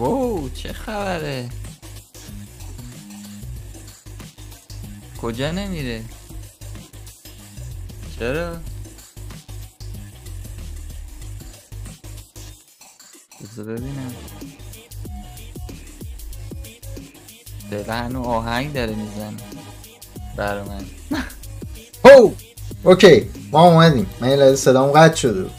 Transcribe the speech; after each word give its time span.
واو 0.00 0.48
چه 0.48 0.72
خبره؟ 0.72 1.48
کجا 5.22 5.50
نمیره؟ 5.50 6.04
چرا؟ 8.18 8.56
بذار 13.40 13.64
ببینم. 13.64 14.14
دقیقا 17.70 17.92
هنو 17.92 18.22
آهنگ 18.24 18.72
داره 18.72 18.94
میزن 18.94 19.36
برا 20.36 20.64
من. 20.64 20.84
هو 22.04 22.32
اوکی 22.84 23.30
ما 23.52 23.62
اومدیم. 23.68 24.10
من 24.20 24.30
یه 24.30 24.36
لحظه 24.36 24.56
صدام 24.56 24.90
قطع 24.90 25.16
شده. 25.16 25.50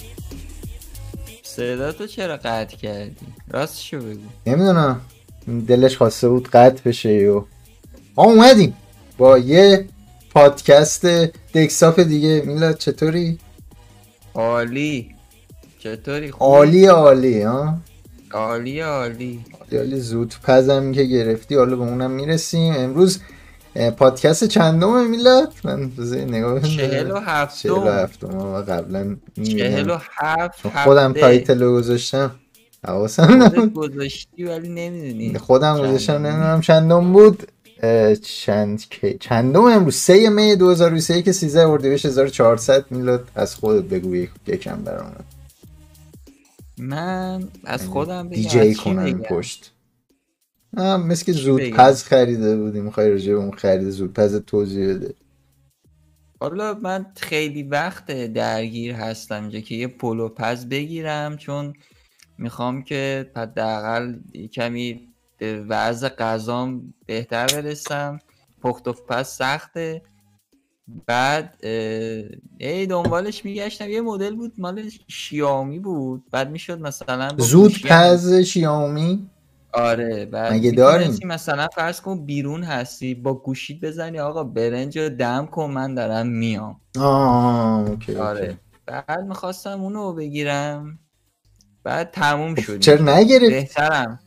صدا 1.44 1.92
تو 1.92 2.08
چرا 2.08 2.38
قطع 2.38 2.78
کردی؟ 2.78 3.31
راستشو 3.54 4.00
بگو. 4.00 4.20
نمی‌دونم. 4.48 5.02
دلش 5.68 5.98
خواسته 5.98 6.30
بود 6.30 6.48
قطع 6.48 6.82
بشه 6.86 7.10
و 7.10 7.44
ما 8.18 8.24
اومدیم. 8.24 8.74
با 9.18 9.38
یه 9.38 9.86
پادکست 10.34 11.06
دکساپ 11.54 12.00
دیگه. 12.00 12.44
میلاد 12.46 12.78
چطوری؟ 12.78 13.40
عالی. 14.34 15.16
چطوری؟ 15.80 16.32
خوبی؟ 16.32 16.46
عالی 16.46 16.86
عالی 16.86 17.42
ها؟ 17.42 17.78
عالی 18.32 18.80
عالی. 18.80 19.46
عالی 19.74 20.00
زود 20.00 20.36
پزم 20.44 20.92
که 20.92 21.04
گرفتی 21.04 21.56
حالا 21.56 21.76
به 21.76 21.82
اونم 21.82 22.12
می‌رسیم. 22.12 22.74
امروز 22.74 23.20
پادکست 23.98 24.44
چندم 24.44 25.10
میلاد 25.10 25.54
من 25.64 25.92
نگاه. 26.12 26.62
چهل 26.62 27.12
و 27.12 27.20
چهل 27.48 27.78
و 27.78 27.90
هفتم. 27.90 27.90
هفتم 27.90 28.62
قبلا 28.62 29.18
چهل 29.44 29.90
و. 29.90 29.98
هفت 30.12 30.68
خودم. 30.84 31.14
title 31.14 31.62
رو 31.64 31.74
گذاشتم. 31.74 32.32
حواسم 32.88 33.44
نبود. 33.44 33.74
گذاشتی 33.74 34.44
ولی 34.44 34.70
نمی‌دونی. 34.70 35.38
خودم 35.38 35.78
گذاشتم 35.80 36.14
نمی‌دونم. 36.14 36.62
چندم 36.62 37.14
بود؟ 37.14 37.48
چند 38.24 38.90
کی 38.90 39.18
چندم 39.20 39.62
امروز؟ 39.64 39.96
سه 39.96 40.30
می 40.30 40.56
2023 40.56 41.22
که 41.22 41.32
13 41.32 41.68
اردیبهشت 41.68 42.06
1400 42.06 42.92
میلاد. 42.92 43.28
از 43.36 43.56
خودت 43.56 43.84
بگو 43.84 44.16
یک- 44.16 44.30
یکم 44.48 44.84
برام. 44.84 45.16
من 46.78 47.48
از 47.64 47.88
خودم 47.88 48.30
بگم 48.30 48.36
دیجی 48.36 48.76
کنم؟ 48.76 49.22
پشت. 49.22 49.72
آه، 50.78 50.98
مثل 50.98 51.26
که 51.26 51.34
چی 51.34 51.42
زود 51.42 51.62
بگم؟ 51.62 51.78
پز 51.78 52.04
خریده 52.04 52.58
بودیم. 52.58 52.84
می‌خوای 52.84 53.10
راجع 53.12 53.32
به 53.34 53.38
اون 53.40 53.52
خرید 53.52 53.90
زود 53.90 54.14
پز 54.14 54.36
توضیح 54.48 54.88
بده. 54.88 55.14
حالا 56.40 56.74
من 56.74 57.06
خیلی 57.18 57.64
وقت 57.64 58.12
درگیر 58.34 58.94
هستم 58.94 59.42
اینجا 59.42 59.60
که 59.60 59.76
یه 59.76 59.88
پلو 59.88 60.30
پز 60.30 60.66
بگیرم 60.66 61.38
چون 61.38 61.74
می‌خوام 62.42 62.84
که 62.84 63.32
حداقل 63.36 64.16
کمی 64.54 65.08
به 65.38 65.66
وضع 65.70 66.10
غذام 66.10 66.94
بهتر 67.06 67.48
برسم. 67.48 68.20
پخت 68.62 68.88
و 68.88 68.94
پز 68.94 69.28
سخته. 69.28 70.02
بعد 71.06 71.58
ای 72.58 72.86
دنبالش 72.86 73.46
میگشتم. 73.46 73.90
یه 73.90 74.02
مدل 74.02 74.36
بود 74.36 74.54
مال 74.58 74.90
شیائومی 75.08 75.80
بود. 75.80 76.24
بعد 76.32 76.52
می‌شد 76.52 76.82
مثلا 76.82 77.30
زود 77.38 77.74
پز 77.90 78.34
شیائومی 78.34 79.30
آره 79.74 80.26
بعد 80.26 80.54
مگه 80.54 80.72
داریم؟ 80.72 81.20
مثلا 81.26 81.68
فرض 81.76 82.02
کن 82.02 82.26
بیرون 82.26 82.64
هستی 82.64 83.16
با 83.16 83.34
گوشیت 83.34 83.82
بزنی 83.82 84.20
آقا 84.20 84.44
برنج 84.44 84.98
رو 84.98 85.10
دم 85.10 85.46
کن 85.46 85.72
من 85.72 85.96
دارم 85.96 86.28
میام. 86.28 86.82
آه 87.00 87.90
okay 87.90 88.16
آره. 88.16 88.46
okay. 88.46 88.58
بعد 88.86 89.20
می‌خواستم 89.28 89.82
اونو 89.82 90.14
بگیرم. 90.14 91.00
بعد 91.84 92.12
تموم 92.12 92.56
شد 92.56 92.80
چرا 92.80 93.18
نگرفت؟ 93.18 93.50
بهترم. 93.50 94.20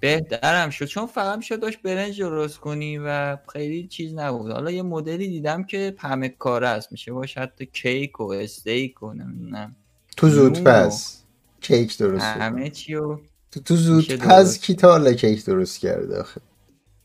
بهترم 0.00 0.70
شد. 0.70 0.84
چون 0.84 1.06
فقط 1.06 1.36
می‌شد 1.36 1.60
داشت 1.60 1.82
برنج 1.82 2.20
درست 2.20 2.58
کنی 2.58 2.98
و 2.98 3.36
خیلی 3.52 3.86
چیز 3.86 4.14
نبود. 4.14 4.50
حالا 4.50 4.70
یه 4.70 4.82
مدلی 4.82 5.28
دیدم 5.28 5.64
که 5.64 5.94
همه 5.98 6.28
کاره 6.28 6.68
است. 6.68 6.92
میشه 6.92 7.12
باشه 7.12 7.40
حتی 7.40 7.66
کیک 7.66 8.20
و 8.20 8.24
استیک 8.24 9.02
و 9.02 9.12
نمی‌دونم. 9.12 9.76
تو 10.16 10.28
زود 10.28 10.58
نون 10.58 10.66
و 10.66 10.86
پز 10.86 11.16
کیک 11.60 11.98
درست 11.98 12.24
همه 12.24 12.60
کنی. 12.60 12.70
چی 12.70 12.94
رو 12.94 13.20
تو 13.52 13.60
تو 13.60 13.76
زود 13.76 13.96
میشه 13.96 14.16
پز 14.16 14.28
درست. 14.28 14.62
کی 14.62 14.74
تا 14.74 14.90
حالا 14.90 15.12
کیک 15.12 15.44
درست 15.44 15.78
کرده 15.78 16.20
آخه؟ 16.20 16.40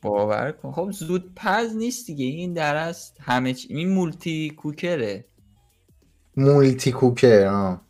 باور 0.02 0.52
کن. 0.52 0.72
خب 0.72 0.92
زود 0.92 1.32
پز 1.36 1.76
نیست 1.76 2.08
دیگه. 2.08 2.26
این 2.26 2.54
درست 2.54 3.18
همه 3.22 3.54
چی 3.54 3.68
این 3.74 3.90
مولتی 3.90 4.50
کوکره. 4.50 5.26
مولتی 6.38 6.92
کوکر 6.92 7.46
آه. 7.46 7.87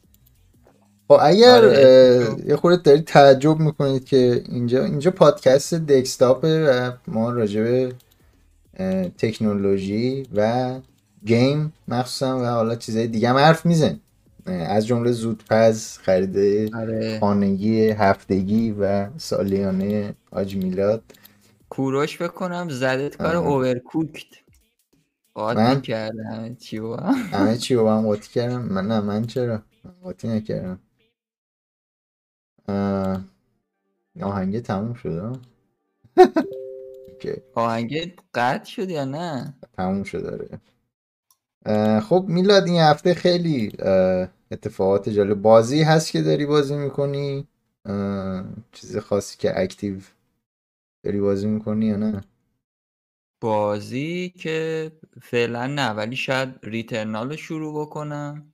خب 1.08 1.18
اگر 1.22 1.66
آره،. 1.66 2.36
یه 2.48 2.56
خورده 2.56 2.82
دارید 2.82 3.06
تعجب 3.06 3.60
می‌کنید 3.60 4.06
که 4.06 4.44
اینجا 4.50 4.86
اینجا 4.86 5.12
پادکست 5.12 5.74
دکستاپه 5.74 6.66
و 6.70 6.92
ما 7.08 7.32
راجع 7.32 7.64
به 7.64 7.94
تکنولوژی 9.18 10.28
و 10.36 10.74
گیم 11.26 11.74
مخصوصا 11.88 12.40
و 12.40 12.46
حالا 12.46 12.76
چیزای 12.76 13.08
دیگه 13.08 13.30
هم 13.30 13.36
حرف 13.36 13.66
میزن 13.66 14.00
از 14.46 14.88
جمله 14.88 15.12
زودپز 15.12 15.98
خرید 15.98 16.76
آره 16.76 17.20
خانگی 17.20 17.90
هفتگی 17.90 18.76
و 18.80 19.10
سالیانه 19.18 20.14
آج 20.32 20.56
میلاد 20.56 21.04
کوروش 21.70 22.22
بکنم 22.22 22.70
زدت 22.70 23.18
کار. 23.18 23.36
اوورکوکت 23.36 24.26
من؟ 25.36 25.82
کرده 25.82 26.24
همه 26.24 26.56
چی 26.56 26.80
با 26.80 26.98
هم. 26.98 27.40
همه 27.40 27.58
چی 27.58 27.76
با 27.76 27.98
هم 27.98 28.04
قاطی 28.04 28.30
کردم 28.34 28.62
من 28.62 28.88
نه 28.88 29.00
من 29.00 29.26
چرا 29.26 29.62
قاطی 30.04 30.28
نکردم 30.28 30.80
اه، 32.68 33.22
آهنگه 34.22 34.62
تموم 34.62 34.94
شد 34.94 35.18
ها؟ 35.18 35.40
اوکی. 37.08 37.34
آهنگت 37.56 38.12
قطع 38.34 38.66
شد 38.66 38.90
یا 38.90 39.06
نه؟ 39.06 39.54
تموم 39.78 40.04
شد 40.04 40.24
داره 40.24 40.60
خب 42.02 42.26
میلاد 42.28 42.68
این 42.68 42.82
هفته 42.82 43.14
خیلی 43.14 43.72
اتفاقات 44.52 45.10
جالب. 45.10 45.42
بازی 45.42 45.84
هست 45.84 46.12
که 46.12 46.22
داری 46.22 46.46
بازی 46.46 46.76
می‌کنی؟ 46.76 47.48
چیز 48.72 48.98
خاصی 48.98 49.38
که 49.38 49.60
اکتیو 49.62 50.00
داری 51.04 51.20
بازی 51.20 51.48
می‌کنی 51.48 51.86
یا 51.86 51.98
نه؟ 51.98 52.22
بازی 53.42 54.30
که 54.30 54.92
فعلا 55.22 55.68
نه 55.68 55.90
ولی 55.90 56.16
شاید 56.16 56.50
ریترنال 56.64 57.30
رو 57.30 57.38
شروع 57.38 57.82
بکنم. 57.82 58.54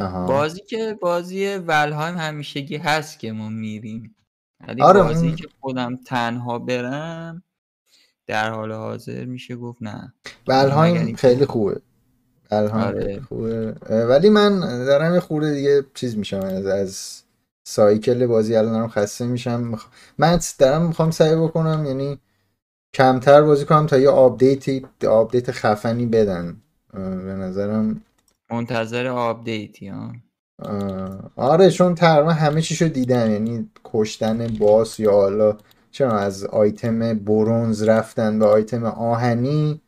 آها. 0.00 0.26
بازی 0.26 0.60
که 0.60 0.98
بازی 1.00 1.46
ولهایم 1.54 2.16
همیشگی 2.16 2.76
هست 2.76 3.18
که 3.18 3.32
ما 3.32 3.48
میریم. 3.48 4.14
ولی 4.68 4.82
آره، 4.82 5.02
بازی 5.02 5.34
که 5.34 5.48
خودم 5.60 5.96
تنها 5.96 6.58
برم 6.58 7.42
در 8.26 8.50
حال 8.50 8.72
حاضر 8.72 9.24
میشه 9.24 9.56
گفت 9.56 9.82
نه. 9.82 10.14
اینکه- 10.48 11.16
خیلی 11.16 11.46
خوبه. 11.46 11.80
بلهایم 12.50 12.86
آره. 12.86 13.20
خوبه. 13.20 13.72
ولی 13.90 14.28
من 14.30 14.60
دارم 14.84 15.14
یه 15.14 15.20
خورده 15.20 15.54
دیگه 15.54 15.84
چیز 15.94 16.16
میشم 16.16 16.40
از, 16.40 16.66
از 16.66 17.22
cycle 17.64 18.26
بازی 18.26 18.56
الان 18.56 18.72
دارم 18.72 18.88
خسته 18.88 19.26
میشم. 19.26 19.78
من 20.18 20.40
دارم 20.58 20.86
می‌خوام 20.86 21.10
سعی 21.10 21.34
بکنم 21.36 21.84
یعنی 21.86 22.18
کمتر 22.94 23.42
بازی 23.42 23.64
کنم 23.64 23.86
تا 23.86 23.98
یه 23.98 24.08
update 24.08 24.86
ی 25.08 25.14
update 25.14 25.50
خفنی 25.50 26.06
بدن 26.06 26.56
به 26.94 27.34
نظرم 27.34 28.02
منتظر 28.50 29.06
update 29.06 29.76
ی 29.76 29.88
ها. 29.88 30.12
آره 31.36 31.70
چون 31.70 31.94
تقریبا 31.94 32.32
همه 32.32 32.62
چیشو 32.62 32.88
دیدم 32.88 33.30
یعنی 33.30 33.70
کشتن 33.84 34.46
boss 34.46 35.00
یا 35.00 35.12
حالا 35.12 35.56
چرا 35.90 36.18
از 36.18 36.44
item 36.44 37.14
bronze 37.18 37.82
رفتن 37.82 38.38
به 38.38 38.46
آیتم 38.46 38.84
آهنی 38.84 39.80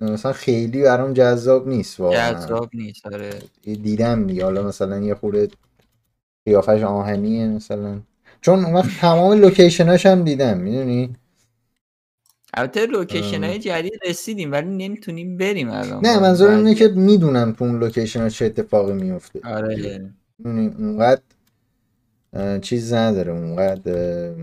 مثلا 0.00 0.32
خیلی 0.32 0.82
برام 0.82 1.12
جذاب 1.12 1.68
نیست 1.68 2.00
واقعا. 2.00 2.32
جذاب 2.34 2.70
نیست 2.74 3.06
آره. 3.06 3.42
دیدم 3.62 4.26
دیگه. 4.26 4.44
حالا 4.44 4.62
مثلا 4.62 4.98
یه 4.98 5.14
خورده 5.14 5.48
قیافش 6.46 6.82
آهنیه 6.82 7.48
مثلا. 7.48 8.00
چون 8.40 8.64
اون 8.64 8.74
وقت 8.74 9.00
تمام 9.00 9.32
location 9.32 9.91
اش 9.91 10.06
هم 10.06 10.22
دیدم 10.24 10.58
می‌دونی؟ 10.58 11.16
البته 12.56 12.86
location 12.86 13.44
های 13.44 13.58
جدید 13.58 14.00
رسیدیم 14.06 14.52
ولی 14.52 14.68
نمی‌تونیم 14.68 15.36
بریم 15.36 15.70
الان 15.70 16.06
نه 16.06 16.20
منظورم 16.20 16.56
اینه. 16.56 16.74
که 16.74 16.88
می‌دونم 16.88 17.52
تو 17.52 17.64
اون 17.64 17.78
location 17.78 18.20
ها 18.20 18.28
چه 18.28 18.44
اتفاقی 18.44 18.92
میفته 18.92 19.40
آره 19.44 20.12
اونقدر 20.44 21.22
چیز 22.62 22.92
نداره 22.92 23.32
اونقدر 23.32 24.34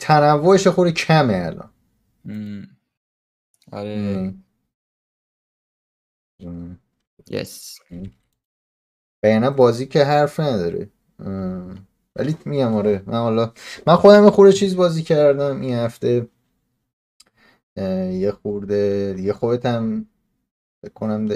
تنوعش 0.00 0.66
خورده 0.66 0.92
کمه 0.92 1.34
الان. 1.34 1.70
آره. 3.72 4.34
یس. 7.30 7.78
بیانه 9.22 9.50
بازی 9.50 9.86
که 9.86 10.04
حرف 10.04 10.40
نداره. 10.40 10.88
ولی 12.18 12.36
میگم 12.44 12.74
آره 12.74 13.02
من 13.06 13.18
حالا 13.18 13.52
من 13.86 13.96
خودم 13.96 14.24
یه 14.24 14.30
خورده 14.30 14.52
چیز 14.52 14.76
بازی 14.76 15.02
کردم 15.02 15.60
این 15.60 15.74
هفته. 15.74 16.28
یه 18.12 18.32
خورده 18.42 19.14
دیگه 19.16 19.32
خودت 19.32 19.66
هم 19.66 20.06
کنم 20.94 21.26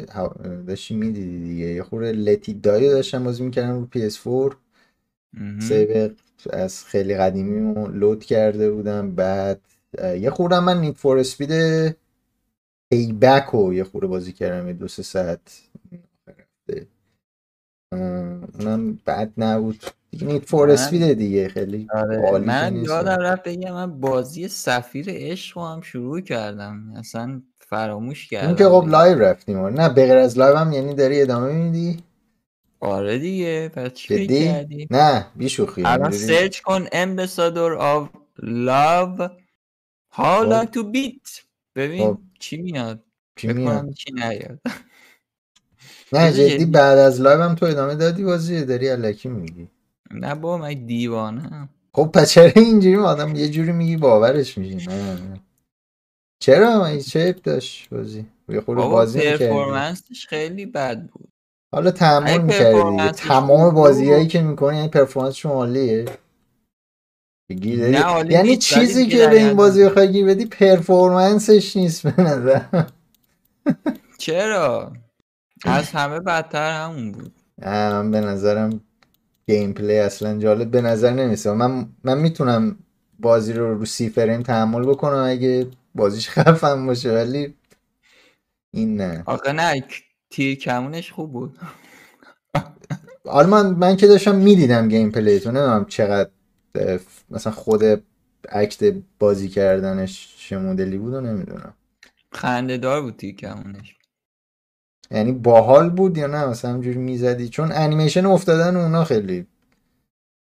داشتی 0.67 0.95
می‌دیدی 0.95 1.41
دیگه. 1.41 1.67
یه 1.67 1.83
خورده 1.83 2.13
لتی 2.13 2.55
دایو 2.55 2.91
داشتم 2.91 3.25
بازی 3.25 3.45
می‌کردم 3.45 3.81
رو 3.81 3.89
PS4 3.95 4.57
سیو 5.61 6.11
از 6.51 6.85
خیلی 6.85 7.15
قدیمی 7.17 7.87
لود 7.89 8.25
کرده 8.25 8.71
بودم. 8.71 9.15
بعد 9.15 9.61
یه 10.03 10.31
خوردم 10.31 10.65
من 10.65 10.81
Need 10.81 10.97
for 10.99 11.19
Speed 11.19 11.53
Payback 12.93 13.47
رو 13.53 13.75
یه 13.75 13.85
خورده 13.85 14.07
بازی 14.07 14.33
کردم 14.33 14.67
یه 14.67 14.73
دو 14.73 14.89
سه 14.89 15.03
ساعت. 15.03 15.63
اونم 17.93 18.99
بد 19.07 19.33
نبود. 19.39 19.85
Need 20.21 20.49
for 20.49 20.71
Speed 20.71 21.13
دیگه 21.13 21.49
خیلی 21.49 21.87
آره 21.95 22.39
من 22.39 22.77
یادم 22.77 23.21
رفت 23.21 23.43
بگم 23.43 23.73
من 23.73 24.01
بازی 24.01 24.49
سفیر 24.49 25.07
عشق 25.09 25.59
هم 25.59 25.81
شروع 25.81 26.21
کردم. 26.21 26.93
اصلا 26.97 27.43
فراموش 27.59 28.29
کردم 28.29 28.47
اون 28.47 28.57
که 28.57 28.65
خب 28.65 28.89
live 28.89 29.19
رفتیم 29.19 29.59
آره. 29.59 29.75
نه 29.75 29.89
بغیر 29.89 30.17
از 30.17 30.39
live 30.39 30.57
هم 30.57 30.73
یعنی 30.73 30.95
داری 30.95 31.23
ادامه 31.23 31.53
میدی؟ 31.53 32.03
آره 32.81 33.19
دیگه 33.19 33.69
پس 33.69 33.93
چی 33.93 34.27
کردی؟ 34.27 34.87
نه 34.91 35.27
بیشوخی. 35.37 35.83
الان 35.85 36.11
search 36.11 36.61
کن 36.61 36.87
Ambassador 36.93 37.73
of 37.73 38.09
Love 38.43 39.29
long 40.17 40.67
to 40.75 40.83
beat. 40.95 41.43
ببین 41.77 42.15
خب. 42.15 42.19
چی 42.39 42.57
میاد؟ 42.57 43.05
چی 43.37 43.53
میاد؟ 43.53 43.93
چی 43.93 44.13
نیاد. 44.13 44.59
نه 46.13 46.33
جدی. 46.33 46.65
بعد 46.65 46.99
از 46.99 47.21
live 47.21 47.43
هم 47.43 47.55
تو 47.55 47.67
ادامه 47.67 47.95
دادی 47.95 48.25
بازی 48.25 48.65
داری 48.65 48.89
علکی 48.89 49.29
میگی. 49.29 49.69
نه 50.13 50.35
با 50.35 50.59
من 50.59 50.87
دیوانه. 50.87 51.69
خب 51.95 52.11
پس 52.15 52.31
چرا 52.31 52.53
اینجوری 52.57 52.97
آدم 52.97 53.37
یه 53.37 53.49
جوری 53.49 53.73
میگی 53.73 53.97
باورش 53.97 54.59
میشی؟ 54.59 54.87
نه. 54.87 55.41
چرا؟ 56.43 56.87
این 56.87 57.01
چه 57.01 57.33
داشت 57.33 57.89
بازی؟ 57.91 58.27
یه 58.49 58.61
خود 58.61 58.77
بازی 58.77 59.21
performance 59.21 60.11
ش 60.11 60.27
خیلی 60.27 60.67
بد 60.67 61.07
بود. 61.07 61.29
حالا 61.75 61.91
تحمل 61.91 62.43
می‌کردی 62.43 63.11
تمام 63.11 63.75
بازیایی 63.75 64.27
که 64.27 64.43
می‌کنی 64.43 64.77
یعنی 64.77 64.89
performance 64.89 65.35
شما 65.35 65.53
عالیه؟ 65.53 66.05
یعنی 68.29 68.57
چیزی 68.57 69.07
که 69.07 69.27
به 69.27 69.39
این 69.39 69.55
بازی 69.55 69.85
بخوای 69.85 70.13
گیر 70.13 70.27
بدی 70.27 70.47
performance 70.47 71.57
ش 71.57 71.77
نیست 71.77 72.07
به 72.07 72.23
نظر 72.23 72.61
چرا؟ 74.19 74.93
از 75.65 75.91
همه 75.91 76.21
بدتر 76.21 76.83
همون 76.83 77.13
بود. 77.13 77.33
من 77.59 78.11
به 78.11 78.21
نظرم 78.21 78.81
gameplay 79.53 79.99
اصلا 79.99 80.39
جالب 80.39 80.71
به 80.71 80.81
نظر 80.81 81.11
نمی‌رسه 81.11 81.53
من 81.53 81.89
من 82.05 82.19
می‌تونم 82.19 82.77
بازی 83.19 83.53
رو 83.53 83.79
رو 83.79 83.85
سی 83.85 84.09
فریم 84.09 84.43
تحمل 84.43 84.83
بکنم 84.87 85.25
اگه 85.29 85.67
بازیش 85.95 86.29
خفم 86.29 86.87
باشه 86.87 87.13
ولی 87.13 87.55
این 88.75 88.97
نه. 89.01 89.23
آقا 89.27 89.53
نه 89.53 89.85
تیر 90.31 90.59
کمونش 90.59 91.13
خوب 91.13 91.33
بود. 91.33 91.59
آره 93.25 93.47
من, 93.47 93.67
من 93.67 93.97
که 93.97 94.07
داشتم 94.07 94.35
می‌دیدم 94.35 94.89
gameplay 94.89 95.41
تو 95.41 95.51
نمی‌دونم 95.51 95.85
چقدر 95.85 96.31
مثلا 97.31 97.53
خود 97.53 97.83
act 98.49 98.95
بازی 99.19 99.49
کردنش 99.49 100.37
چه 100.39 100.59
مدلی 100.59 100.99
بود 100.99 101.15
و 101.15 101.21
نمی‌دونم. 101.21 101.75
خنده 102.33 102.77
دار 102.77 103.03
بود 103.03 103.17
تیر 103.17 103.35
کمونش. 103.37 103.97
یعنی 105.11 105.33
باحال 105.33 105.91
بود 105.91 106.19
یا 106.19 106.27
نه؟ 106.27 106.47
مثلا 106.47 106.71
همجوری 106.71 106.99
می‌زدی؟ 106.99 107.49
چون 107.49 107.73
انیمیشن 107.73 108.27
افتادن 108.27 108.77
اونا 108.77 109.05
خیلی 109.05 109.47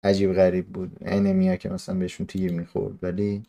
عجیب 0.05 0.33
غریب 0.33 0.67
بود. 0.67 0.97
enemy 1.01 1.48
ا 1.48 1.57
که 1.57 1.69
مثلا 1.69 1.95
بهشون 1.95 2.27
تیر 2.27 2.53
می‌خورد. 2.53 3.05
ولی 3.05 3.43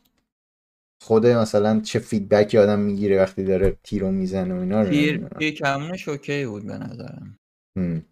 خود 1.04 1.28
مثلا 1.28 1.80
چه 1.80 2.00
feedback 2.00 2.51
ی 2.51 2.58
آدم 2.58 2.80
می‌گیره 2.80 3.18
وقتی 3.18 3.44
داره 3.44 3.78
تیرو 3.84 4.12
می‌زنه 4.12 4.54
و 4.54 4.60
اینا 4.60 4.82
رو 4.82 4.90
تیر, 4.90 5.28
تیر 5.28 5.54
کمونش 5.54 6.08
okay 6.08 6.46
بود 6.46 6.66
به 6.66 6.78
نظرم. 6.78 7.38
هم. 7.78 8.06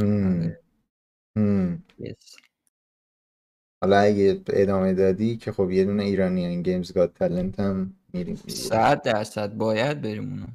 هم. 0.00 0.56
هم. 1.36 1.82
حالا 3.82 3.98
اگه 3.98 4.40
ادامه 4.48 4.94
دادی 4.94 5.36
که 5.36 5.52
خب 5.52 5.70
یه 5.70 5.84
دونه 5.84 6.02
Iranian 6.02 6.62
Games 6.62 6.92
Got 6.92 7.12
Talent 7.12 7.60
هم 7.60 7.94
میریم 8.12 8.36
صد 8.36 9.02
درصد. 9.02 9.54
باید 9.54 10.02
بریم 10.02 10.30
اونو. 10.30 10.46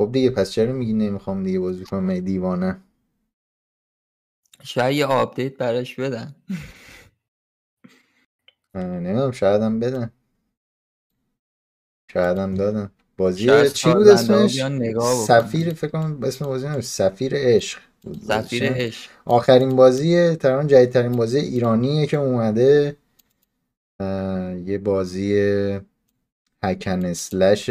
خب 0.00 0.12
دیگه 0.12 0.30
پس 0.30 0.50
چرا 0.50 0.72
میگی 0.72 0.92
نمی‌خوام 0.92 1.42
دیگه 1.42 1.60
بازی 1.60 1.84
کنم؟ 1.84 2.20
دیوانه؟ 2.20 2.80
شاید 4.62 4.96
یه 4.96 5.06
آپدیت 5.06 5.56
براش 5.56 5.94
بدن. 5.94 6.34
نمی‌دونم 8.74 9.30
شاید 9.30 9.62
هم 9.62 9.80
بدن. 9.80 10.10
شاید 12.12 12.38
هم 12.38 12.54
دادن. 12.54 12.90
بازی 13.16 13.70
چی 13.70 13.92
بود 13.92 14.08
اسمش؟ 14.08 14.62
سفیر 15.26 15.74
فکر 15.74 15.90
کنم 15.90 16.22
اسم 16.22 16.44
بازی 16.44 16.68
نمیشه 16.68 16.88
سفیر 16.88 17.32
عشق 17.36 17.80
سفیر 18.28 18.72
عشق. 18.72 19.10
آخرین 19.24 19.76
بازی 19.76 20.36
تقریبا 20.36 20.64
جدیدترین 20.64 21.12
بازی 21.12 21.38
ایرانیه 21.38 22.06
که 22.06 22.16
اومده. 22.16 22.96
یه 24.66 24.80
بازی 24.84 25.40
هکن 26.64 27.04
اسلش 27.04 27.70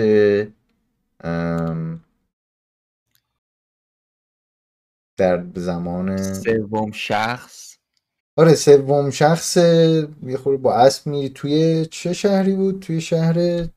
در 5.19 5.43
زمان 5.55 6.33
سوم 6.33 6.91
شخص. 6.91 7.77
آره 8.37 8.55
سوم 8.55 9.09
شخص 9.09 9.57
یه 10.23 10.37
خورده 10.37 10.61
با 10.61 10.73
اسب 10.73 11.07
میری 11.07 11.29
توی 11.29 11.85
چه 11.85 12.13
شهری 12.13 12.55
بود؟ 12.55 12.79
توی 12.79 13.01
شهر 13.01 13.67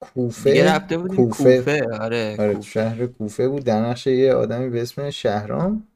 کوفه؟ 0.00 0.64
رفته 0.64 0.98
بودیم 0.98 1.16
کوفه, 1.16 1.58
کوفه. 1.58 1.86
آره, 2.00 2.36
آره 2.38 2.54
کوفه. 2.54 2.68
شهر 2.68 3.06
کوفه 3.06 3.48
بود. 3.48 3.64
در 3.64 3.80
نقش 3.80 4.06
یه 4.06 4.34
آدمی 4.34 4.68
به 4.70 4.82
اسم 4.82 5.10
شهرام. 5.10 5.88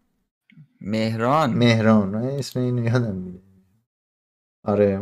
مهران. 0.81 1.55
مهران. 1.55 2.14
اسم 2.14 2.61
اینو 2.61 2.85
یادم 2.85 3.14
میاد 3.14 3.43
آره 4.64 5.00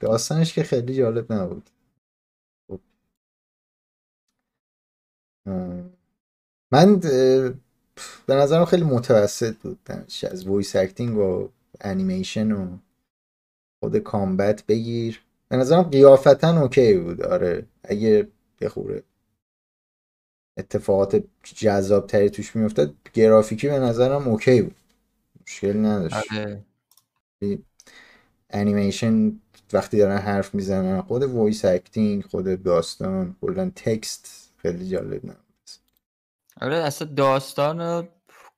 داستانش 0.00 0.54
که 0.54 0.62
خیلی 0.62 0.94
جالب 0.94 1.32
نبود. 1.32 1.70
خب. 2.68 2.80
من 6.72 7.00
به 8.26 8.34
نظرم 8.34 8.64
خیلی 8.64 8.84
متوسط 8.84 9.56
بود. 9.56 9.78
از 10.30 10.46
voice 10.46 10.76
acting 10.76 11.18
و 11.18 11.48
انیمیشن 11.80 12.52
و 12.52 12.78
خود 13.80 13.98
combat 13.98 14.64
بگیر. 14.66 15.22
به 15.48 15.56
نظرم 15.56 15.82
قیافه‌ها 15.82 16.60
okay 16.62 16.98
بود. 16.98 17.22
آره 17.22 17.66
اگه 17.84 18.28
بخوره 18.60 19.02
اتفاقات 20.58 21.24
جذاب 21.42 22.06
تری 22.06 22.30
توش 22.30 22.56
میافتاد 22.56 22.94
گرافیکی 23.12 23.68
به 23.68 23.78
نظرم 23.78 24.28
okay 24.28 24.62
بود. 24.62 24.76
مشکل 25.46 25.84
نداشت. 25.84 26.32
آره. 26.32 26.62
انیمیشن 28.50 29.40
وقتی 29.72 29.98
دارن 29.98 30.18
حرف 30.18 30.54
می‌زنن 30.54 31.00
خود 31.00 31.22
voice 31.22 31.64
acting 31.64 32.24
خود 32.24 32.62
داستان 32.62 33.36
کلا 33.40 33.70
text 33.76 34.50
خیلی 34.56 34.88
جالب 34.88 35.26
نبود. 35.26 35.45
آره 36.60 36.76
اصلا 36.76 37.08
داستان 37.08 37.80
رو 37.80 38.08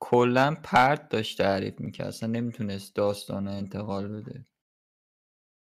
کلا 0.00 0.56
پرت 0.62 1.08
داشت 1.08 1.38
تعریف 1.38 1.80
می‌کرد. 1.80 2.06
اصلا 2.06 2.28
نمی‌تونست 2.28 2.94
داستان 2.94 3.48
انتقال 3.48 4.08
بده. 4.08 4.44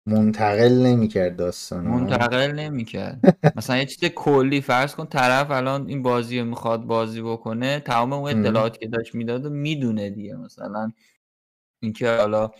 منتقل 0.05 0.71
نمی‌کرد 0.71 1.35
داستان 1.37 1.85
منتقل 1.85 2.51
نمی‌کرد. 2.51 3.19
مثلا 3.57 3.77
یه 3.77 3.85
چیز 3.85 4.09
کلی 4.09 4.61
فرض 4.61 4.95
کن 4.95 5.05
طرف 5.05 5.51
الان 5.51 5.87
این 5.87 6.03
بازی 6.03 6.39
رو 6.39 6.45
می‌خواد 6.45 6.81
بازی 6.83 7.21
بکنه 7.21 7.79
تمام 7.79 8.13
اون 8.13 8.29
اطلاعاتی 8.31 8.79
که 8.79 8.87
داشت 8.87 9.15
می‌داد 9.15 9.45
و 9.45 9.49
می‌دونه 9.49 10.09
دیگه. 10.09 10.35
مثلا 10.35 10.91
اینکه 11.83 12.11
حالا 12.17 12.51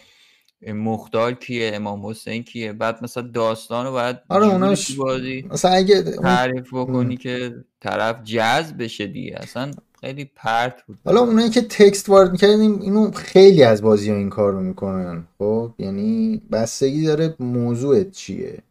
مختار 0.67 1.33
کیه 1.33 1.71
امام 1.73 2.05
حسین 2.05 2.43
کیه؟ 2.43 2.73
بعد 2.73 3.03
مثلا 3.03 3.23
داستان 3.33 3.85
رو 3.85 3.91
باید 3.91 4.17
آره 4.29 4.47
اوناش 4.47 4.91
بازی 4.91 5.45
مثلا 5.51 5.71
اگه 5.71 6.01
تعریف 6.01 6.73
بکنی 6.73 7.17
که 7.17 7.55
طرف 7.79 8.23
جذب 8.23 8.83
بشه 8.83 9.07
دیگه 9.07 9.35
اصلا 9.37 9.71
خیلی 10.01 10.31
پرت 10.35 10.85
بود. 10.87 10.97
حالا 11.05 11.21
اونایی 11.21 11.49
که 11.49 11.61
تکست 11.61 12.09
وارد 12.09 12.31
می‌کردیم 12.31 12.81
اینو 12.81 13.11
خیلی 13.11 13.63
از 13.63 13.81
بازی 13.81 14.11
ها 14.11 14.15
این 14.15 14.29
کار 14.29 14.51
رو 14.51 14.59
می‌کنن. 14.59 15.27
خب 15.37 15.73
یعنی 15.77 16.41
بستگی 16.51 17.05
داره 17.05 17.35
موضوعت 17.39 18.11
چیه. 18.11 18.63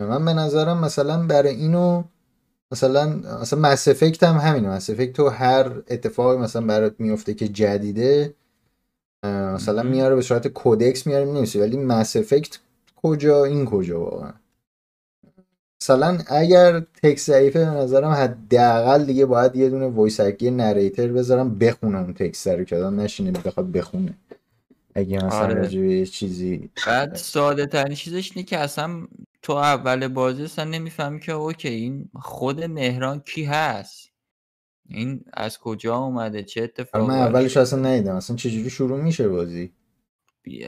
من 0.00 0.24
به 0.24 0.32
نظرم 0.32 0.84
مثلا 0.84 1.26
برای 1.26 1.54
اینو 1.54 2.04
مثلا 2.72 3.20
مثلا 3.40 3.60
مس 3.60 3.88
افکت 3.88 4.22
هم 4.22 4.36
همینه. 4.36 4.68
مس 4.68 4.90
افکت 4.90 5.12
تو 5.12 5.28
هر 5.28 5.70
اتفاقی 5.88 6.38
مثلا 6.38 6.62
برات 6.62 6.94
میفته 6.98 7.34
که 7.34 7.48
جدیده 7.48 8.34
مثلا 9.54 9.82
میاره 9.82 10.14
به 10.14 10.22
صورت 10.22 10.48
کودکس 10.48 11.06
میاره 11.06 11.24
می‌نویسه 11.24 11.60
ولی 11.60 11.76
مس 11.76 12.16
افکت 12.16 12.58
کجا 12.96 13.44
این 13.44 13.64
کجا 13.64 14.00
واقعا. 14.00 14.32
مثلا 15.82 16.18
اگر 16.26 16.80
تکس 17.02 17.26
ضعیفه 17.26 17.58
به 17.58 17.70
نظرم 17.70 18.10
حداقل 18.10 19.04
دیگه 19.04 19.26
باید 19.26 19.56
یه 19.56 19.70
دونه 19.70 19.86
voice 19.86 20.20
acting 20.20 20.50
narrator 20.50 21.08
بذارم 21.08 21.58
بخونه 21.58 21.98
اون 21.98 22.14
text 22.14 22.48
رو 22.48 22.64
که 22.64 22.76
آدم 22.76 23.00
نشینه 23.00 23.30
بخواد 23.30 23.72
بخونه. 23.72 24.14
اگه 24.94 25.24
مثلا 25.24 25.38
آره. 25.38 26.06
چیزی 26.06 26.70
بعد 26.86 27.14
ساده 27.14 27.66
ترین 27.66 27.94
چیزش 27.94 28.32
اینه 28.34 28.46
که 28.46 28.58
اصلا 28.58 29.06
تو 29.42 29.52
اول 29.52 30.08
بازی 30.08 30.44
اصلا 30.44 30.64
نمی‌فهمی 30.64 31.20
که 31.20 31.32
okay 31.32 31.68
این 31.68 32.08
خود 32.14 32.64
مهران 32.64 33.20
کی 33.20 33.44
هست؟ 33.44 34.10
این 34.88 35.24
از 35.32 35.58
کجا 35.58 35.96
اومده؟ 35.96 36.42
چه 36.42 36.62
اتفاقی؟ 36.62 37.06
من 37.06 37.18
اولش 37.18 37.56
اصلا 37.56 37.78
ندیدم. 37.80 38.16
اصلا 38.16 38.36
چجوری 38.36 38.70
شروع 38.70 39.00
میشه 39.00 39.28
بازی؟ 39.28 39.72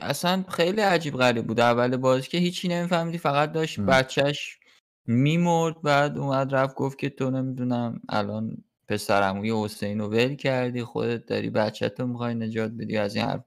اصلا 0.02 0.44
خیلی 0.48 0.80
عجیب 0.80 1.14
غریب 1.14 1.46
بود. 1.46 1.60
اول 1.60 1.96
بازی 1.96 2.28
که 2.28 2.38
هیچی 2.38 2.68
نمیفهمیدی. 2.68 3.18
فقط 3.18 3.52
داشت 3.52 3.80
بچهش 3.80 4.58
میمرد 5.06 5.82
بعد 5.82 6.18
اومد 6.18 6.54
رفت 6.54 6.74
گفت 6.74 6.98
که 6.98 7.08
تو 7.08 7.30
نمی‌دونم 7.30 8.00
الان 8.08 8.64
پسرموی 8.88 9.64
حسین 9.64 9.98
رو 9.98 10.08
ول 10.08 10.34
کردی. 10.34 10.82
خودت 10.82 11.26
داری 11.26 11.50
بچه 11.50 11.88
تو 11.88 12.06
می‌خوای 12.06 12.34
نجات 12.34 12.70
بدی 12.70 12.96
از 12.96 13.16
این 13.16 13.24
حرف. 13.24 13.44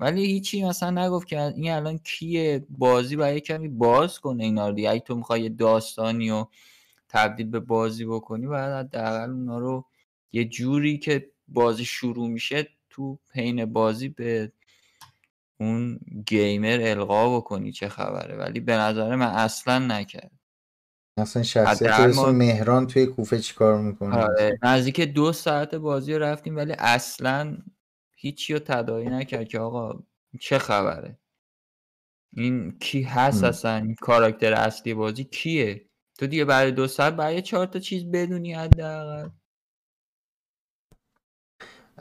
ولی 0.00 0.26
هیچی 0.26 0.64
مثلا 0.64 1.06
نگفت 1.06 1.28
که 1.28 1.40
این 1.40 1.70
الان 1.70 1.98
کیه؟ 1.98 2.66
بازی 2.68 3.16
برای 3.16 3.40
کمی 3.40 3.68
باز 3.68 4.18
کنه 4.18 4.44
اینا 4.44 4.68
رو 4.68 4.74
اگه 4.78 5.00
تو 5.00 5.14
می‌خوای 5.14 5.48
داستانی 5.48 6.30
و 6.30 6.46
تبدیل 7.08 7.46
به 7.46 7.60
بازی 7.60 8.04
بکنی 8.04 8.46
باید 8.46 8.72
حداقل 8.72 9.30
اونا 9.30 9.58
رو 9.58 9.84
یه 10.32 10.44
جوری 10.44 10.98
که 10.98 11.30
بازی 11.48 11.84
شروع 11.84 12.28
میشه 12.28 12.68
تو 12.90 13.18
حین 13.32 13.64
بازی 13.64 14.08
به 14.08 14.52
اون 15.60 16.00
گیمر 16.26 16.78
القا 16.82 17.36
بکنی 17.36 17.72
چه 17.72 17.88
خبره. 17.88 18.36
ولی 18.36 18.60
به 18.60 18.76
نظر 18.76 19.14
من 19.14 19.26
اصلا 19.26 19.78
نکرد. 19.78 20.30
اصلا 21.16 21.42
شخصیت 21.42 22.00
ما... 22.00 22.32
مهران 22.32 22.86
توی 22.86 23.06
کوفه 23.06 23.38
چیکار 23.38 23.80
می‌کنه؟ 23.80 24.16
آره 24.16 24.58
نزدیک 24.62 25.00
دو 25.00 25.32
ساعت 25.32 25.74
بازی 25.74 26.14
رفتیم 26.14 26.56
ولی 26.56 26.72
اصلا 26.78 27.58
هیچی 28.16 28.52
رو 28.52 28.58
تدایی 28.58 29.08
نکرد 29.08 29.48
که 29.48 29.58
آقا 29.58 30.02
چه 30.40 30.58
خبره؟ 30.58 31.18
این 32.32 32.78
کی 32.78 33.02
هست 33.02 33.44
اصلا؟ 33.44 33.76
این 33.76 33.94
کاراکتر 33.94 34.52
اصلی 34.52 34.94
بازی 34.94 35.24
کیه؟ 35.24 35.88
تو 36.18 36.26
دیگه 36.26 36.44
برای 36.44 36.72
دو 36.72 36.86
ساعت 36.86 37.16
برای 37.16 37.42
چهار 37.42 37.66
تا 37.66 37.78
چیز 37.78 38.04
بدونی 38.04 38.52
حداقل. 38.52 39.28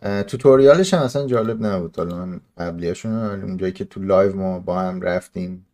توتوریالش 0.02 0.94
هم 0.94 1.02
اصلا 1.02 1.28
جالب 1.28 1.66
نبود. 1.66 1.98
حالا 1.98 2.26
من 2.26 2.42
قبلیاشون 2.58 3.12
اونجایی 3.44 3.74
که 3.74 3.86
تو 3.86 4.02
لایو 4.02 4.36
ما 4.36 4.60
با 4.60 4.80
هم 4.80 5.02
رفتیم 5.02 5.66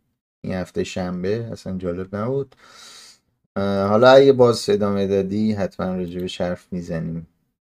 این 0.44 0.54
هفته 0.54 0.84
شنبه 0.84 1.48
اصلا 1.52 1.78
جالب 1.78 2.16
نبود. 2.16 2.56
حالا 3.56 4.08
اگه 4.08 4.32
باز 4.32 4.70
ادامه 4.70 5.06
دادی 5.06 5.52
حتما 5.52 5.94
راجبش 5.94 6.40
حرف 6.40 6.72
می‌زنیم 6.72 7.26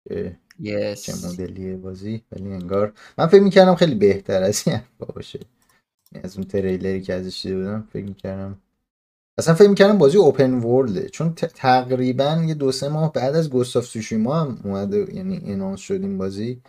yes. 0.10 1.00
چه 1.01 1.13
مدلیه 1.27 1.77
بازی 1.77 2.24
ولی 2.32 2.53
انگار 2.53 2.94
من 3.18 3.27
فکر 3.27 3.44
می‌کردم 3.44 3.75
خیلی 3.75 3.96
بهتر 3.96 4.44
از 4.44 4.63
این 4.68 4.79
باشه. 5.00 5.39
از 6.24 6.38
اون 6.38 6.48
تریلری 6.48 7.01
که 7.01 7.13
ازش 7.13 7.41
دیده 7.41 7.58
بودم 7.58 7.88
فکر 7.94 8.06
می‌کردم 8.06 8.58
اصلا 9.39 9.53
فکر 9.53 9.69
می‌کردم 9.69 9.98
بازی 9.98 10.17
اوپن 10.17 10.53
ورلده 10.53 11.10
چون 11.10 11.34
تقریبا 11.36 12.43
یه 12.48 12.53
دو 12.53 12.72
سه 12.72 12.89
ماه 12.89 13.13
بعد 13.13 13.36
از 13.36 13.50
گستاف 13.50 13.86
سوشیما 13.86 14.39
هم 14.39 14.58
اومده 14.63 15.13
یعنی 15.13 15.38
اینانس 15.38 15.79
شد 15.79 15.93
این 15.93 16.17
بازی. 16.17 16.62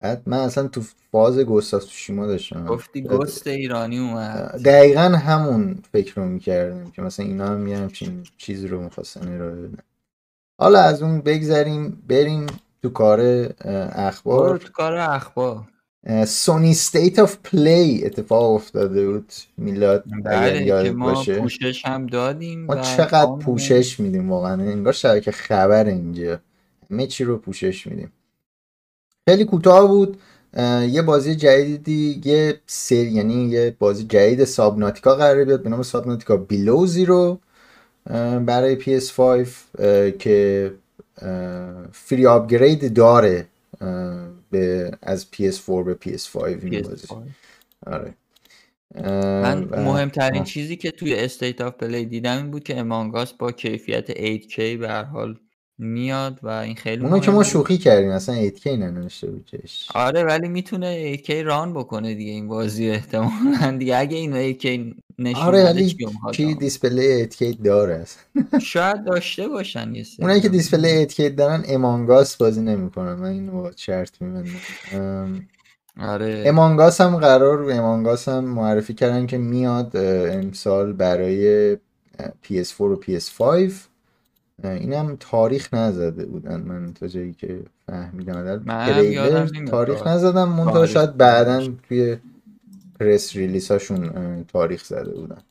بعد 0.00 0.22
من 0.26 0.38
اصلا 0.38 0.68
تو 0.68 0.82
فاز 1.12 1.38
گستاف 1.38 1.82
سوشیما 1.82 2.26
داشتم. 2.26 2.66
گفتی 2.66 3.02
گست 3.02 3.46
ایرانی 3.46 3.98
اومد. 3.98 4.62
دقیقا 4.64 5.00
همون 5.00 5.82
فکر 5.92 6.20
رو 6.20 6.28
می‌کردم 6.28 6.90
که 6.90 7.02
مثلا 7.02 7.26
اینا 7.26 7.46
هم 7.46 7.66
یه 7.66 7.78
همچین 7.78 8.26
چیز 8.36 8.64
رو 8.64 8.80
می‌خواستن 8.82 9.34
ارائه 9.34 9.54
بدن. 9.54 9.82
حالا 10.58 10.80
از 10.80 11.02
اون 11.02 11.20
بگذریم 11.20 12.02
بریم 12.08 12.46
تو 12.82 12.88
کار 12.88 13.20
اخبار. 13.92 14.58
تو 14.58 14.72
کار 14.72 14.94
اخبار. 14.94 15.68
سونی 16.26 16.74
State 16.74 17.18
of 17.18 17.36
Play 17.44 18.04
اتفاق 18.04 18.54
افتاده 18.54 19.10
بود. 19.10 19.32
میلاد 19.56 20.04
بله 20.24 20.82
که 20.82 20.90
ما 20.90 21.14
باشه. 21.14 21.40
پوشش 21.40 21.86
هم 21.86 22.06
دادیم 22.06 22.64
ما 22.64 22.76
چقدر 22.76 23.36
پوشش 23.36 24.00
میدیم 24.00 24.30
واقعا؟ 24.30 24.62
انگار 24.62 24.92
شبکه 24.92 25.32
خبر 25.32 25.86
اینجا. 25.86 26.40
همه 26.90 27.06
چی 27.06 27.24
رو 27.24 27.38
پوشش 27.38 27.86
میدیم. 27.86 28.12
خیلی 29.28 29.44
کوتاه 29.44 29.88
بود. 29.88 30.16
یه 30.90 31.02
بازی 31.02 31.36
جدیدی 31.36 32.20
یه 32.24 32.60
سری 32.66 33.10
یعنی 33.10 33.48
یه 33.48 33.76
بازی 33.78 34.04
جدید 34.04 34.44
Subnautica 34.44 35.14
قرار 35.14 35.44
بیاد 35.44 35.62
به 35.62 35.68
نام 35.70 35.82
Subnautica 35.82 36.36
Below 36.36 36.86
Zero 36.86 37.38
برای 38.46 38.80
PS5 38.80 39.48
که 40.18 40.72
free 41.92 42.26
upgrade 42.26 42.94
داره. 42.94 43.46
به 44.54 44.90
از 45.02 45.26
PS4 45.32 45.84
به 45.84 45.98
PS5 46.04 46.36
این 46.44 46.82
بازی. 46.82 47.06
آره. 47.86 48.14
من 49.42 49.64
مهمترین 49.64 50.44
چیزی 50.44 50.76
که 50.76 50.90
توی 50.90 51.14
State 51.14 51.60
of 51.60 51.74
Play 51.74 52.04
دیدم 52.04 52.36
این 52.36 52.50
بود 52.50 52.64
که 52.64 52.78
Among 52.78 53.17
Us 53.17 53.32
با 53.32 53.52
کیفیت 53.52 54.10
8K 54.12 54.58
به 54.58 54.88
هر 54.88 55.04
حال 55.04 55.38
میاد 55.78 56.38
و 56.42 56.48
این 56.48 56.74
خیلی 56.74 57.04
اونو 57.04 57.18
که 57.18 57.30
ما 57.30 57.42
شوخی 57.42 57.78
کردیم 57.78 58.10
اصلا 58.10 58.48
8K 58.48 58.66
ننوشته 58.66 59.30
بود 59.30 59.50
آره 59.94 60.24
ولی 60.24 60.48
می‌تونه 60.48 61.16
8K 61.16 61.30
run 61.30 61.72
بکنه 61.74 62.14
دیگه 62.14 62.32
این 62.32 62.48
بازی 62.48 62.90
احتمالاً. 62.90 63.76
دیگه 63.78 63.96
اگه 63.96 64.16
اینو 64.16 64.52
8K 64.52 64.94
نشون 65.18 65.42
آره 65.42 65.64
ولی 65.64 65.96
کی 66.32 66.54
دیسپلی 66.54 67.26
8K 67.26 67.56
داره؟ 67.64 68.04
شاید 68.62 69.04
داشته 69.04 69.48
باشن 69.48 69.94
یه 69.94 70.04
اونایی 70.18 70.40
که 70.40 70.48
دیسپلی 70.48 71.08
8K 71.08 71.20
دارن 71.20 71.64
امانگاس 71.68 72.36
بازی 72.36 72.60
نمی‌کنن. 72.60 73.14
من 73.14 73.30
اینو 73.30 73.70
شرط 73.76 74.10
میبندم. 74.22 75.48
آره. 76.00 76.44
امانگاس 76.46 77.00
هم 77.00 77.16
قرار 77.16 77.72
امانگاس 77.72 78.28
هم 78.28 78.44
معرفی 78.44 78.94
کردن 78.94 79.26
که 79.26 79.38
میاد 79.38 79.96
امسال 79.96 80.92
برای 80.92 81.76
PS4 82.44 82.80
و 82.80 83.00
PS5 83.02 83.72
اینم 84.62 85.16
تاریخ 85.20 85.74
نزده 85.74 86.24
بودن 86.24 86.60
من 86.60 86.92
تا 86.92 87.06
جایی 87.06 87.32
که 87.32 87.60
فهمیدم. 87.86 88.64
تاریخ 89.64 90.06
نزدم 90.06 90.48
منتها 90.48 90.86
شاید 90.86 91.16
بعدا 91.16 91.68
توی 91.88 92.16
press 93.00 93.36
release 93.36 93.70
هاشون 93.70 94.44
تاریخ 94.44 94.84
زده 94.84 95.10
بودن. 95.10 95.42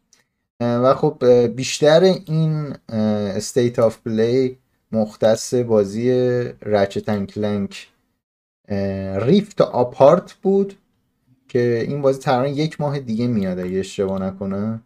و 0.59 0.93
خب 0.93 1.25
بیشتر 1.55 2.03
این 2.25 2.75
State 2.89 3.79
of 3.79 3.97
Play 4.05 4.57
مختص 4.91 5.53
بازی 5.53 6.09
Ratchet 6.61 7.06
and 7.06 7.25
Clank 7.25 7.89
Rift 9.15 9.61
Apart 9.61 10.33
بود 10.33 10.73
که 11.47 11.85
این 11.87 12.01
بازی 12.01 12.19
تقریبا 12.19 12.57
یک 12.57 12.81
ماه 12.81 12.99
دیگه 12.99 13.27
میاد 13.27 13.59
اگه 13.59 13.79
اشتباه 13.79 14.23
نکنم. 14.23 14.81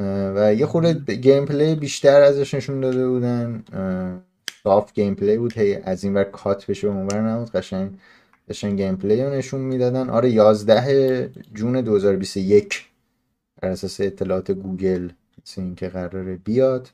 و 0.00 0.54
یه 0.54 0.66
خورده 0.66 1.14
gameplay 1.14 1.74
بیشتر 1.74 2.22
ازش 2.22 2.54
نشون 2.54 2.80
داده 2.80 3.08
بودن. 3.08 3.64
صاف 4.62 4.94
gameplay 4.94 5.38
بود. 5.38 5.58
هی 5.58 5.74
از 5.74 6.04
این 6.04 6.14
ور 6.14 6.24
cut 6.24 6.66
بشه 6.66 6.88
اونور 6.88 7.20
نبود. 7.20 7.50
قشنگ 7.50 7.90
داشتن 8.48 8.76
gameplay 8.76 9.22
رو 9.22 9.34
نشون 9.34 9.60
می‌دادن. 9.60 10.10
آره 10.10 10.30
11 10.30 11.30
June 11.54 11.80
2021 11.80 12.84
بر 13.62 13.68
اساس 13.68 14.00
اطلاعات 14.00 14.50
گوگل 14.50 15.08
مثل 15.42 15.60
اینکه 15.60 15.88
قراره 15.88 16.36
بیاد. 16.36 16.88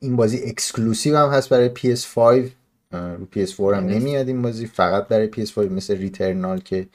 این 0.00 0.16
بازی 0.16 0.38
exclusive 0.38 1.16
هم 1.16 1.28
هست 1.28 1.48
برای 1.48 1.70
PS5 1.76 2.50
رو 2.92 3.26
PS4 3.34 3.60
هم 3.60 3.84
نمیاد 3.84 4.28
این 4.28 4.42
بازی. 4.42 4.66
فقط 4.66 5.08
برای 5.08 5.30
PS5 5.32 5.58
مثل 5.58 5.96
Returnal 5.96 6.58
که 6.58 6.86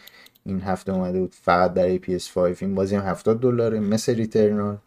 این 0.48 0.62
هفته 0.62 0.92
اومده 0.92 1.20
بود 1.20 1.34
فقط 1.42 1.74
برای 1.74 2.00
PS5 2.00 2.38
این 2.38 2.75
بازی 2.75 2.96
هم 2.96 3.04
70 3.04 3.39
دلاره 3.39 3.80
مثل 3.80 4.16
Returnal 4.15 4.77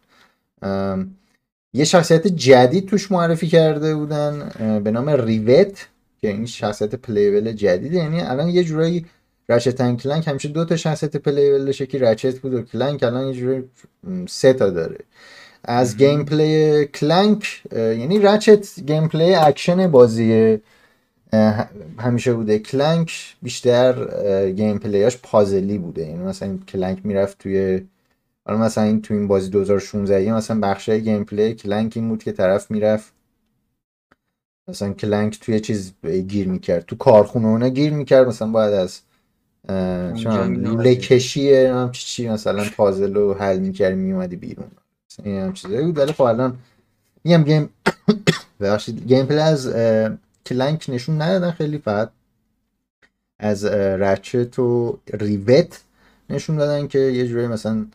یه 1.73 1.83
شخصیت 1.83 2.27
جدید 2.27 2.85
توش 2.85 3.11
معرفی 3.11 3.47
کرده 3.47 3.95
بودن 3.95 4.51
به 4.83 4.91
نام 4.91 5.09
Rivet 5.09 5.87
که 6.21 6.27
این 6.27 6.45
شخصیت 6.45 6.95
playable 6.95 7.51
جدیده. 7.51 7.97
یعنی 7.97 8.21
الان 8.21 8.49
یه 8.49 8.63
جورایی 8.63 9.05
Ratchet 9.49 9.95
Clank 9.97 10.27
همیشه 10.27 10.49
دو 10.49 10.65
تا 10.65 10.75
شخصیت 10.75 11.17
playable 11.17 11.71
که 11.71 11.99
Ratchet 11.99 12.39
بود 12.39 12.53
و 12.53 12.61
Clank 12.61 13.03
الان 13.03 13.27
یه 13.27 13.33
جورایی 13.33 13.63
سه 14.29 14.53
تا 14.53 14.69
داره. 14.69 14.97
از 15.63 15.97
gameplay 15.97 16.85
Clank 16.85 17.61
یعنی 17.75 18.19
Ratchet 18.19 18.67
gameplay 18.87 19.35
اکشن 19.35 19.87
بازیه. 19.87 20.61
همیشه 21.97 22.33
بوده. 22.33 22.59
Clank 22.59 23.35
بیشتر 23.41 23.93
gameplay 24.51 24.77
اش 24.77 25.17
پازلی 25.17 25.77
بوده. 25.77 26.01
یعنی 26.01 26.23
مثلا 26.23 26.57
Clank 26.67 27.05
می‌رفت 27.05 27.37
توی 27.37 27.81
حالا 28.45 28.59
مثلا 28.59 28.83
این 28.83 29.01
تو 29.01 29.13
این 29.13 29.27
بازی 29.27 29.49
2016 29.49 30.33
مثلا 30.33 30.59
بخشای 30.59 31.01
gameplay 31.01 31.53
Clank 31.53 31.93
این 31.95 32.09
بود 32.09 32.23
که 32.23 32.31
طرف 32.31 32.71
می‌رفت. 32.71 33.13
مثلا 34.67 34.93
Clank 34.93 35.39
توی 35.39 35.59
چیز 35.59 35.93
گیر 36.27 36.47
می‌کرد. 36.47 36.85
تو 36.85 36.95
کارخونه 36.95 37.47
اونه 37.47 37.69
گیر 37.69 37.93
می‌کرد. 37.93 38.27
مثلا 38.27 38.47
باید 38.47 38.73
از 38.73 38.99
لوله 39.69 40.95
کشی 40.95 41.55
هم 41.55 41.91
چی 41.91 42.05
چی 42.05 42.29
مثلا 42.29 42.65
پازل 42.77 43.13
رو 43.13 43.33
حل 43.33 43.59
می‌کرد 43.59 43.95
میومدی 43.95 44.35
بیرون. 44.35 44.71
این 45.23 45.39
هم 45.41 45.53
چیزایی 45.53 45.85
بود. 45.85 45.97
ولی 45.97 46.13
خب 46.13 46.21
الان 46.21 46.57
میگم 47.23 47.43
game 47.43 47.69
gameplay 49.07 49.39
از 49.39 49.67
Clank 50.45 50.85
نشون 50.89 51.21
ندادن 51.21 51.51
خیلی 51.51 51.77
فقط 51.77 52.11
از 53.39 53.65
Ratchet 53.65 54.59
و 54.59 54.99
Rivet 55.13 55.83
نشون 56.29 56.55
دادن 56.57 56.87
که 56.87 56.99
یه 56.99 57.27
جوری 57.27 57.47
مثلا 57.47 57.85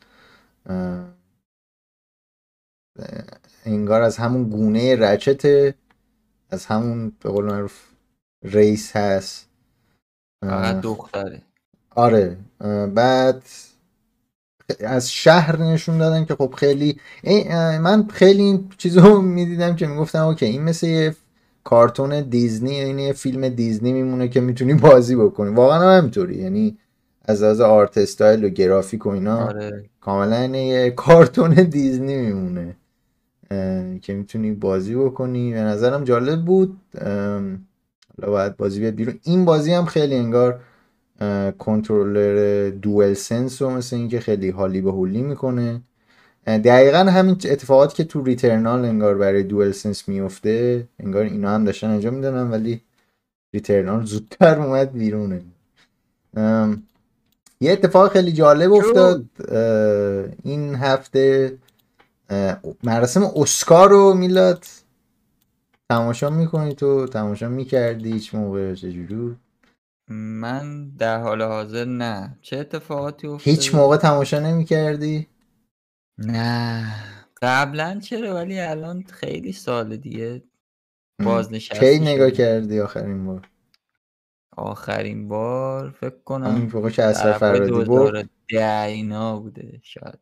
انگار 3.64 4.02
از 4.02 4.16
همون 4.16 4.50
گونه 4.50 4.96
Ratchet 4.96 5.74
از 6.50 6.66
همون 6.66 7.12
به 7.20 7.30
قول 7.30 7.44
معروف 7.44 7.82
race 8.42 8.96
هست. 8.96 9.48
فقط 10.44 10.80
دختره. 10.80 11.42
آره. 11.90 12.36
بعد 12.94 13.42
از 14.80 15.12
شهر 15.12 15.56
نشون 15.56 15.98
دادن 15.98 16.24
که 16.24 16.34
خب 16.34 16.54
خیلی 16.58 17.00
من 17.80 18.08
خیلی 18.08 18.42
این 18.42 18.70
چیزو 18.78 19.20
می‌دیدم 19.36 19.76
که 19.76 19.86
می‌گفتم 19.86 20.24
okay 20.26 20.46
این 20.46 20.62
مثل 20.62 20.86
یه 20.86 21.16
کارتون 21.66 22.20
دیزنی 22.20 22.74
یعنی 22.74 23.02
یه 23.02 23.12
فیلم 23.12 23.48
دیزنی 23.48 23.92
میمونه 23.92 24.28
که 24.28 24.40
می‌تونی 24.40 24.74
بازی 24.74 25.16
بکنی. 25.16 25.54
واقعا 25.54 25.78
هم 25.78 25.98
همینطوری. 25.98 26.36
یعنی 26.36 26.78
از 27.24 27.42
از 27.42 27.60
art 27.60 27.98
style 27.98 28.44
و 28.44 28.48
گرافیک 28.48 29.06
و 29.06 29.08
اینا 29.08 29.46
آره. 29.46 29.84
کاملا 30.00 30.56
یه 30.56 30.90
کارتون 30.90 31.54
دیزنی 31.54 32.16
میمونه. 32.16 32.76
که 34.02 34.14
می‌تونی 34.14 34.52
بازی 34.52 34.94
بکنی. 34.94 35.52
به 35.52 35.60
نظرم 35.60 36.04
جالب 36.04 36.44
بود. 36.44 36.76
حالا 37.00 38.32
باید 38.32 38.56
بازی 38.56 38.80
بیاد 38.80 38.94
بیرون. 38.94 39.18
این 39.22 39.44
بازی 39.44 39.72
هم 39.72 39.84
خیلی 39.84 40.14
انگار 40.14 40.60
کنترلر 41.58 42.70
دوئل 42.70 43.14
سنس 43.14 43.62
و 43.62 43.70
مثل 43.70 43.96
اینکه 43.96 44.20
خیلی 44.20 44.50
حالی 44.50 44.80
به 44.80 44.92
حولی 44.92 45.22
می‌کنه. 45.22 45.82
دقیقا 46.46 46.98
همین 46.98 47.32
اتفاقاتی 47.44 47.96
که 47.96 48.04
تو 48.04 48.24
ریترنال 48.24 48.84
انگار 48.84 49.18
برای 49.18 49.42
دوئل 49.42 49.72
سنس 49.72 50.08
میفته 50.08 50.88
انگار 50.98 51.22
اینا 51.24 51.50
هم 51.50 51.64
داشتن 51.64 51.90
انجام 51.90 52.14
می‌دونم 52.14 52.52
ولی 52.52 52.80
ریترنال 53.54 54.04
زودتر 54.04 54.60
اومد 54.60 54.92
بیرونه 54.92 55.42
یه 57.60 57.72
اتفاق 57.72 58.12
خیلی 58.12 58.32
جالب 58.32 58.72
افتاد 58.72 59.24
این 60.42 60.74
هفته 60.74 61.58
مراسم 62.84 63.30
اسکار 63.36 63.90
رو 63.90 64.14
میلاد 64.14 64.64
تماشا 65.90 66.30
می‌کنی 66.30 66.74
تو؟ 66.74 67.06
تماشا 67.06 67.48
می‌کردی؟ 67.48 68.12
هیچ 68.12 68.34
موقع 68.34 68.74
چجور 68.74 69.36
من 70.10 70.88
در 70.88 71.20
حال 71.20 71.42
حاضر 71.42 71.84
نه. 71.84 72.36
چه 72.42 72.56
اتفاقاتی 72.56 73.26
افتاد 73.26 73.48
هیچ 73.48 73.74
موقع 73.74 73.96
تماشا 73.96 74.40
نمی‌کردی؟ 74.40 75.26
نه. 76.18 76.94
قبلا 77.42 78.00
چرا؟ 78.00 78.34
ولی 78.34 78.60
الان 78.60 79.02
خیلی 79.02 79.52
سال 79.52 79.96
دیگه 79.96 80.42
بازنشسته 81.24 81.98
کی 81.98 82.04
نگاه 82.04 82.30
کردی 82.30 82.80
آخرین 82.80 83.26
بار؟ 83.26 83.48
آخرین 84.56 85.28
بار 85.28 85.90
فکر 85.90 86.18
کنم 86.24 86.46
همین 86.46 86.70
موقع 86.74 86.90
که 86.90 87.04
اصغر 87.04 87.32
فرهادی 87.32 87.84
برد. 87.84 88.28
اینا 88.52 89.40
بوده 89.40 89.80
شاید. 89.82 90.18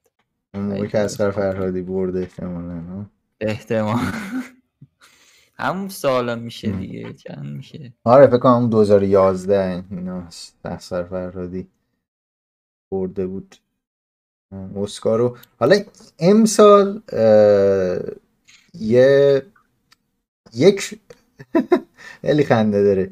اون 0.55 0.65
موقع 0.65 0.87
که 0.87 0.99
اصغر 0.99 1.31
فرهادی 1.31 1.83
برده 1.83 2.21
احتمالا 2.21 3.07
احتمال. 3.41 4.13
همون 5.59 5.89
سالا 5.89 6.37
میشه 6.37 6.71
دیگه 6.71 7.13
چند 7.13 7.57
میشه؟ 7.57 7.93
آره 8.05 8.27
فکر 8.27 8.39
کنم 8.39 8.71
2011 8.71 9.85
اینا 9.91 10.29
اصغر 10.65 11.05
فرهادی 11.05 11.69
برده 12.93 13.27
بود. 13.27 13.57
اسکارو 14.77 15.37
حالا 15.61 15.81
امسال 16.19 17.03
یه 18.75 19.43
یک 20.55 20.99
خیلی 22.23 22.45
خنده 22.45 22.83
داره. 22.83 23.11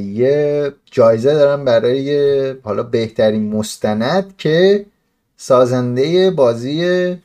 یه 0.00 0.72
جایزه 0.84 1.34
دارم 1.34 1.64
برای 1.64 2.50
حالا 2.50 2.82
بهترین 2.82 3.52
مستند 3.52 4.36
که 4.36 4.86
سازنده 5.36 6.30
بازی 6.30 7.16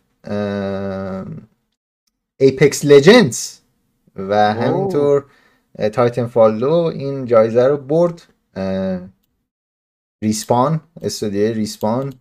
Apex 2.39 2.85
Legends 2.85 3.57
و 4.15 4.53
همینطور 4.53 5.25
Titanfall 5.93 6.25
و 6.25 6.73
این 6.73 7.25
جایزه 7.25 7.67
رو 7.67 7.77
برد. 7.77 8.21
Respawn 10.23 10.81
استودیو 11.01 11.53
Respawn 11.53 12.13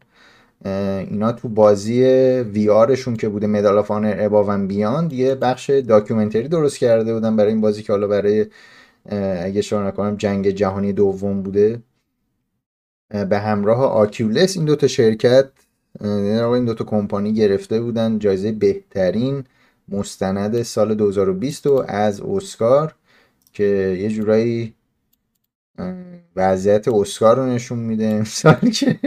اینا 0.64 1.33
تو 1.33 1.48
بازی 1.48 2.03
VR 2.53 2.68
شون 2.68 3.16
که 3.16 3.29
بوده 3.29 3.46
Medal 3.47 3.79
of 3.79 3.90
Honor: 3.90 4.16
Above 4.18 4.49
and 4.49 4.66
Beyond 4.66 5.12
یه 5.12 5.35
بخش 5.35 5.70
documentary 5.70 6.49
درست 6.48 6.79
کرده 6.79 7.14
بودن 7.14 7.37
برای 7.37 7.53
این 7.53 7.61
بازی 7.61 7.83
که 7.83 7.92
حالا 7.92 8.07
برای 8.07 8.46
اگه 9.40 9.62
شما 9.62 9.88
نکنم 9.88 10.16
جنگ 10.16 10.50
جهانی 10.50 10.92
دوم 10.92 11.42
بوده. 11.42 11.83
به 13.31 13.38
همراه 13.38 13.81
آکیولس 13.81 14.57
این 14.57 14.66
دوتا 14.66 14.87
شرکت 14.87 15.50
این 16.00 16.64
دوتا 16.64 16.85
کمپانی 16.85 17.33
گرفته 17.33 17.81
بودن. 17.81 18.18
جایزه 18.18 18.53
بهترین 18.53 19.44
مستند 19.88 20.62
سال 20.62 20.94
2020 20.94 21.66
و 21.66 21.85
از 21.88 22.20
اسکار 22.20 22.94
که 23.53 23.64
یه 24.00 24.09
جورایی 24.09 24.74
وضعیت 26.37 26.89
اسکار 26.89 27.37
رو 27.37 27.47
نشون 27.47 27.79
میده 27.79 28.07
امسال 28.07 28.55
که 28.55 28.99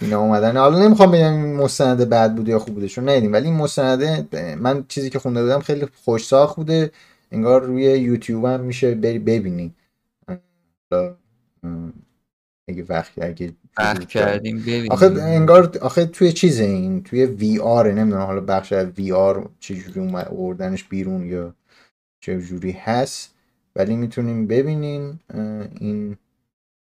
اینا 0.00 0.20
اومدن. 0.20 0.56
حالا 0.56 0.78
نمی‌خوام 0.78 1.10
بگم 1.10 1.38
مستند 1.38 2.08
بد 2.08 2.34
بوده 2.34 2.50
یا 2.50 2.58
خوب 2.58 2.74
بوده 2.74 2.88
چون 2.88 3.08
ندیدیم. 3.08 3.32
ولی 3.32 3.44
این 3.44 3.56
مستنده 3.56 4.26
من 4.56 4.84
چیزی 4.88 5.10
که 5.10 5.18
خونده 5.18 5.42
بودم 5.42 5.60
خیلی 5.60 5.86
خوش 6.04 6.26
ساخت 6.26 6.56
بوده. 6.56 6.90
انگار 7.32 7.62
روی 7.62 7.82
یوتیوب 7.82 8.44
هم 8.44 8.60
میشه 8.60 8.94
بری 8.94 9.18
ببینی. 9.18 9.74
اگه 12.68 12.84
وقت 12.88 13.10
اگه 13.22 13.52
کردیم 14.08 14.60
ببینیم. 14.60 14.92
آخه 14.92 15.06
انگار 15.06 15.78
آخه 15.80 16.04
توی 16.04 16.32
چیزه 16.32 16.64
این؟ 16.64 17.02
توی 17.02 17.24
وی 17.24 17.58
آر 17.58 17.92
نمی‌دونم 17.92 18.22
حالا 18.22 18.40
بخش 18.40 18.72
از 18.72 18.86
وی 18.86 19.12
آر 19.12 19.48
چجوری 19.60 20.00
اوردنش 20.30 20.84
بیرون 20.84 21.26
یا 21.26 21.54
چه 22.20 22.40
جوری 22.40 22.72
هست. 22.72 23.34
ولی 23.76 23.96
می‌تونیم 23.96 24.46
ببینین 24.46 25.18
این 25.80 26.16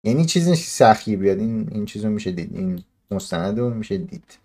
یعنی 0.04 0.24
چیزی 0.24 0.54
سختی 0.54 1.16
بیاد 1.16 1.38
این 1.38 1.68
این 1.72 1.86
چیزو 1.86 2.08
میشه 2.08 2.32
دید 2.32 2.56
این 2.56 2.84
مستند 3.10 3.58
رو 3.58 3.74
میشه 3.74 3.98
دید. 3.98 4.38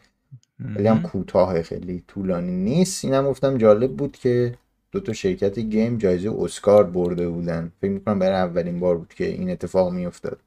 ولی 0.59 0.87
هم 0.87 1.01
کوتاه 1.01 1.61
خیلی 1.61 2.03
طولانی 2.07 2.51
نیست. 2.51 3.05
اینم 3.05 3.29
گفتم 3.29 3.57
جالب 3.57 3.95
بود 3.95 4.17
که 4.17 4.57
دو 4.91 4.99
تا 4.99 5.13
شرکت 5.13 5.59
گیم 5.59 5.97
جایزه 5.97 6.31
اسکار 6.39 6.83
برده 6.83 7.29
بودن. 7.29 7.71
فکر 7.81 7.91
می‌کنم 7.91 8.19
برای 8.19 8.37
اولین 8.37 8.79
بار 8.79 8.97
بود 8.97 9.13
که 9.13 9.25
این 9.25 9.49
اتفاق 9.49 9.93
میافتاد. 9.93 10.39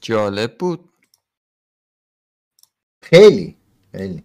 جالب 0.00 0.58
بود. 0.58 0.88
خیلی 3.02 3.56
خیلی. 3.92 4.22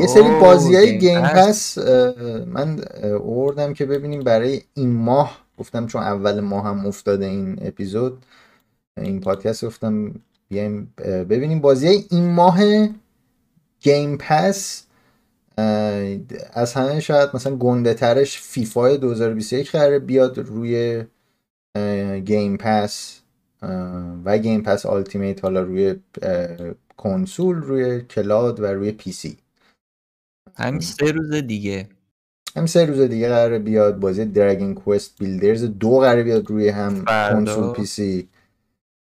یه 0.00 0.06
سری 0.06 0.40
بازی 0.40 0.76
های 0.76 0.98
گیم 0.98 1.22
پس 1.22 1.78
من 2.46 2.80
اوردم 3.20 3.74
که 3.74 3.86
ببینیم 3.86 4.20
برای 4.20 4.60
این 4.74 4.92
ماه 4.92 5.46
گفتم 5.58 5.86
چون 5.86 6.02
اول 6.02 6.40
ماه 6.40 6.64
هم 6.64 6.86
افتاده 6.86 7.26
این 7.26 7.58
اپیزود 7.62 8.26
این 8.96 9.20
پادکست 9.20 9.64
گفتم 9.64 10.14
بیایم 10.48 10.94
ببینیم 10.98 11.60
بازی 11.60 11.86
های 11.86 12.04
این 12.10 12.30
ماه 12.30 12.58
گیم 13.80 14.16
پس 14.16 14.86
از 16.52 16.74
همه 16.74 17.00
شاید 17.00 17.30
مثلا 17.34 17.56
گنده 17.56 17.94
ترش 17.94 18.40
فیفا 18.40 18.96
2021 18.96 19.72
قراره 19.72 19.98
بیاد 19.98 20.38
روی 20.38 21.04
Game 22.24 22.56
Pass 22.56 23.20
و 24.24 24.38
Game 24.38 24.62
Pass 24.62 24.86
Ultimate 24.86 25.44
حالا 25.44 25.62
روی 25.62 25.94
کنسول 26.96 27.56
روی 27.56 28.00
cloud 28.00 28.60
و 28.60 28.66
روی 28.66 28.92
PC. 28.92 29.38
همین 30.54 30.80
سه 30.80 31.12
روز 31.12 31.34
دیگه. 31.34 31.88
همین 32.56 32.66
سه 32.66 32.84
روز 32.84 33.00
دیگه 33.00 33.28
قراره 33.28 33.58
بیاد 33.58 34.00
بازی 34.00 34.24
Dragon 34.24 34.74
Quest 34.74 35.18
Builders 35.18 35.64
دو 35.64 35.98
قراره 35.98 36.22
بیاد 36.22 36.50
روی 36.50 36.68
هم 36.68 37.04
کنسول 37.04 37.72
PC. 37.72 38.28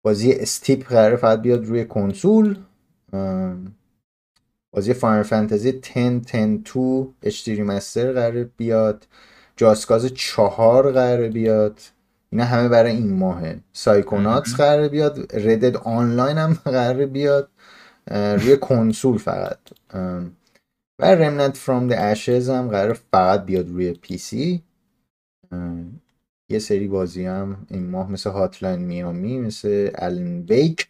بازی 0.02 0.34
Steep 0.34 0.88
قراره 0.88 1.15
فقط 1.15 1.41
بیاد 1.41 1.65
روی 1.65 1.86
کنسول. 1.86 2.58
بازی 4.71 4.93
Final 4.93 5.23
Fantasy 5.23 5.71
10 5.71 6.19
10 6.19 6.58
2 6.58 7.13
HD 7.21 7.49
Remaster 7.49 8.13
قراره 8.13 8.43
بیاد. 8.58 9.08
Just 9.56 9.78
Cause 9.78 10.06
چهار 10.06 10.91
قراره 10.91 11.30
بیاد. 11.30 11.80
اینا 12.30 12.45
همه 12.45 12.69
برای 12.69 12.91
این 12.91 13.13
ماهه. 13.13 13.60
Psychonauts 13.73 14.56
قراره 14.56 14.89
بیاد. 14.89 15.36
Red 15.36 15.54
Dead 15.54 15.78
Online 15.78 16.38
هم 16.38 16.54
قراره 16.54 17.06
بیاد. 17.06 17.49
روی 18.10 18.58
کنسول 18.58 19.17
فقط. 19.17 19.60
و 21.00 21.06
Remnant: 21.06 21.58
From 21.58 21.88
the 21.88 21.93
Ashes 21.93 22.49
هم 22.50 22.67
قرار 22.67 23.00
فقط 23.12 23.45
بیاد 23.45 23.69
روی 23.69 23.93
PC. 23.93 24.63
یه 26.50 26.60
سری 26.60 26.88
بازی 26.88 27.26
هم 27.26 27.67
این 27.69 27.89
ماه 27.89 28.12
مثل 28.12 28.30
Hotline 28.30 28.80
Miami 28.80 29.39
مثل 29.39 29.91
Alan 29.95 30.41
Wake 30.41 30.88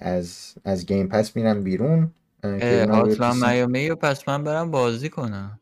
از 0.00 0.54
از 0.64 0.86
Game 0.86 1.08
Pass 1.08 1.36
میرن 1.36 1.64
بیرون 1.64 2.10
هاتلاین 2.44 3.46
میامی 3.46 3.90
و 3.90 3.94
پس 3.94 4.28
من 4.28 4.44
برم 4.44 4.70
بازی 4.70 5.08
کنم. 5.08 5.60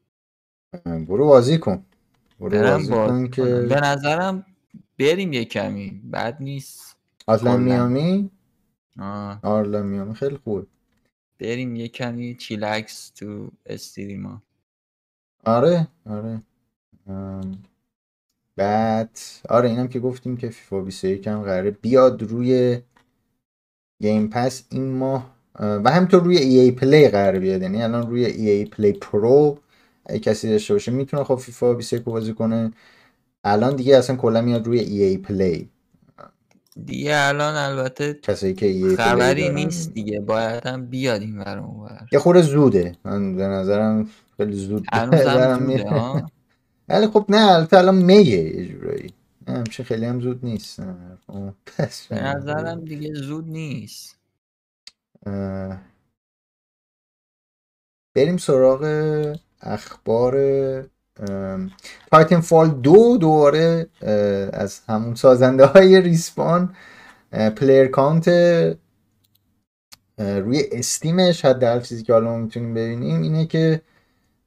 برو 0.85 1.26
بازی 1.26 1.59
کن. 1.59 1.85
برو 2.40 2.50
بازی, 2.50 2.88
کن 2.88 3.29
که 3.29 3.44
به 3.44 3.81
نظرم 3.81 4.46
بریم 4.98 5.33
یه 5.33 5.44
کمی. 5.44 6.02
بد 6.12 6.37
نیست. 6.40 6.96
هاتلاین 7.29 7.61
میامی 7.61 8.31
آره 9.42 9.82
میامی 9.82 10.14
خیلی 10.14 10.37
خوب. 10.37 10.66
بریم 11.40 11.76
یه 11.76 11.88
کمی 11.88 12.35
چیلکس 12.35 13.11
تو 13.11 13.50
استریما. 13.66 14.42
آره 15.44 15.88
آره. 16.06 16.42
بعد 18.56 19.18
آره 19.48 19.68
اینم 19.68 19.88
که 19.88 20.00
گفتیم 20.00 20.37
که 20.37 20.48
فیفا 20.48 20.80
21 20.80 21.28
هم 21.28 21.42
قراره 21.42 21.70
بیاد 21.70 22.22
روی 22.22 22.80
Game 24.02 24.28
Pass 24.28 24.66
این 24.70 24.92
ماه 24.96 25.37
و 25.61 25.90
همینطور 25.90 26.22
روی 26.22 26.37
EA 26.38 26.59
Play 26.59 27.09
قرار 27.09 27.38
بیاد. 27.38 27.62
یعنی 27.62 27.82
الان 27.82 28.11
روی 28.11 28.24
EA 28.24 28.50
Play 28.50 28.92
Pro 28.92 29.59
اگه 30.06 30.18
کسی 30.18 30.48
داشته 30.50 30.74
باشه 30.74 30.92
می‌تونه 30.92 31.24
خب 31.24 31.35
فیفا 31.37 31.74
21 31.74 32.02
بازی 32.02 32.35
کنه. 32.35 32.72
الان 33.44 33.76
دیگه 33.76 33.96
اصلا 33.96 34.16
کلا 34.16 34.42
میاد 34.42 34.66
روی 34.66 34.78
EA 34.78 35.02
Play. 35.02 35.70
دیگه 36.84 37.16
الان 37.16 37.54
البته 37.54 38.14
کسایی 38.14 38.54
که 38.54 38.96
خبری 38.98 39.48
نیست 39.50 39.94
دیگه 39.94 40.20
باید 40.20 40.66
هم 40.66 40.86
بیاد 40.86 41.20
این 41.20 41.38
ور 41.38 41.58
اونور 41.58 42.06
یه 42.12 42.18
خورده 42.18 42.42
زوده. 42.42 42.96
من 43.04 43.36
به 43.36 43.42
نظرم 43.46 44.08
خیلی 44.36 44.56
زود 44.56 44.86
ولی 46.88 47.06
خب 47.06 47.26
نه 47.28 47.52
البته 47.52 47.78
الان 47.78 47.94
میگه 47.94 48.32
یه 48.32 48.68
جورایی. 48.68 49.12
همچه 49.48 49.84
خیلی 49.84 50.06
هم 50.06 50.20
زود 50.20 50.44
نیست. 50.44 50.80
پس 51.78 52.06
به 52.06 52.22
نظرم. 52.22 52.84
دیگه 52.84 53.14
زود 53.14 53.48
نیست. 53.48 54.18
بریم 58.14 58.36
سراغ 58.36 58.82
اخبار 59.60 60.34
Titanfall 62.11 62.68
دو 62.68 63.16
دوباره 63.16 63.87
از 64.52 64.81
همون 64.88 65.14
سازنده 65.14 65.66
های 65.66 66.00
Respawn 66.00 66.76
player 67.56 67.87
count 67.87 68.28
روی 70.18 70.64
Steam 70.72 71.24
ش 71.24 71.44
حداقل 71.44 71.81
چیزی 71.81 72.02
که 72.02 72.12
حالا 72.12 72.37
می‌تونیم 72.37 72.74
ببینیم 72.74 73.22
اینه 73.22 73.46
که 73.46 73.81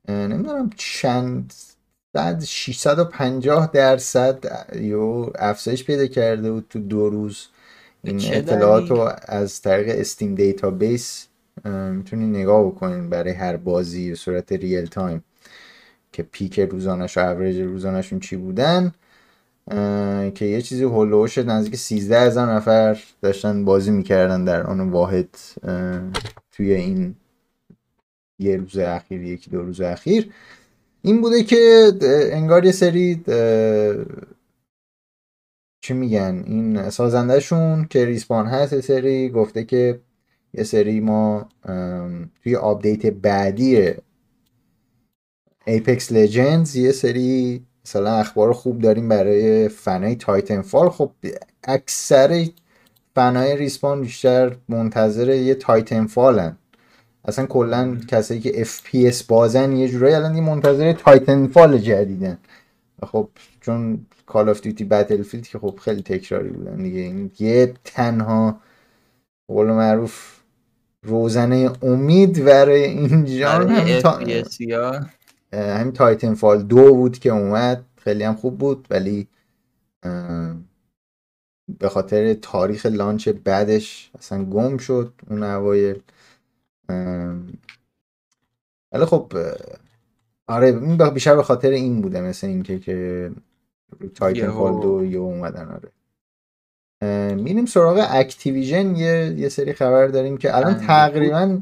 نمی‌دونم 0.09 0.69
چند 0.75 1.53
بعد 2.13 2.43
650 2.43 3.71
درصد 3.73 4.43
یو 4.75 5.29
افزایش 5.35 5.83
پیدا 5.83 6.07
کرده 6.07 6.51
بود 6.51 6.65
تو 6.69 6.79
دو 6.79 7.09
روز. 7.09 7.47
این 8.03 8.19
اطلاعات 8.33 8.89
رو 8.89 9.09
از 9.25 9.61
طریق 9.61 9.99
Steam 9.99 10.35
Database 10.35 11.27
می‌تونی 11.65 12.25
نگاه 12.25 12.67
بکنین 12.67 13.09
برای 13.09 13.33
هر 13.33 13.57
بازی 13.57 14.09
به 14.09 14.15
صورت 14.15 14.51
real 14.51 14.85
time 14.85 15.23
که 16.19 16.23
peak 16.31 16.59
روزانش 16.59 17.17
و 17.17 17.21
اوریج 17.21 17.59
روزانشون 17.59 18.19
چی 18.19 18.35
بودن 18.35 18.91
که 20.35 20.45
یه 20.45 20.61
چیزی 20.61 20.83
هلوش 20.83 21.37
نزدیک 21.37 21.75
13 21.75 22.19
هزار 22.19 22.53
نفر 22.53 23.03
داشتن 23.21 23.65
بازی 23.65 23.91
می‌کردن 23.91 24.45
در 24.45 24.63
آن 24.63 24.89
واحد 24.89 25.29
توی 26.51 26.73
این 26.73 27.15
یه 28.39 28.57
روز 28.57 28.77
اخیر 28.77 29.23
یکی 29.23 29.51
دو 29.51 29.61
روز 29.61 29.81
اخیر. 29.81 30.31
این 31.01 31.21
بوده 31.21 31.43
که 31.43 31.91
انگار 32.31 32.65
یه 32.65 32.71
سری 32.71 33.23
چی 35.81 35.93
میگن 35.93 36.43
این 36.47 36.89
سازندهشون 36.89 37.85
که 37.85 38.05
Respawn 38.05 38.47
هست 38.47 38.81
سری 38.81 39.29
گفته 39.29 39.63
که 39.63 39.99
یه 40.53 40.63
سری 40.63 40.99
ما 40.99 41.49
توی 42.43 42.55
update 42.55 43.05
بعدی 43.05 43.91
Apex 45.69 46.11
Legends 46.11 46.75
یه 46.75 46.91
سری 46.91 47.61
مثلا 47.85 48.15
اخبار 48.15 48.53
خوب 48.53 48.81
داریم 48.81 49.09
برای 49.09 49.69
fan 49.69 50.15
ای 50.15 50.61
Titanfall 50.61 50.89
خب 50.89 51.11
اکثر 51.63 52.45
fan 53.15 53.57
ای 53.57 53.63
Respawn 53.63 54.01
بیشتر 54.01 54.55
منتظر 54.69 55.29
یه 55.29 55.55
Titanfall 55.55 56.07
ن 56.07 56.57
اصلا 57.25 57.45
کلا 57.45 57.97
کسایی 58.07 58.39
که 58.39 58.63
FPS 58.63 59.23
بازن 59.27 59.75
یه 59.75 59.87
جورایی 59.87 60.15
الان 60.15 60.35
یه 60.35 60.41
منتظر 60.41 60.93
Titanfall 60.93 61.77
جدیدن. 61.77 62.37
خب 63.03 63.29
چون 63.61 64.05
Call 64.25 64.49
of 64.49 64.61
Duty 64.61 64.83
Battlefield 64.83 65.47
که 65.47 65.59
خب 65.59 65.79
خیلی 65.81 66.01
تکراری 66.01 66.49
بودن 66.49 66.83
دیگه. 66.83 66.99
این 66.99 67.31
یه 67.39 67.73
تنها 67.83 68.59
قول 69.47 69.67
معروف 69.67 70.39
روزنه 71.03 71.71
امید 71.81 72.45
برای 72.45 72.83
این 72.83 73.25
ژانر 73.25 73.99
تا... 73.99 74.19
همین 75.53 75.93
Titanfall 75.93 76.63
دو 76.63 76.93
بود 76.95 77.19
که 77.19 77.29
اومد. 77.29 77.85
خیلی 77.97 78.23
هم 78.23 78.35
خوب 78.35 78.57
بود 78.57 78.87
ولی 78.89 79.27
به 81.79 81.89
خاطر 81.89 82.33
تاریخ 82.33 82.85
launch 82.85 83.29
بعدش 83.29 84.11
اصلا 84.19 84.45
گم 84.45 84.77
شد 84.77 85.13
اون 85.29 85.43
اوایل. 85.43 86.01
ولی 88.91 89.05
خب 89.05 89.33
آره 90.47 90.67
این 90.67 91.09
بیشتر 91.09 91.35
به 91.35 91.43
خاطر 91.43 91.69
این 91.69 92.01
بوده 92.01 92.21
مثل 92.21 92.47
اینکه 92.47 92.79
که 92.79 93.31
Titanfall 94.15 94.81
دو 94.81 95.05
یه 95.05 95.19
اومدن 95.19 95.67
آره. 95.71 95.91
میریم 97.35 97.65
سراغ 97.65 98.07
Activision. 98.09 98.95
یه،, 98.95 99.35
یه 99.37 99.49
سری 99.49 99.73
خبر 99.73 100.07
داریم 100.07 100.37
که 100.37 100.57
الان 100.57 100.73
تقریبا 100.87 101.59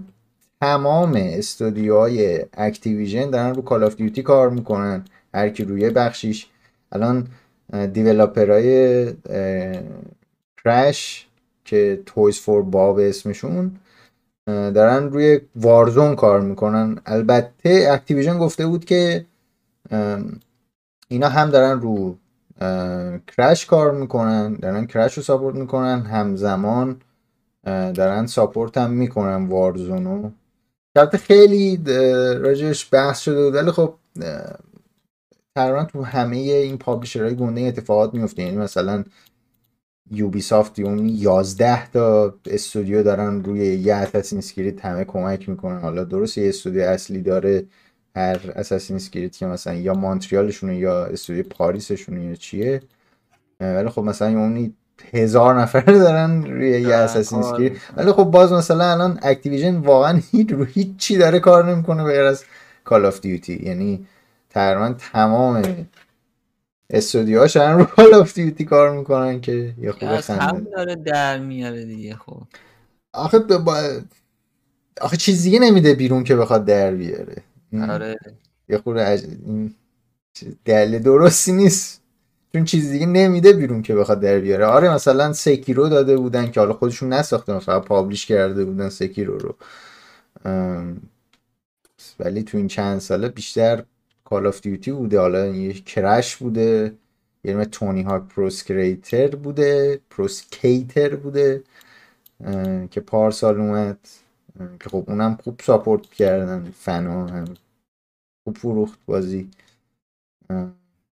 تمام 0.62 1.14
استودیوهای 1.16 2.46
Activision 2.54 3.30
دارن 3.30 3.56
رو 3.56 3.62
Call 3.62 3.84
of 3.84 3.96
Duty 3.96 4.24
کار 4.24 4.50
می‌کنن. 4.50 5.06
هر 5.34 5.50
کی 5.50 5.64
روی 5.64 5.90
بخشیش. 5.90 6.48
الان 6.92 7.28
developer 7.94 9.14
های 10.64 10.82
Crash 10.82 11.28
که 11.66 12.02
Toys 12.06 12.40
for 12.40 12.62
Bob 12.62 13.00
اسمشون 13.00 13.72
دارن 14.48 15.10
روی 15.10 15.40
Warzone 15.56 16.16
کار 16.16 16.42
می‌کنن. 16.42 16.98
البته 17.06 17.88
Activision 17.92 18.38
گفته 18.38 18.68
بود 18.68 18.86
که 18.86 19.26
اینا 21.08 21.30
هم 21.30 21.50
دارن 21.50 21.82
رو 21.82 22.18
Crash 23.28 23.66
کار 23.66 23.92
می‌کنن 23.92 24.54
دارن 24.54 24.86
Crash 24.86 25.14
رو 25.14 25.24
support 25.24 25.56
می‌کنن. 25.56 26.02
همزمان 26.02 27.02
دارن 27.66 28.26
support 28.26 28.78
هم 28.78 28.92
می‌کنن 28.92 29.48
Warzone 29.48 30.21
و 30.21 30.32
البته 30.98 31.18
خیلی 31.18 31.82
راجبش 32.40 32.94
بحث 32.94 33.20
شده 33.20 33.44
بود. 33.46 33.56
ولی 33.56 33.72
خب 33.72 33.96
تقریبا 35.58 35.86
تو 35.86 36.04
همه 36.04 36.38
این 36.38 36.78
publisher 36.78 37.25
های 37.25 37.36
گنده 37.36 37.62
اتفاقات 37.62 38.14
میفته 38.14 38.44
یعنی 38.44 38.58
مثلا 38.58 39.04
Ubisoft 40.12 40.80
اون 40.80 41.10
11 41.10 41.92
تا 41.92 42.36
استودیو 42.46 43.04
دارن 43.04 43.44
روی 43.44 43.60
یه 43.60 43.96
Assassin's 43.96 44.38
Creed 44.38 44.86
همه 44.86 45.04
کمک 45.06 45.50
می‌کنن. 45.50 45.82
حالا 45.82 46.04
درست 46.04 46.38
یه 46.38 46.50
استودیو 46.50 46.82
اصلی 46.82 47.22
داره 47.22 47.66
هر 48.16 48.52
Assassin's 48.56 48.96
Creed 48.96 49.38
که 49.38 49.46
مثلا 49.46 49.74
یا 49.74 49.94
مونتریالشونه 49.94 50.78
یا 50.78 51.06
استودیو 51.06 51.44
پاریسشونه 51.44 52.26
یا 52.26 52.36
چیه. 52.36 52.82
ولی 53.60 53.90
خب 53.90 54.02
مثلا 54.02 54.28
اونی 54.28 54.74
هزار 55.14 55.62
نفر 55.62 55.82
دارن 55.82 56.44
روی 56.46 56.82
یه 56.82 56.96
Assassin's 56.96 57.40
Creed 57.40 57.72
ولی 57.98 58.12
خب 58.12 58.24
باز 58.24 58.54
مثلا 58.54 58.92
الان 58.92 59.20
Activision 59.22 59.76
واقعا 59.76 60.22
هیچ 60.32 60.52
رو 60.52 60.64
هیچ 60.64 60.98
چی 60.98 61.18
داره 61.18 61.40
کار 61.40 61.72
نمی‌کنه 61.72 62.04
غیر 62.04 62.22
از 62.22 62.44
Call 62.84 63.06
of 63.06 63.22
Duty 63.22 63.60
یعنی 63.64 64.08
تقریبا 64.50 64.96
تمام 65.12 65.88
استودیوهاش 66.90 67.58
رو 67.58 67.84
Call 67.84 68.14
of 68.14 68.34
Duty 68.34 68.66
کار 68.66 68.98
می‌کنن 68.98 69.42
که 69.42 69.74
یه 69.82 69.92
خوب 69.92 70.18
خنده. 70.18 70.70
داره 70.76 70.96
در 70.96 71.40
میاره 71.40 71.86
دیگه 71.86 72.16
خب. 72.16 72.42
آخه 73.14 73.40
با... 73.40 74.02
آخه 75.02 75.18
چیز 75.18 75.44
دیگه 75.44 75.60
نمیده 75.60 75.94
بیرون 75.94 76.24
که 76.24 76.36
بخواد 76.36 76.66
در 76.66 76.92
بیاره. 76.92 77.44
آره. 77.90 78.16
یه 78.70 78.78
خورده 78.78 79.06
عج... 79.06 79.24
دلیل 80.66 81.00
درستی 81.00 81.52
نیست. 81.52 82.02
چون 82.54 82.66
چیز 82.66 82.92
دیگه 82.92 83.06
نمیده 83.06 83.54
بیرون 83.54 83.82
که 83.82 83.96
بخواد 83.96 84.20
در 84.20 84.40
بیاره. 84.40 84.66
آره 84.66 84.94
مثلا 84.94 85.34
Sekiro 85.34 85.90
داده 85.90 86.18
بودن 86.18 86.52
که 86.52 86.60
حالا 86.60 86.74
خودشون 86.74 87.14
نساختن 87.14 87.60
فقط 87.60 87.86
publish 87.86 88.26
کرده 88.26 88.66
بودن 88.66 88.90
Sekiro 88.90 89.38
رو. 89.38 89.56
ولی 92.20 92.44
تو 92.44 92.58
این 92.58 92.68
چند 92.68 93.00
ساله 93.00 93.30
بیشتر 93.30 93.84
Call 94.26 94.48
of 94.48 94.62
Duty 94.62 94.92
بوده. 94.92 95.20
حالا 95.20 95.48
یه 95.48 95.74
Crash 95.74 96.36
بوده 96.38 96.96
یه 97.44 97.66
Tony 97.66 98.02
Hawk 98.02 98.24
Pro 98.24 98.61
Skater 98.61 99.36
بوده 99.36 100.00
Pro 100.10 100.45
Skater 100.45 101.16
بوده 101.16 101.64
که 102.92 103.02
پارسال 103.02 103.62
اومد. 103.62 104.00
که 104.80 104.90
خب 104.90 105.04
اونم 105.08 105.38
خوب 105.44 105.62
support 105.66 106.06
کردن 106.12 106.72
فنا 106.80 107.28
هم. 107.28 107.54
خوب 108.44 108.58
فروخت 108.58 109.00
بازی. 109.06 109.50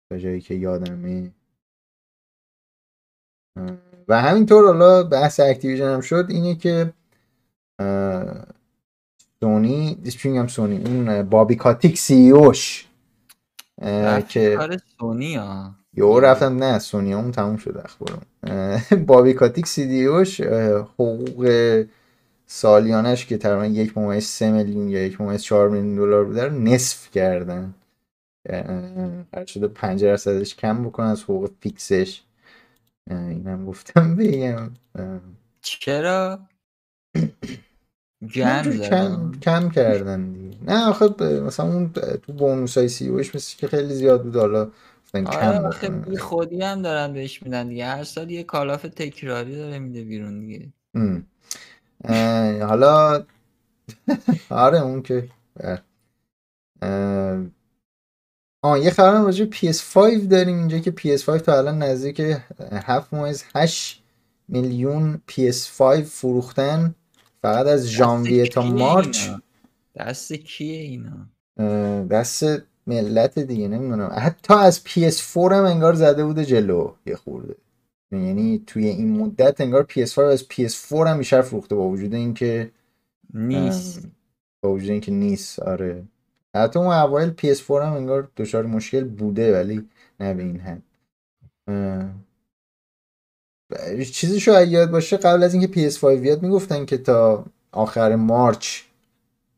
به 0.09 0.21
جایی 0.21 0.41
که 0.41 0.55
یادمه. 0.55 1.31
و 4.09 4.21
همینطور 4.23 4.65
حالا 4.65 5.03
بحث 5.03 5.41
Activision 5.41 5.95
هم 5.95 6.01
شد 6.01 6.27
اینه 6.29 6.55
که 6.55 6.93
سونی 9.41 9.99
هم 10.25 10.47
سونی 10.47 10.85
اون 10.85 11.23
بابی 11.23 11.57
کاتیک 11.57 11.99
سی 11.99 12.31
اوش 12.31 12.89
که 14.29 14.59
سونی 14.99 15.35
ها. 15.35 15.75
یو 15.95 16.21
رفتم 16.21 16.65
نه 16.65 16.79
سونی 16.79 17.13
همون 17.13 17.33
تموم 17.33 17.57
شد 17.57 17.83
اخبارم. 17.85 18.23
بابی 19.07 19.35
کاتیک 19.35 19.67
سی 19.67 19.87
دیوش 19.87 20.41
حقوق 20.41 21.85
سالیانش 22.47 23.27
که 23.27 23.39
تقریبا 23.39 23.67
یک 23.67 23.99
ممیز 23.99 24.25
سه 24.27 24.51
میلیون 24.51 24.89
یا 24.89 25.07
یک 25.07 25.21
ممیز 25.21 25.43
چهار 25.43 25.69
میلیون 25.69 25.97
دلار 25.97 26.25
بوده 26.25 26.45
رو 26.45 26.59
نصف 26.59 27.11
کردن. 27.11 27.75
قرار 28.49 29.47
شده 29.47 29.69
5 29.69 30.05
درصدش 30.05 30.55
کم 30.55 30.85
بکنه 30.85 31.07
از 31.07 31.23
حقوق 31.23 31.51
فیکسش. 31.61 32.23
اینم 33.11 33.67
گفتم 33.67 34.17
بگم. 34.17 34.71
چرا؟ 35.63 36.39
کم, 38.91 39.33
کم 39.33 39.71
کردن 39.71 40.33
دیگه. 40.33 40.59
نه 40.65 40.89
آخه 40.89 41.07
مثلا 41.41 41.67
اون 41.67 41.93
تو 41.93 42.33
بونوس 42.33 42.79
های 42.79 42.89
سی 42.89 43.09
اوش 43.09 43.35
مثل 43.35 43.57
که 43.57 43.69
خیلی 43.69 43.95
زیاد 43.95 44.25
بود 44.25 44.37
حالا 44.37 44.71
کم 45.15 45.25
آره 45.25 45.59
بکنن 45.59 46.01
بی 46.01 46.17
خودی 46.17 46.63
هم 46.63 46.83
دارن 46.83 47.13
بهش 47.13 47.43
میدن 47.43 47.69
دیگه. 47.69 47.87
هر 47.87 48.05
سال 48.05 48.31
یه 48.31 48.43
کالاف 48.43 48.83
تکراری 48.83 49.57
داره 49.57 49.79
میده 49.79 50.05
بیرون 50.05 50.41
دیگه. 50.41 50.73
حالا 52.67 53.25
آره 54.51 54.81
اون 54.81 55.03
که 55.03 55.29
آه 58.65 58.81
یه 58.81 58.91
خبر 58.91 59.23
راجع 59.23 59.45
به 59.45 59.57
PS5 59.57 60.27
داریم. 60.31 60.59
اینجا 60.59 60.79
که 60.79 60.91
PS5 60.91 61.43
تا 61.43 61.59
الان 61.59 61.79
نزدیک 61.83 62.21
7 62.73 63.15
ممیز 63.15 63.45
8 63.55 64.03
میلیون 64.49 65.23
PS5 65.31 66.01
فروختن. 66.01 66.95
فقط 67.43 67.67
از 67.67 67.87
ژانویه 67.87 68.47
تا 68.47 68.63
مارچ؟ 68.63 69.29
دست 69.97 70.33
کیه 70.33 70.81
اینا؟ 70.81 71.27
دست 72.07 72.45
ملت 72.87 73.39
دیگه 73.39 73.69
نمی‌دونم. 73.69 74.13
حتی 74.19 74.55
از 74.55 74.81
PS4 74.87 75.37
هم 75.37 75.65
انگار 75.65 75.95
زده 75.95 76.25
بوده 76.25 76.45
جلو 76.45 76.93
یه 77.07 77.17
خورده. 77.17 77.55
یعنی 78.13 78.63
توی 78.67 78.87
این 78.87 79.19
مدت 79.19 79.61
انگار 79.61 79.87
PS5 79.91 80.19
از 80.19 80.43
PS4 80.43 80.93
هم 80.93 81.19
بیشتر 81.19 81.43
فروخته 81.43 81.75
با 81.75 81.89
وجود 81.89 82.15
اینکه 82.15 82.71
نیست. 83.35 84.09
با 84.63 84.73
وجود 84.73 84.91
اینکه 84.91 85.13
نیست 85.13 85.59
آره. 85.59 86.05
حتی 86.55 86.79
اون 86.79 86.89
اوایل 86.95 87.31
PS4 87.41 87.71
هم 87.71 87.93
انگار 87.93 88.29
دچار 88.37 88.67
مشکل 88.67 89.05
بوده 89.05 89.55
ولی 89.61 89.89
نه 90.21 90.35
به 90.35 90.43
این 90.43 90.61
حد. 90.61 90.83
اه، 91.69 92.11
ب- 93.73 94.03
چیزشو 94.03 94.53
اگه 94.53 94.71
یاد 94.71 94.91
باشه 94.91 95.17
قبل 95.17 95.43
از 95.43 95.55
اینکه 95.55 95.91
PS5 95.91 96.05
بیاد 96.21 96.43
می‌گفتن 96.43 96.85
که 96.85 96.99
تا 96.99 97.47
آخر 97.73 98.17
مارچ 98.17 98.83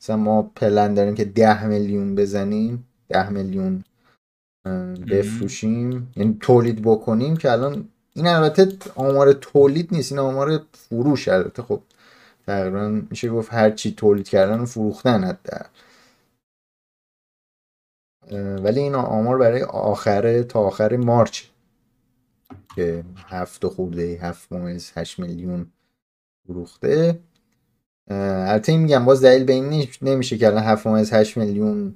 مثلا 0.01 0.17
ما 0.17 0.43
پلن 0.43 0.95
داریم 0.95 1.15
که 1.15 1.25
10 1.25 1.67
میلیون 1.67 2.15
بزنیم 2.15 2.89
10 3.09 3.31
میلیون 3.31 3.85
بفروشیم. 5.11 6.13
یعنی 6.17 6.37
تولید 6.41 6.83
بکنیم 6.83 7.37
که 7.37 7.53
الان 7.53 7.89
این 8.15 8.27
البته 8.27 8.69
آمار 8.97 9.33
تولید 9.33 9.89
نیست 9.93 10.13
این 10.13 10.19
آمار 10.21 10.63
فروش 10.73 11.29
البته. 11.29 11.63
خب 11.63 11.81
تقریبا 12.47 12.89
میشه 13.11 13.31
گفت 13.31 13.55
هر 13.55 13.71
چی 13.71 13.95
تولید 13.95 14.29
کردن 14.29 14.61
و 14.61 14.67
فروختن 14.67 15.25
حداقل. 15.25 15.65
اه، 15.65 15.71
ولی 18.33 18.81
این 18.81 18.95
آمار 18.95 19.39
برای 19.39 19.63
آخر 19.63 20.43
تا 20.43 20.61
آخر 20.61 20.97
مارچ. 20.97 21.43
که 22.77 23.05
هفت 23.29 23.67
خورده 23.67 24.19
هفت 24.23 24.53
ممیز 24.53 24.93
هشت 24.97 25.19
میلیون 25.19 25.67
فروخته. 26.47 27.19
البته 28.11 28.73
این 28.73 28.81
میگم 28.81 29.05
باز 29.05 29.25
دلیل 29.25 29.45
به 29.45 29.53
این 29.53 29.89
نمیشه 30.03 30.39
که 30.39 30.47
الان 30.47 30.63
هفت 30.63 30.87
ممیز 30.87 31.13
هشت 31.13 31.37
میلیون 31.37 31.95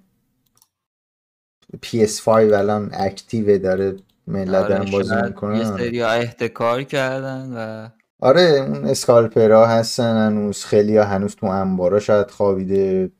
PS5 1.86 2.28
الان 2.28 2.90
اکتیو 2.92 3.58
داره 3.58 3.96
ملت 4.26 4.50
دارن 4.50 4.80
آره 4.80 4.90
بازی 4.90 5.08
شاید 5.08 5.24
می‌کنن. 5.24 5.56
یه. 5.56 5.64
سری 5.64 6.02
احتکار 6.02 6.82
کردن 6.82 7.52
و 7.56 7.88
آره 8.20 8.42
اون 8.42 8.84
اسکالپرها 8.84 9.66
هستن 9.66 10.26
هنوز 10.26 10.64
خیلی 10.64 10.96
ها 10.96 11.04
هنوز 11.04 11.36
تو 11.36 11.46
انبارا 11.46 12.00
شاید 12.00 12.30
خوابیده. 12.30 13.10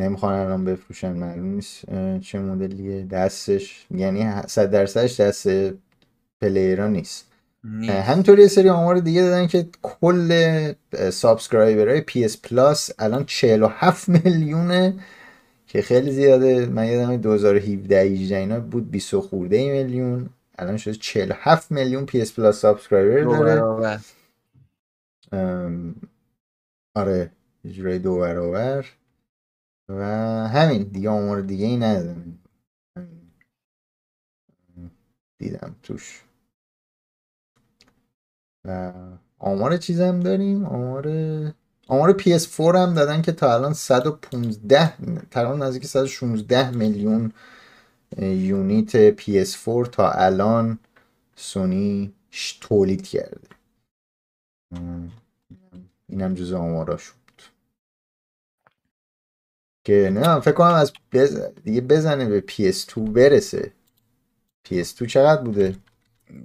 نمی‌خوان 0.00 0.34
الان 0.34 0.64
بفروشن 0.64 1.12
معلوم 1.12 1.54
نیست 1.54 1.84
چه 2.20 2.38
مدلیه 2.38 3.06
دستش 3.06 3.86
یعنی 3.90 4.32
صد 4.46 4.70
درصدش 4.70 5.20
دست 5.20 5.48
player 6.40 6.79
ها 6.79 6.86
نیست. 6.86 7.26
همینطوری 7.88 8.42
یه 8.42 8.48
سری 8.48 8.68
آمار 8.68 8.98
دیگه 8.98 9.22
دادن 9.22 9.46
که 9.46 9.66
کل 9.82 10.72
subscriber 11.10 11.87
های 11.87 12.02
PS 12.02 12.36
Plus 12.42 12.90
الان 12.98 13.24
47 13.24 14.08
میلیونه 14.08 14.94
که 15.66 15.82
خیلی 15.82 16.12
زیاده. 16.12 16.66
من 16.66 16.86
یادم 16.86 17.16
2017 17.16 18.00
18 18.00 18.36
اینا 18.36 18.60
بود 18.60 18.90
20 18.90 19.14
و 19.14 19.20
خورده 19.20 19.56
ای 19.56 19.70
میلیون. 19.70 20.28
الان 20.58 20.76
شده 20.76 20.94
47 20.94 21.72
میلیون 21.72 22.06
PS 22.06 22.30
Plus 22.30 22.60
subscriber 22.60 23.22
داره. 23.22 23.62
آره 26.94 27.30
یه 27.64 27.72
جورایی 27.72 27.98
دو 27.98 28.18
برابر. 28.18 28.86
و 29.90 30.04
همین 30.48 30.82
دیگه 30.82 31.10
آمار 31.10 31.40
دیگه 31.40 31.66
ای 31.66 31.76
ندارم. 31.76 32.38
دیدم 35.38 35.76
توش. 35.82 36.22
و 38.64 38.92
آمار 39.38 39.76
چیزم 39.76 40.20
داریم؟ 40.20 40.64
آمار 40.64 41.08
آمار 41.88 42.18
PS4 42.18 42.60
هم 42.60 42.94
دادن 42.94 43.22
که 43.22 43.32
تا 43.32 43.54
الان 43.54 43.72
115 43.72 44.94
تقریبا 45.30 45.56
نزدیک 45.56 45.86
116 45.86 46.70
میلیون 46.70 47.32
یونیت 48.18 49.20
PS4 49.20 49.88
تا 49.92 50.10
الان 50.10 50.78
سونی 51.36 52.12
تولید 52.60 53.06
کرده. 53.06 53.48
اینم 56.08 56.34
جز 56.34 56.52
آماراشون. 56.52 57.19
که 59.84 60.10
نه 60.12 60.40
فکر 60.40 60.54
کنم 60.54 60.74
از 60.74 60.92
بز... 61.12 61.40
دیگه 61.64 61.80
بزنه 61.80 62.28
به 62.28 62.44
PS2 62.50 62.98
برسه. 62.98 63.72
PS2 64.68 65.06
چقدر 65.06 65.42
بوده؟ 65.42 65.76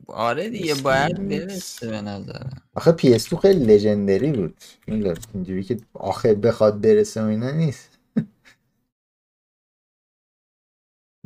آره 0.07 0.49
دیگه 0.49 0.75
باید 0.75 1.27
برسه 1.29 1.89
به 1.89 2.01
نظرم. 2.01 2.61
آخه 2.75 2.91
PS2 2.91 3.35
خیلی 3.41 3.65
لژندری 3.65 4.31
بود. 4.31 4.57
این 4.85 5.17
اینجوری 5.33 5.63
که 5.63 5.77
آخه 5.93 6.33
بخواد 6.33 6.81
برسه 6.81 7.23
و 7.23 7.25
اینا 7.25 7.51
نیست. 7.51 7.89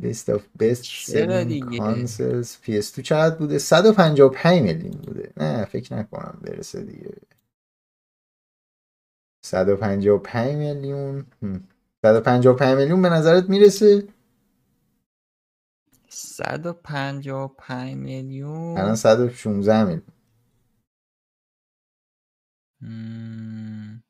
List 0.02 0.28
of 0.28 0.42
best 0.62 0.84
selling 0.84 1.78
consoles. 1.78 2.56
PS2 2.66 3.02
چقدر 3.02 3.36
بوده؟ 3.36 3.58
155 3.58 4.62
میلیون 4.62 4.90
بوده. 4.90 5.32
نه 5.36 5.64
فکر 5.64 5.94
نکنم 5.94 6.38
برسه 6.42 6.82
دیگه. 6.82 7.10
155 9.44 10.56
میلیون. 10.56 11.26
155 12.04 12.76
میلیون 12.78 13.02
به 13.02 13.08
نظرت 13.08 13.50
می‌رسه؟ 13.50 14.08
155 16.08 17.98
الان 17.98 17.98
میلیون 17.98 18.94
116 18.94 19.84
میلیون. 19.84 20.02
مم، 22.80 24.02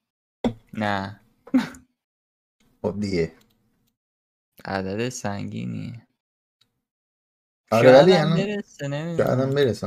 نه. 0.74 1.20
خب 2.82 3.00
دیگه. 3.00 3.32
عدد 4.64 5.08
سنگینیه. 5.08 6.06
آره 7.72 7.92
ولی 7.92 8.12
هم 8.12 8.32
الان 8.32 8.36
برسه 8.36 8.88
نمی‌دونم. 8.88 9.50
برسه 9.54 9.86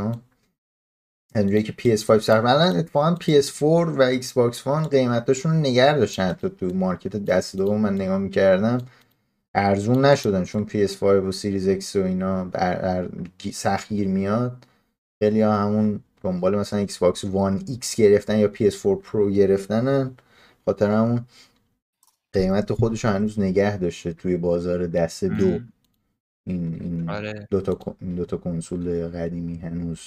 اینجوری 1.36 1.63
که 1.63 1.74
PS5 1.74 2.17
سر 2.19 2.38
الان 2.48 2.76
اتفاقا 2.78 3.15
PS4 3.15 3.62
و 3.98 4.22
Xbox 4.22 4.56
One 4.56 4.89
قیمتاشون 4.89 5.52
رو 5.54 5.60
نگه 5.60 5.98
داشتن. 5.98 6.30
حتی 6.30 6.50
تو 6.50 6.65
مارکت 6.76 7.15
دست 7.17 7.56
دوم 7.56 7.82
من 7.82 7.96
نگاه 7.96 8.17
می‌کردم 8.17 8.78
ارزون 9.56 10.06
نشدن 10.06 10.43
چون 10.43 10.67
PS5 10.67 11.04
و 11.04 11.32
سیریز 11.32 11.69
X 11.69 11.96
و 11.96 12.00
اینا 12.04 12.46
بر 12.46 12.82
بر- 12.82 13.10
گی- 13.39 13.52
سختگیر 13.52 14.08
میاد. 14.08 14.65
خیلی 15.24 15.41
ها 15.41 15.54
همون 15.60 16.00
دنبال 16.24 16.56
مثلا 16.60 16.86
Xbox 16.88 17.15
One 17.17 17.69
X 17.82 17.96
گرفتن 17.96 18.38
یا 18.39 18.54
PS4 18.54 18.98
Pro 19.08 19.32
گرفتنن. 19.36 20.17
خاطر 20.65 20.91
همون 20.91 21.26
قیمت 22.34 22.74
خودش 22.74 23.06
هنوز 23.06 23.39
نگه 23.39 23.78
داشته 23.78 24.13
توی 24.13 24.38
بازار 24.38 24.88
دست 24.88 25.24
دو. 25.26 25.60
این 26.48 26.80
این 26.82 27.10
آره. 27.10 27.48
دوتا 27.52 27.96
دوتا 28.17 28.38
کنسول 28.38 29.08
قدیمی 29.08 29.58
هنوز. 29.58 30.00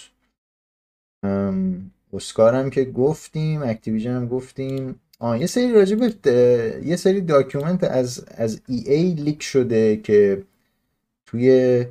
اسکار 2.12 2.54
هم 2.54 2.70
که 2.70 2.84
گفتیم 2.84 3.62
Activision 3.62 4.16
هم 4.16 4.28
گفتیم. 4.28 5.00
آه 5.18 5.40
یه 5.40 5.46
سری 5.46 5.72
اه، 5.72 6.86
یه 6.86 6.96
سری 6.96 7.20
document 7.20 7.84
از 7.84 8.24
از 8.28 8.60
EA 8.68 8.92
leak 8.92 9.42
شده 9.42 9.96
که 9.96 10.42
توی 11.26 11.86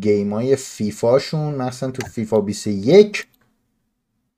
game 0.00 0.32
های 0.32 0.56
فیفاشون 0.56 1.54
مثلا 1.54 1.90
تو 1.90 2.06
فیفا 2.06 2.40
21 2.40 3.26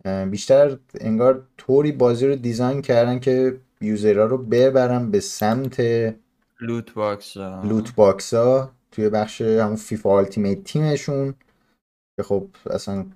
اه، 0.05 0.27
بیشتر 0.27 0.79
انگار 1.01 1.47
طوری 1.57 1.93
بازی 1.93 2.27
رو 2.27 2.37
design 2.37 2.83
کردن 2.83 3.19
که 3.19 3.61
user 3.81 4.16
ها 4.16 4.25
رو 4.25 4.39
ببرن 4.39 5.11
به 5.11 5.21
سمت 5.21 5.81
loot 6.61 6.95
box 6.95 7.37
ها. 7.37 7.63
Loot 7.65 7.95
box 7.95 8.35
ها 8.35 8.73
توی 8.93 9.09
بخش 9.09 9.41
همون 9.41 9.77
FIFA 9.77 10.11
Ultimate 10.11 10.65
Team 10.65 11.00
شون 11.00 11.35
که 12.17 12.23
خب 12.23 12.49
اصلا 12.71 13.07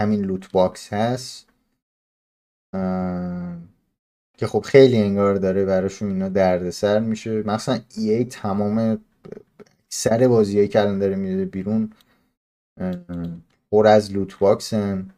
همین 0.00 0.20
loot 0.20 0.52
box 0.52 0.92
هست. 0.92 1.48
اه، 2.74 3.56
که 4.38 4.46
خب 4.46 4.60
خیلی 4.60 4.96
انگار 4.96 5.34
داره 5.34 5.64
براشون 5.64 6.08
اینا 6.08 6.28
دردسر 6.28 7.00
میشه. 7.00 7.42
مثلا 7.42 7.80
EA 7.96 8.24
تمام 8.24 9.04
سر 9.88 10.28
بازیایی 10.28 10.68
که 10.68 10.80
الان 10.80 10.98
داره 10.98 11.16
میده 11.16 11.44
بیرون 11.44 11.92
پر 13.70 13.86
از 13.86 14.12
لوت 14.12 14.38
باکسن. 14.38 15.14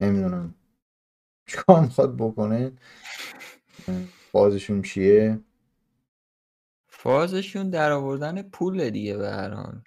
نمی‌دونم 0.00 0.54
چیکار 1.46 1.80
می‌خواد 1.80 2.16
بکنه. 2.16 2.72
فازشون 4.32 4.82
چیه؟ 4.82 5.40
فازشون 6.88 7.70
در 7.70 7.92
آوردن 7.92 8.42
پول 8.42 8.90
دیگه 8.90 9.16
به 9.16 9.30
هر 9.30 9.50
حال. 9.50 9.80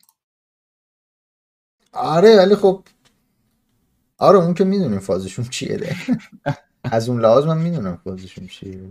آره 1.93 2.37
ولی 2.37 2.55
خب 2.55 2.83
آره 4.23 4.37
اون 4.39 4.53
که 4.53 4.63
می‌دونیم 4.63 4.99
فازشون 4.99 5.45
چیه 5.45 5.77
ده. 5.77 5.95
از 6.83 7.09
اون 7.09 7.21
لحاظ 7.21 7.45
من 7.45 7.57
می‌دونم 7.57 8.01
فازشون 8.03 8.47
چیه 8.47 8.81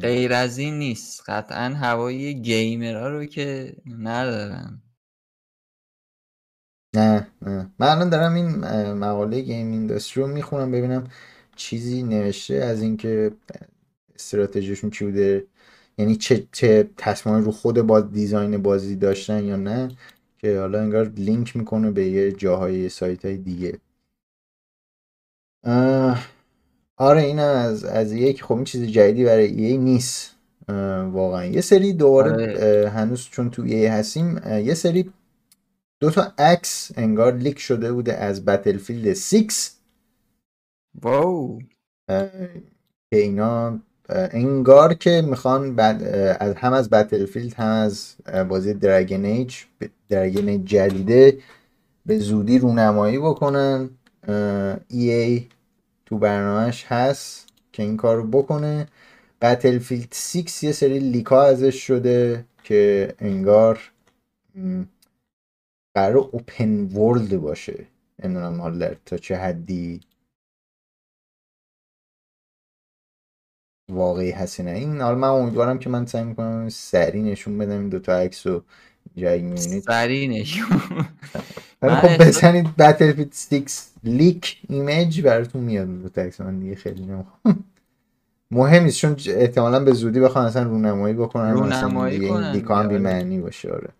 غیر 0.00 0.32
از 0.32 0.58
این 0.58 0.78
نیست. 0.78 1.22
قطعا 1.30 1.74
هوای 1.74 2.42
گیمرها 2.42 3.08
رو 3.08 3.24
که 3.24 3.76
ندارن. 3.98 4.82
نه 6.96 7.28
نه. 7.42 7.70
من 7.78 7.88
الان 7.88 8.08
دارم 8.08 8.34
این 8.34 8.50
مقاله 8.92 9.40
گیم 9.40 9.72
اینداستری 9.72 10.22
رو 10.22 10.28
می‌خونم 10.28 10.70
ببینم 10.70 11.10
چیزی 11.56 12.02
نوشته 12.02 12.54
از 12.54 12.82
اینکه 12.82 13.32
استراتژیشون 14.14 14.90
چی 14.90 15.04
بوده 15.04 15.46
یعنی 15.98 16.16
چه, 16.16 16.48
چه 16.52 16.90
تصمیم 16.96 17.36
رو 17.36 17.52
خود 17.52 17.80
با 17.82 18.00
دیزاین 18.00 18.62
بازی 18.62 18.96
داشتن 18.96 19.44
یا 19.44 19.56
نه. 19.56 19.88
که 20.44 20.58
حالا 20.58 20.80
انگار 20.80 21.08
لینک 21.08 21.56
می‌کنه 21.56 21.90
به 21.90 22.06
یه 22.06 22.32
جاهای 22.32 22.88
سایت 22.88 23.24
های 23.24 23.36
دیگه 23.36 23.78
آره 26.96 27.22
این 27.22 27.38
از 27.38 27.84
از 27.84 28.12
یک 28.12 28.42
خب 28.44 28.54
این 28.54 28.64
چیز 28.64 28.82
جدیدی 28.82 29.24
برای 29.24 29.64
ای 29.64 29.78
نیست. 29.78 30.36
واقعا. 31.12 31.44
یه 31.44 31.60
سری 31.60 31.92
دوباره 31.92 32.32
آره. 32.32 32.88
هنوز 32.88 33.24
چون 33.24 33.50
تو 33.50 33.62
ای 33.62 33.86
هستیم 33.86 34.40
یه 34.46 34.74
سری 34.74 35.12
دو 36.00 36.10
تا 36.10 36.32
عکس 36.38 36.92
انگار 36.96 37.34
leak 37.34 37.58
شده 37.58 37.92
بوده 37.92 38.14
از 38.14 38.44
Battlefield 38.44 39.14
6 39.14 39.70
wow. 41.02 41.58
که 43.10 43.16
اینا 43.16 43.80
انگار 44.08 44.94
که 44.94 45.22
می‌خوان 45.26 45.76
بعد 45.76 46.02
از 46.40 46.54
هم 46.54 46.72
از 46.72 46.90
Battlefield 46.90 47.54
هم 47.54 47.66
از 47.66 48.14
بازی 48.48 48.74
Dragon 48.74 49.24
Age 49.24 49.56
Dragon 50.08 50.48
Age 50.48 50.64
جدیده 50.64 51.38
به 52.06 52.18
زودی 52.18 52.58
رونمایی 52.58 53.18
بکنن. 53.18 53.90
EA 54.88 55.46
تو 56.06 56.18
برنامهش 56.18 56.84
هست 56.84 57.46
که 57.72 57.82
این 57.82 57.96
کار 57.96 58.16
رو 58.16 58.26
بکنه. 58.26 58.86
Battlefield 59.40 60.12
6 60.12 60.62
یه 60.62 60.72
سری 60.72 60.98
leak 60.98 61.33
ا 61.33 61.42
ازش 61.42 61.86
شده 61.86 62.44
که 62.62 63.14
انگار 63.18 63.80
قراره 65.94 66.28
open 66.32 66.84
world 66.84 67.40
باشه. 67.40 67.86
نمی‌دونم 68.24 68.60
حالا 68.60 68.90
تا 69.06 69.16
چه 69.16 69.36
حدی. 69.36 70.00
واقعی 73.88 74.30
هست 74.30 74.60
نه. 74.60 74.70
این 74.70 75.00
حالا 75.00 75.16
من 75.16 75.28
امیدوارم 75.28 75.78
که 75.78 75.90
من 75.90 76.06
سعی 76.06 76.24
می‌کنم 76.24 76.68
سری 76.68 77.22
نشون 77.22 77.58
بدم 77.58 77.78
این 77.78 77.88
دوتا 77.88 78.12
عکس 78.12 78.46
رو 78.46 78.62
جایی 79.16 79.42
می‌بینید. 79.42 79.82
سری 79.82 80.28
نشون. 80.28 80.80
خب 81.80 82.18
بزنید 82.26 82.76
Battle 82.76 83.24
6 83.32 83.82
leak 84.04 84.60
image 84.68 85.20
براتون 85.20 85.62
میاد 85.62 85.88
دو 86.02 86.20
عکس. 86.20 86.40
من 86.40 86.58
دیگه 86.58 86.74
خیلی 86.74 87.06
نمی‌خوام. 87.06 87.64
مهم 88.50 88.82
نیست 88.82 88.98
چون 88.98 89.16
احتمالا 89.26 89.80
به 89.80 89.92
زودی 89.92 90.20
بخوان 90.20 90.46
اصلا 90.46 90.62
رونمایی 90.62 91.14
بکنن 91.14 91.52
رونمایی 91.52 92.28
کنن 92.28 92.44
این 92.44 92.52
leak 92.52 92.64
هم 92.70 92.88
بی 92.88 92.98
معنی 92.98 93.40
باشه 93.40 93.72
آره. 93.72 93.90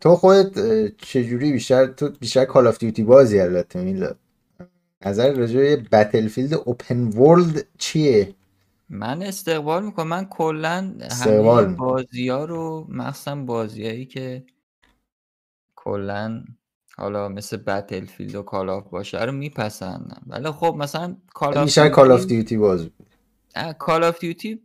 تو 0.00 0.16
خودت 0.16 0.52
چجوری 0.96 1.52
بیشتر 1.52 1.86
تو 1.86 2.10
بیشتر 2.20 2.44
Call 2.44 2.66
of 2.66 2.78
Duty 2.78 3.02
بازی 3.02 3.40
البته 3.40 3.80
میلاد 3.80 4.18
نظر 5.06 5.32
راجع 5.32 5.76
Battlefield 5.76 6.54
open 6.54 7.08
world 7.08 7.66
چیه؟ 7.78 8.34
من 8.88 9.22
استقبال 9.22 9.84
می‌کنم. 9.84 10.08
من 10.08 10.24
کلا 10.24 10.94
همه 11.10 11.64
بازی 11.64 12.28
ها 12.28 12.44
رو 12.44 12.86
مخصوصا 12.88 13.36
بازیایی 13.36 14.06
که 14.06 14.44
کلا 15.76 16.44
حالا 16.96 17.28
مثل 17.28 17.56
Battlefield 17.56 18.34
و 18.34 18.42
Call 18.42 18.68
of 18.68 18.88
باشه 18.90 19.24
رو 19.24 19.32
میپسندم. 19.32 20.22
ولی 20.26 20.50
خب 20.50 20.74
مثلا 20.78 21.16
Call 21.34 21.58
of 21.58 21.64
بیشتر 21.64 21.88
Call 21.88 22.12
of 22.12 22.26
Duty 22.26 22.56
باز 22.56 22.88
Call 23.78 24.04
of 24.04 24.20
Duty 24.20 24.62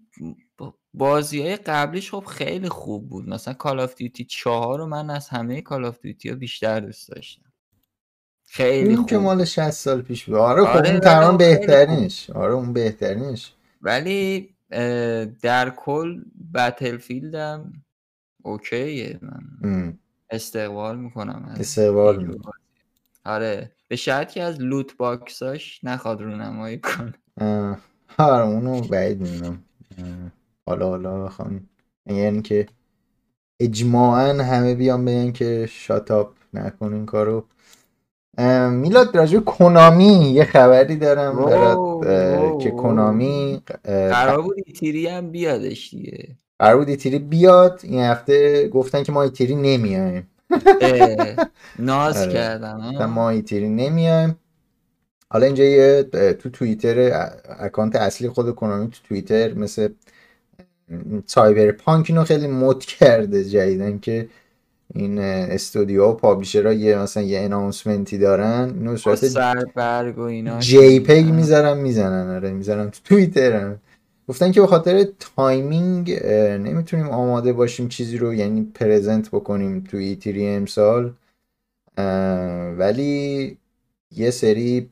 بازی 0.93 1.41
های 1.41 1.55
قبلیش 1.55 2.11
خب 2.11 2.25
خیلی 2.25 2.69
خوب 2.69 3.09
بود. 3.09 3.29
مثلا 3.29 3.53
Call 3.53 3.79
of 3.79 3.95
Duty 3.95 4.25
چهار 4.25 4.79
رو 4.79 4.85
من 4.85 5.09
از 5.09 5.29
همه 5.29 5.61
Call 5.61 5.85
of 5.85 6.01
Duty 6.01 6.29
ها 6.29 6.35
بیشتر 6.35 6.79
دوست 6.79 7.09
داشتم. 7.09 7.52
خیلی 8.53 8.95
خوب 8.95 9.09
که 9.09 9.17
مال 9.17 9.45
60 9.45 9.69
سال 9.69 10.01
پیش 10.01 10.25
بود. 10.25 10.35
آره, 10.35 10.65
خب 10.65 10.77
آره 10.77 10.89
اون 10.89 10.99
تقریبا 10.99 11.37
بهترینش. 11.37 12.29
آره 12.29 12.53
اون 12.53 12.73
بهترینش. 12.73 13.53
ولی 13.81 14.49
در 15.41 15.69
کل 15.69 16.21
Battlefield 16.53 17.35
هم 17.35 17.73
okay 18.43 18.94
ه. 18.94 19.19
من 19.21 19.97
استقبال 20.29 20.99
می‌کنم 20.99 21.55
استقبال 21.59 22.37
آره 23.25 23.71
به 23.87 23.95
شرط 23.95 24.31
که 24.31 24.43
از 24.43 24.61
loot 24.61 24.97
box 24.97 25.46
اش 25.46 25.79
نخواد 25.83 26.21
رونمایی 26.21 26.79
کنه. 26.79 27.13
آره 28.17 28.43
اونو 28.43 28.81
بعید 28.81 29.21
می‌دونم. 29.21 29.63
حالا 30.65 30.89
حالا 30.89 31.25
بخوام 31.25 31.69
یعنی 32.05 32.41
که 32.41 32.65
اجماعا 33.59 34.43
همه 34.43 34.75
بیان 34.75 35.05
بگن 35.05 35.31
که 35.31 35.67
شاتاپ 35.71 36.33
نکن 36.53 36.93
این 36.93 37.05
کارو. 37.05 37.45
میلاد 38.71 39.17
راجع 39.17 39.39
کنامی 39.39 40.31
یه 40.33 40.45
خبری 40.45 40.95
دارم 40.95 41.45
برات 41.45 42.61
که 42.61 42.71
کنامی 42.71 43.61
قرار 43.83 44.41
بود 44.41 44.55
ایتیری 44.65 45.07
هم 45.07 45.31
بیادش 45.31 45.89
دیگه. 45.89 46.27
قرار 46.59 46.77
بود 46.77 46.89
ایتیری 46.89 47.19
بیاد. 47.19 47.79
این 47.83 48.01
هفته 48.03 48.67
گفتن 48.67 49.03
که 49.03 49.11
ما 49.11 49.23
ایتیری 49.23 49.55
نمیایم. 49.55 50.27
ناز 51.79 52.17
آره. 52.17 52.33
کردن 52.33 53.05
ما 53.05 53.29
E3 53.29 53.69
نمیایم. 53.69 54.39
حالا 55.29 55.45
اینجا 55.45 55.63
یه 55.63 56.03
تو 56.33 56.49
توییتر 56.49 57.29
اکانت 57.59 57.95
اصلی 57.95 58.29
خود 58.29 58.55
Konami 58.55 58.87
تو 58.87 58.97
توییتر 59.07 59.53
مثل 59.53 59.89
Cyberpunk 61.25 62.05
اینو 62.09 62.23
خیلی 62.23 62.47
مد 62.47 62.79
کرده 62.79 63.43
جدیدن 63.43 63.99
که 63.99 64.27
این 64.95 65.19
استودیو 65.19 66.03
و 66.03 66.13
publisher 66.13 66.67
ها 66.67 66.73
یه 66.73 66.97
مثلا 66.97 67.23
یه 67.23 67.39
announcement 67.39 68.11
ی 68.11 68.17
دارن 68.17 68.73
اینو 68.79 68.97
صورت 68.97 69.37
برگ 69.75 70.17
و 70.17 70.21
اینا 70.21 70.59
J 70.59 70.99
PEG 70.99 71.25
می‌ذارن 71.25 71.77
می‌زنن 71.77 72.35
آره 72.35 72.51
می‌ذارن 72.51 72.89
تو 72.89 72.99
توییتر 73.03 73.75
گفتن 74.27 74.51
که 74.51 74.61
به 74.61 74.67
خاطر 74.67 75.07
timing 75.35 76.23
نمی‌تونیم 76.37 77.09
آماده 77.09 77.53
باشیم 77.53 77.87
چیزی 77.87 78.17
رو 78.17 78.33
یعنی 78.33 78.71
present 78.75 79.29
بکنیم 79.29 79.83
تو 79.91 79.97
ایتری 79.97 80.47
امسال. 80.47 81.13
ولی 82.77 83.57
یه 84.15 84.31
سری 84.31 84.89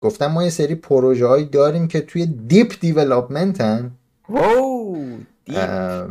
گفتن 0.00 0.26
ما 0.26 0.44
یه 0.44 0.50
سری 0.50 0.74
پروژه 0.74 1.26
هایی 1.26 1.44
داریم 1.44 1.88
که 1.88 2.00
توی 2.00 2.26
دیپ 2.26 2.72
دیولopment 2.72 3.60
هن 3.60 3.90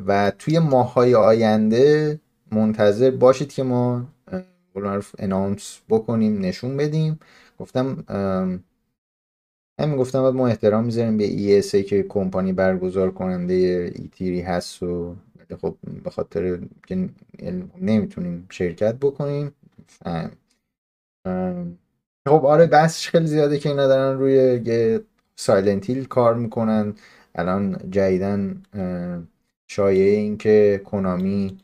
و 0.07 0.31
توی 0.39 0.59
ماه 0.59 0.93
های 0.93 1.15
آینده 1.15 2.19
منتظر 2.51 3.11
باشید 3.11 3.53
که 3.53 3.63
ما 3.63 4.07
اناونس 5.19 5.79
بکنیم 5.89 6.39
نشون 6.41 6.77
بدیم. 6.77 7.19
گفتم 7.59 8.03
همین 9.79 9.97
گفتم 9.97 10.21
باید 10.21 10.35
ما 10.35 10.47
احترام 10.47 10.85
می‌ذاریم 10.85 11.17
به 11.17 11.61
ESA 11.61 11.85
که 11.85 12.03
کمپانی 12.03 12.53
برگزار 12.53 13.11
کننده 13.11 13.91
ایتیری 13.95 14.41
هست 14.41 14.83
و 14.83 15.15
خب 15.61 15.75
به 16.03 16.09
خاطر 16.09 16.59
که 16.87 17.09
نمی‌تونیم 17.81 18.47
شرکت 18.49 18.95
بکنیم. 18.95 19.51
خب 22.27 22.45
آره 22.45 22.67
بحثش 22.67 23.09
خیلی 23.09 23.27
زیاده 23.27 23.59
که 23.59 23.69
اینا 23.69 23.87
دارن 23.87 24.19
روی 24.19 24.61
یه 24.65 25.01
سایلنت 25.35 25.89
هیل 25.89 26.05
کار 26.05 26.35
می‌کنن. 26.35 26.93
الان 27.35 27.77
جدیدن 27.91 28.61
شایعه 29.67 30.17
این 30.17 30.37
که 30.37 30.81
کنامی 30.85 31.57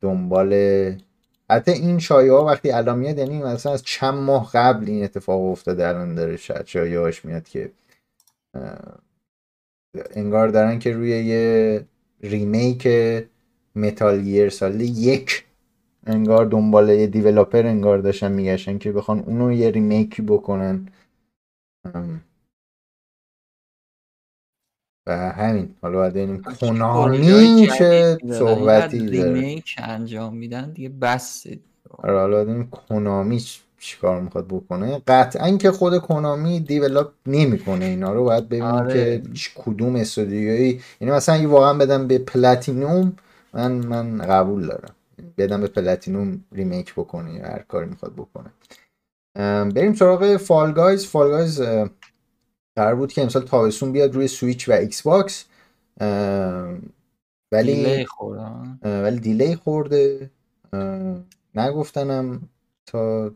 دنبال 0.00 0.54
حتی 1.50 1.72
این 1.72 1.98
شایعه 1.98 2.32
ها 2.34 2.44
وقتی 2.44 2.70
الان 2.70 2.98
میاد 2.98 3.18
یعنی 3.18 3.42
مثلا 3.42 3.72
از 3.72 3.82
چند 3.82 4.14
ماه 4.14 4.50
قبل 4.54 4.86
این 4.90 5.04
اتفاق 5.04 5.42
افتاده 5.42 5.88
الان 5.88 6.14
داره 6.14 6.36
شایعه 6.66 7.12
میاد 7.24 7.48
که 7.48 7.72
انگار 10.10 10.48
دارن 10.48 10.78
که 10.78 10.92
روی 10.92 11.10
یه 11.10 11.86
remake 12.22 12.88
Metal 13.76 14.22
Gear 14.22 14.48
Solid 14.50 14.80
یک 14.80 15.44
انگار 16.06 16.46
دنبال 16.46 16.88
یه 16.90 17.06
developer 17.06 17.66
انگار 17.66 17.98
داشتن 17.98 18.32
میگشتن 18.32 18.78
که 18.78 18.92
بخوان 18.92 19.20
اونو 19.20 19.52
یه 19.52 19.70
remake 19.70 20.15
ی 20.15 20.22
بکنن. 20.22 20.88
و 25.10 25.32
همین. 25.32 25.74
حالا 25.82 25.98
باید 25.98 26.12
ببینیم 26.12 26.42
Konami 26.60 27.68
چه. 27.78 28.18
صحبتی 28.32 28.98
داره. 28.98 29.32
Remake 29.32 29.76
انجام 29.78 30.36
میدن 30.36 30.70
دیگه 30.70 30.88
بس 30.88 31.46
آره 31.98 32.18
حالا 32.18 32.44
ببینیم 32.44 32.70
Konami 32.88 33.42
چیکار 33.78 34.20
می‌خواد 34.20 34.46
بکنه. 34.48 35.02
قطعا 35.06 35.56
که 35.56 35.70
خود 35.70 35.98
Konami 35.98 36.60
develop 36.60 37.12
نمی‌کنه 37.26 37.84
اینا 37.84 38.12
رو. 38.12 38.24
باید 38.24 38.48
ببینیم 38.48 38.66
آره. 38.66 38.94
که 38.94 39.22
کدوم 39.54 39.96
استودیویی. 39.96 40.80
یعنی 41.00 41.14
مثلا 41.14 41.34
اگه 41.34 41.46
واقعا 41.46 41.74
بدن 41.74 42.06
به 42.06 42.18
Platinum 42.18 43.12
من 43.54 43.72
من 43.72 44.18
قبول 44.18 44.66
دارم. 44.66 44.94
بدن 45.38 45.60
به 45.60 45.68
Platinum 45.68 46.44
remake 46.52 46.94
بکنه 46.94 47.34
یا 47.34 47.46
هر 47.46 47.64
کاری 47.68 47.88
می‌خواد 47.88 48.12
بکنه. 48.12 48.50
بریم 49.70 49.94
سراغ 49.94 50.36
Fall 50.36 50.72
Guys. 50.72 51.06
Fall 51.06 51.28
Guys 51.28 51.60
اه، 51.60 51.88
قرار 52.76 52.94
بود 52.94 53.12
که 53.12 53.22
امسال 53.22 53.42
تابستون 53.42 53.92
بیاد 53.92 54.14
روی 54.14 54.28
سویچ 54.28 54.68
و 54.68 54.72
Xbox 54.72 55.44
ولی 57.52 57.74
delay 57.74 58.06
خوردن 58.06 58.78
اه، 58.82 59.02
ولی 59.02 59.20
delay 59.20 59.56
خورده. 59.56 60.30
نگفتنم 61.54 62.48
تا 62.86 63.30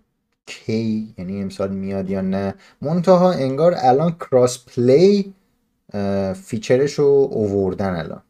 کی 0.47 1.15
یعنی 1.19 1.43
امسال 1.43 1.71
میاد 1.71 2.11
یا 2.11 2.21
نه. 2.21 2.55
منتها 2.83 3.33
انگار 3.33 3.75
الان 3.79 4.17
cross 4.21 4.65
play 4.65 5.35
feature 6.35 6.80
ش 6.80 6.93
رو 6.93 7.29
اووردن 7.33 7.95
الان. 7.97 8.23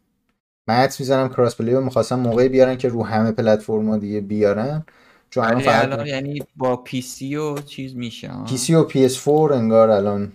من 0.68 0.74
حدس 0.74 1.00
می‌زنم 1.00 1.28
cross 1.28 1.56
play 1.56 1.74
رو 1.74 1.80
می‌خواستم 1.80 2.20
موقعی 2.20 2.48
بیارن 2.48 2.76
که 2.76 2.88
رو 2.88 3.04
همه 3.04 3.32
پلتفرما 3.32 3.96
دیگه 3.96 4.20
بیارن. 4.20 4.84
چون 5.30 5.44
الان 5.44 5.56
ولی 5.56 5.64
فقط 5.64 5.84
الان 5.84 6.06
یعنی 6.06 6.42
با 6.56 6.76
PC 6.76 7.36
و 7.36 7.58
چیز 7.58 7.96
میشه؟ 7.96 8.30
PC 8.48 8.74
و 8.74 8.84
PS 8.84 9.24
4 9.24 9.52
انگار 9.52 9.90
الان 9.90 10.32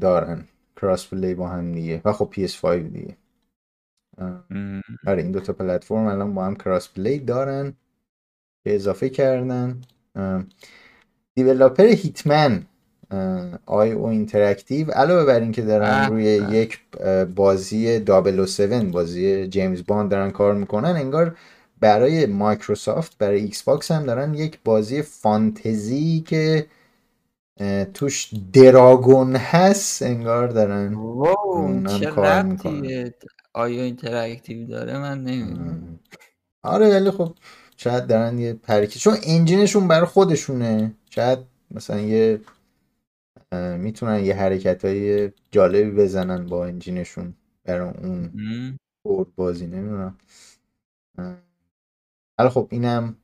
دارن 0.00 0.44
cross 0.80 1.06
play 1.06 1.34
با 1.34 1.48
هم 1.48 1.72
دیگه 1.72 2.00
و 2.04 2.12
خب 2.12 2.28
PS 2.30 2.60
5 2.60 2.92
دیگه. 2.92 3.16
آره 5.06 5.22
این 5.22 5.32
دوتا 5.32 5.52
پلتفرم 5.52 6.06
الان 6.06 6.34
با 6.34 6.44
هم 6.44 6.56
cross 6.56 6.88
play 6.88 7.18
دارن 7.18 7.74
که 8.64 8.74
اضافه 8.74 9.08
کردن 9.08 9.80
developer 11.34 11.84
هیتمن 11.86 12.66
آی 13.66 13.92
او 13.92 14.06
اینتراکتیو 14.06 14.90
علاوه 14.90 15.24
بر 15.24 15.40
اینکه 15.40 15.62
دارن 15.62 16.08
روی. 16.10 16.24
یک 16.24 16.80
بازی 17.34 18.04
007 18.04 18.92
بازی 18.92 19.48
جیمز 19.48 19.86
باند 19.86 20.10
دارن 20.10 20.30
کار 20.30 20.54
می‌کنن 20.54 20.88
انگار 20.88 21.36
برای 21.80 22.26
مایکروسافت 22.26 23.18
برای 23.18 23.40
ایکس 23.40 23.62
باکس 23.62 23.90
هم 23.90 24.06
دارن 24.06 24.34
یک 24.34 24.58
بازی 24.64 25.02
فانتزی 25.02 26.20
که 26.20 26.66
توش 27.94 28.34
dragon 28.52 29.36
هست 29.36 30.02
انگار 30.02 30.48
دارن 30.48 30.94
wow 30.94 31.86
چه 31.86 32.10
آی 33.52 33.72
او 33.72 33.82
اینتراکتیو 33.82 34.66
داره؟ 34.66 34.98
من 34.98 35.24
نمی‌دونم. 35.24 36.00
آره 36.62 36.88
ولی 36.88 37.10
خب 37.10 37.34
شاید 37.76 38.06
دارن 38.06 38.38
یه 38.38 38.52
perk 38.52 38.89
ی 38.89 38.98
چون 38.98 39.16
engine 39.22 39.62
شون 39.62 39.88
برای 39.88 40.06
خودشونه. 40.06 40.94
شاید 41.10 41.38
مثلا 41.70 42.00
یه 42.00 42.40
می‌تونن 43.78 44.24
یه 44.24 44.34
حرکت 44.34 44.84
های 44.84 45.32
جالبی 45.50 45.90
بزنن 45.90 46.46
با 46.46 46.66
engine 46.66 47.07
شون 47.07 47.34
برای 47.64 47.88
اون 47.88 48.18
م. 48.34 48.76
بورد 49.04 49.34
بازی 49.34 49.66
نمی‌دونم. 49.66 50.18
ولی 52.38 52.48
خب 52.48 52.68
اینم 52.70 53.16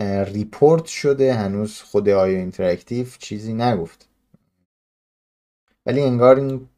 report 0.00 0.84
شده 0.84 1.34
هنوز 1.34 1.80
خود 1.80 2.08
آی 2.08 2.28
او 2.28 2.38
اینتراکتیو 2.38 3.06
چیزی 3.18 3.54
نگفت. 3.54 4.08
ولی 5.86 6.00
انگار 6.00 6.36
این 6.36 6.68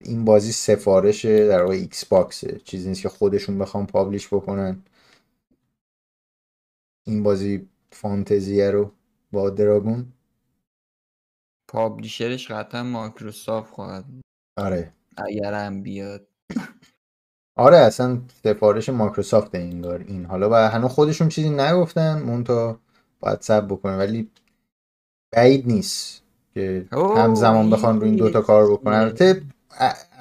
این 0.00 0.24
بازی 0.24 0.52
سفارش 0.52 1.24
در 1.24 1.62
واقع 1.62 1.74
ایکس 1.74 2.04
باکسه 2.04 2.60
چیزی 2.64 2.88
نیست 2.88 3.02
که 3.02 3.08
خودشون 3.08 3.58
بخوان 3.58 3.86
publish 3.86 4.28
بکنن. 4.28 4.82
این 7.06 7.22
بازی 7.22 7.68
فانتزیه 7.92 8.70
رو 8.70 8.92
با 9.32 9.50
dragon. 9.50 10.12
publisher 11.68 12.35
ش 12.35 12.50
قطعا 12.50 12.82
مایکروسافت 12.82 13.72
خواهد. 13.72 14.04
آره. 14.58 14.92
اگر 15.16 15.54
هم 15.54 15.82
بیاد. 15.82 16.28
آره 17.56 17.76
اصلا 17.76 18.18
سفارش 18.44 18.88
مایکروسافت 18.88 19.54
انگار 19.54 20.04
این. 20.08 20.24
حالا 20.24 20.50
و 20.50 20.54
هنوز 20.54 20.90
خودشون 20.90 21.28
چیزی 21.28 21.50
نگفتن 21.50 22.22
منتها 22.22 22.78
باید 23.20 23.40
صبر 23.40 23.66
بکنه 23.66 23.96
ولی 23.96 24.30
بعید 25.32 25.66
نیست 25.66 26.22
که 26.54 26.86
همزمان 26.92 27.70
بخوان 27.70 28.00
رو 28.00 28.06
این 28.06 28.16
دوتا 28.16 28.40
کار 28.40 28.72
بکنن. 28.72 28.94
البته 28.94 29.42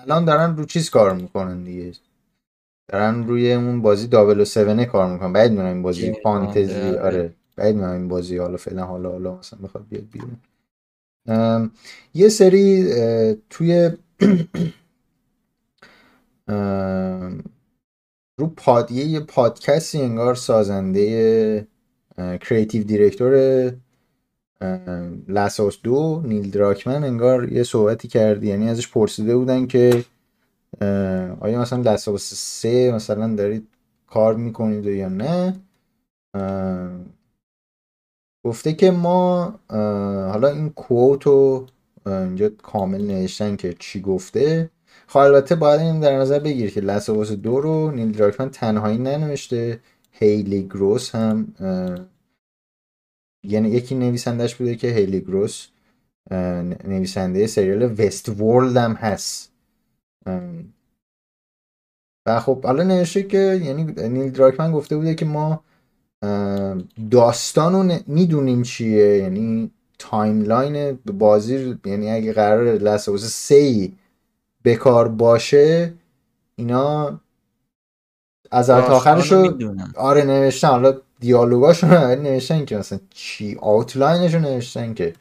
الان 0.04 0.26
دارن 0.26 0.58
رو 0.58 0.66
چیز 0.66 0.90
کار 0.90 1.14
می‌کنن 1.14 1.64
دیگه. 1.64 1.92
دارن 2.92 3.28
روی 3.28 3.54
اون 3.54 3.82
بازی 3.82 4.08
دابل 4.08 4.40
و 4.40 4.46
سونه 4.46 4.86
کار 4.86 5.14
می‌کنن. 5.14 5.34
بعید 5.34 5.52
می‌دونم 5.52 5.68
این 5.68 5.82
بازی 5.82 6.14
فانتزی 6.24 6.82
آره. 6.82 7.02
آره. 7.02 7.34
بعید 7.56 7.76
می‌دونم 7.76 7.94
این 7.94 8.08
بازی 8.08 8.38
حالا 8.38 8.58
فعلا 8.58 8.86
حالا 8.86 9.12
حالا 9.12 9.36
مثلا 9.36 9.60
بخواد 9.64 9.86
بیاد 9.90 10.04
بیرون. 10.12 10.38
یه 12.14 12.30
سری 12.30 12.86
توی 13.50 13.92
رو 18.38 18.48
پاد 18.58 18.92
یه 18.92 19.20
پادکستی 19.20 20.02
انگار 20.02 20.36
سازنده 20.36 21.68
کریتیو 22.18 22.84
دیرکتور 22.84 23.74
لاساس 25.28 25.78
دو 25.84 26.22
نیل 26.26 26.52
دراکمن 26.52 27.04
انگار 27.04 27.54
یه 27.54 27.64
صحبتی 27.64 28.08
کرد. 28.08 28.44
یعنی 28.44 28.70
ازش 28.70 28.92
پرسیده 28.92 29.36
بودن 29.36 29.68
که 29.68 30.06
آیا 31.40 31.62
مثلا 31.62 31.82
لاساس 31.82 32.34
سه 32.34 32.92
مثلا 32.92 33.36
دارید 33.36 33.68
کار 34.08 34.36
می‌کنید 34.36 34.86
یا 34.86 35.10
نه؟ 35.10 35.60
گفته 38.46 38.74
که 38.74 38.92
ما 38.92 39.60
حالا 40.32 40.48
این 40.48 40.70
کوت 40.70 41.24
رو 41.24 41.68
اینجا 42.06 42.50
کامل 42.50 43.02
نوشتن 43.02 43.56
که 43.56 43.76
چی 43.80 44.02
گفته. 44.02 44.70
خب 45.14 45.20
البته 45.20 45.56
باید 45.56 45.82
این 45.82 46.00
در 46.00 46.18
نظر 46.18 46.40
بگیر 46.40 46.72
که 46.72 46.82
لاساس 46.82 47.32
دو 47.32 47.62
رو 47.62 47.92
نیل 47.92 48.12
دراکمن 48.12 48.50
تنهایی 48.50 48.98
ننوشته. 48.98 49.80
هلی 50.12 50.64
گراس 50.64 51.16
هم 51.16 51.54
یعنی 53.44 53.70
یکی 53.70 53.96
نویسندش 53.96 54.56
بوده 54.56 54.76
که 54.76 54.88
هلی 54.88 55.22
گراس 55.22 55.68
نویسنده 56.84 57.48
سریال 57.48 58.02
وست 58.02 58.30
ورلد 58.30 58.78
هم 58.78 58.94
هست. 58.94 59.52
و 62.28 62.40
خب 62.40 62.64
حالا 62.66 62.84
نوشته 62.84 63.24
که 63.24 63.62
یعنی 63.64 63.84
نیل 63.84 64.32
دراکمن 64.32 64.72
گفته 64.72 64.98
بوده 64.98 65.16
که 65.16 65.26
ما 65.26 65.64
داستان 67.12 67.74
رو 67.74 68.00
می‌دونیم 68.08 68.64
چیه. 68.64 69.18
یعنی 69.18 69.72
timeline 70.00 71.00
بازی 71.06 71.78
یعنی 71.86 72.12
اگه 72.12 72.34
قرار 72.34 72.66
لست 72.66 73.26
آف 73.26 73.50
آس 73.50 73.74
سه 73.74 73.98
به 74.66 74.82
کار 74.82 75.08
باشه 75.08 75.94
اینا 76.56 77.20
از 78.52 78.70
آخرش 78.70 79.32
رو 79.32 79.58
آره 79.96 80.24
نوشتن. 80.24 80.68
حالا 80.68 80.94
دیالوگاشون 81.20 81.90
نوشتن 82.28 82.66
که 82.66 82.78
مثلا 82.78 83.00
چی؟ 83.10 83.58
آوتلاینش 83.62 84.34
رو 84.34 84.40
نوشتن 84.40 84.94
که 84.94 85.14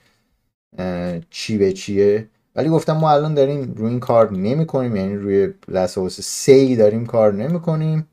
چی 1.30 1.58
به 1.58 1.72
چیه؟ 1.72 2.28
ولی 2.56 2.68
گفتم 2.68 2.96
ما 2.96 3.10
الان 3.10 3.34
داریم 3.34 3.74
روی 3.76 3.90
این 3.90 4.00
کار 4.00 4.32
نمی 4.32 4.66
کنیم 4.66 4.96
یعنی 4.96 5.16
روی 5.16 5.54
لساوس 5.68 6.20
سی 6.20 6.76
داریم 6.76 7.06
کار 7.06 7.32
نمی 7.32 7.60
کنیم 7.60 8.08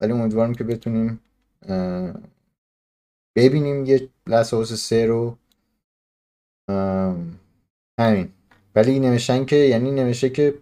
ولی 0.00 0.12
امیدوارم 0.12 0.54
که 0.54 0.64
بتونیم 0.64 1.20
ببینیم 3.36 3.84
یه 3.86 4.08
لساوس 4.26 4.72
سه 4.72 5.06
رو. 5.06 5.36
همین. 8.00 8.28
ولی 8.74 8.98
نوشتن 8.98 9.44
که 9.44 9.56
یعنی 9.56 9.90
نوشته 9.90 10.30
که 10.30 10.54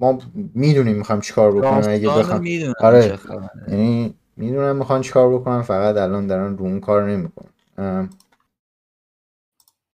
ما 0.00 0.18
می‌دونیم 0.54 0.96
می‌خوایم 0.96 1.20
چیکار 1.20 1.52
بکنیم 1.52 1.88
اگه 1.88 2.08
بخوام. 2.08 2.44
آره. 2.80 3.18
یعنی 3.68 4.14
می‌دونم 4.36 4.76
می‌خوان 4.76 5.00
چیکار 5.00 5.34
بکنن 5.34 5.62
فقط 5.62 5.96
الان 5.96 6.26
دارن 6.26 6.56
رو 6.56 6.64
اون 6.64 6.80
کار 6.80 7.10
نمی‌کنن. 7.10 8.08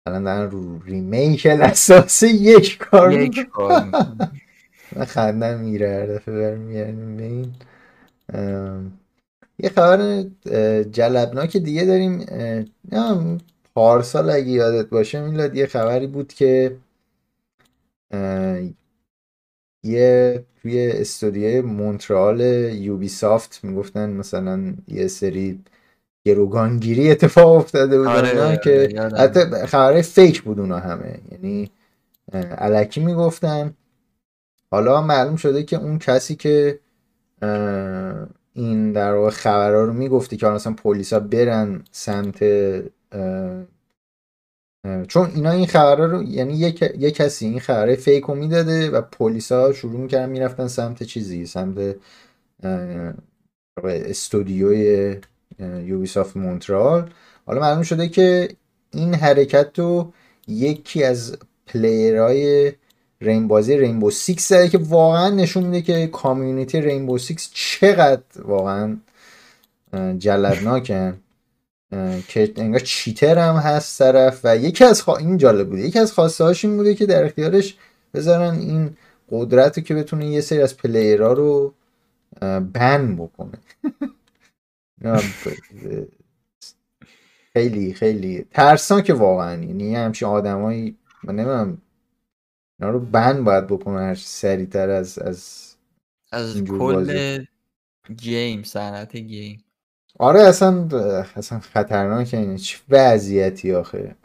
الان 0.07 0.25
دارن 0.25 0.51
رو 0.51 0.83
ریمیک 0.83 1.47
اساس 1.47 2.23
یک 2.23 2.79
کار 2.79 3.13
یک 3.13 3.49
کار. 3.49 3.85
من 4.97 5.05
خندم 5.05 5.59
میره 5.59 5.89
هر 5.89 6.07
دفعه 6.07 6.35
برمیگردیم 6.35 7.17
به 7.17 7.23
این 7.23 7.55
یه 9.59 9.69
خبر 9.69 10.25
جلبناک 10.83 11.57
دیگه 11.57 11.85
داریم. 11.85 12.27
پارسال 13.75 14.31
اگه 14.31 14.49
یادت 14.49 14.89
باشه 14.89 15.21
میلاد 15.21 15.57
یه 15.57 15.67
خبری 15.67 16.07
بود 16.07 16.33
که 16.33 16.77
یه 19.83 20.45
توی 20.63 20.91
استودیوی 20.91 21.61
مونترال 21.61 22.41
یوبی 22.75 23.09
سافت 23.09 23.61
می‌گفتن 23.63 24.11
مثلا 24.11 24.75
یه 24.89 25.09
سری 25.09 25.61
گروگانگیری 26.25 27.11
اتفاق 27.11 27.53
افتاده 27.57 27.99
بود 27.99 28.07
آره، 28.07 28.43
آره، 28.43 28.61
که 28.65 28.89
یادم. 28.93 29.17
حتی 29.17 29.41
خبرهای 29.67 30.03
فیک 30.03 30.43
بود 30.43 30.61
اونا 30.61 30.79
همه 30.79 31.21
یعنی 31.33 31.71
علکی 32.59 33.01
می‌گفتن 33.01 33.75
حالا 34.71 35.03
معلوم 35.03 35.37
شده 35.37 35.63
که 35.63 35.77
اون 35.77 35.99
کسی 35.99 36.35
که 36.35 36.79
این 38.53 38.93
در 38.93 39.15
واقع 39.15 39.31
خبرها 39.31 39.85
رو 39.85 39.93
می‌گفتی 39.93 40.37
که 40.37 40.47
مثلا 40.47 40.73
پلیسا 40.73 41.21
برن 41.21 41.85
سمت 41.91 42.45
چون 45.09 45.31
اینا 45.35 45.51
این 45.51 45.67
خبرها 45.67 46.05
رو 46.05 46.23
یعنی 46.23 46.55
یک, 46.55 46.79
کسی 47.15 47.47
این 47.47 47.61
خبره 47.61 47.97
fake 47.97 48.25
رو 48.25 48.35
می‌داده 48.35 48.91
و 48.91 49.01
پلیسا 49.01 49.73
شروع 49.73 50.01
می‌کردن 50.01 50.29
می‌رفتن 50.29 50.69
سمت 50.69 51.03
چیزی 51.03 51.47
سمت 51.47 51.97
استودیوی 53.85 55.17
یوبیسافت 55.85 56.37
مونترال. 56.37 57.11
حالا 57.47 57.61
معلوم 57.61 57.83
شده 57.83 58.09
که 58.09 58.49
این 58.93 59.15
حرکت 59.15 59.79
رو 59.79 60.13
یکی 60.49 61.05
از 61.05 61.37
player 61.67 62.46
های 62.46 62.73
رین 63.21 63.49
بازی 63.49 63.77
رینبو 63.77 64.11
سیکس 64.11 64.49
زده 64.49 64.69
که 64.69 64.79
واقعا 64.79 65.31
نشون 65.31 65.65
میده 65.65 65.83
که 65.83 66.07
community 66.07 66.81
رینبو 66.81 67.19
سیکس 67.19 67.51
چقدر 67.55 68.23
واقعا 68.45 68.97
جلدناکن 70.19 71.19
که 72.29 72.53
انگار 72.57 72.81
چیتر 72.81 73.39
هم 73.39 73.57
هست 73.57 73.99
طرف 73.99 74.41
و 74.45 74.57
یکی 74.57 74.85
از 74.85 75.03
خوا... 75.03 75.17
این 75.17 75.37
جالب 75.37 75.69
بوده. 75.69 75.83
یکی 75.83 75.99
از 75.99 76.13
خواسته 76.13 76.45
هاش 76.45 76.65
این 76.65 76.77
بوده 76.77 76.95
که 76.95 77.07
در 77.07 77.25
اختیارش 77.25 77.77
بذارن 78.15 78.59
این 78.59 78.97
قدرت 79.31 79.79
رو 79.79 79.85
که 79.85 79.95
بتونه 79.95 80.27
یه 80.27 80.41
سری 80.41 80.63
از 80.63 80.77
پلیرها 80.77 81.33
رو 81.33 81.75
بن 82.73 83.17
بکنه. 83.17 83.59
خیلی 87.53 87.95
خیلی 87.95 88.47
که 89.05 89.15
واقعا. 89.15 89.65
یعنی 89.65 89.95
همچین 89.95 90.29
آدمایی 90.29 90.97
من 91.25 91.37
نمی‌دونم 91.37 91.79
اینا 92.81 92.93
رو 92.93 93.01
بند 93.01 93.45
باید 93.45 93.67
بکنه 93.67 94.01
هر 94.01 94.15
سریعتر 94.15 94.91
از 94.91 95.19
از 95.19 95.71
از 96.33 96.65
کل 96.65 97.45
گیم 98.17 98.63
صنعت 98.63 99.17
گیم. 99.17 99.65
آره 100.21 100.41
اصلا 100.41 100.89
اصلا 101.37 101.61
خطرناکه 101.61 102.37
این 102.37 102.57
چه 102.57 102.79
وضعیتی 102.89 103.73
آخه. 103.73 104.17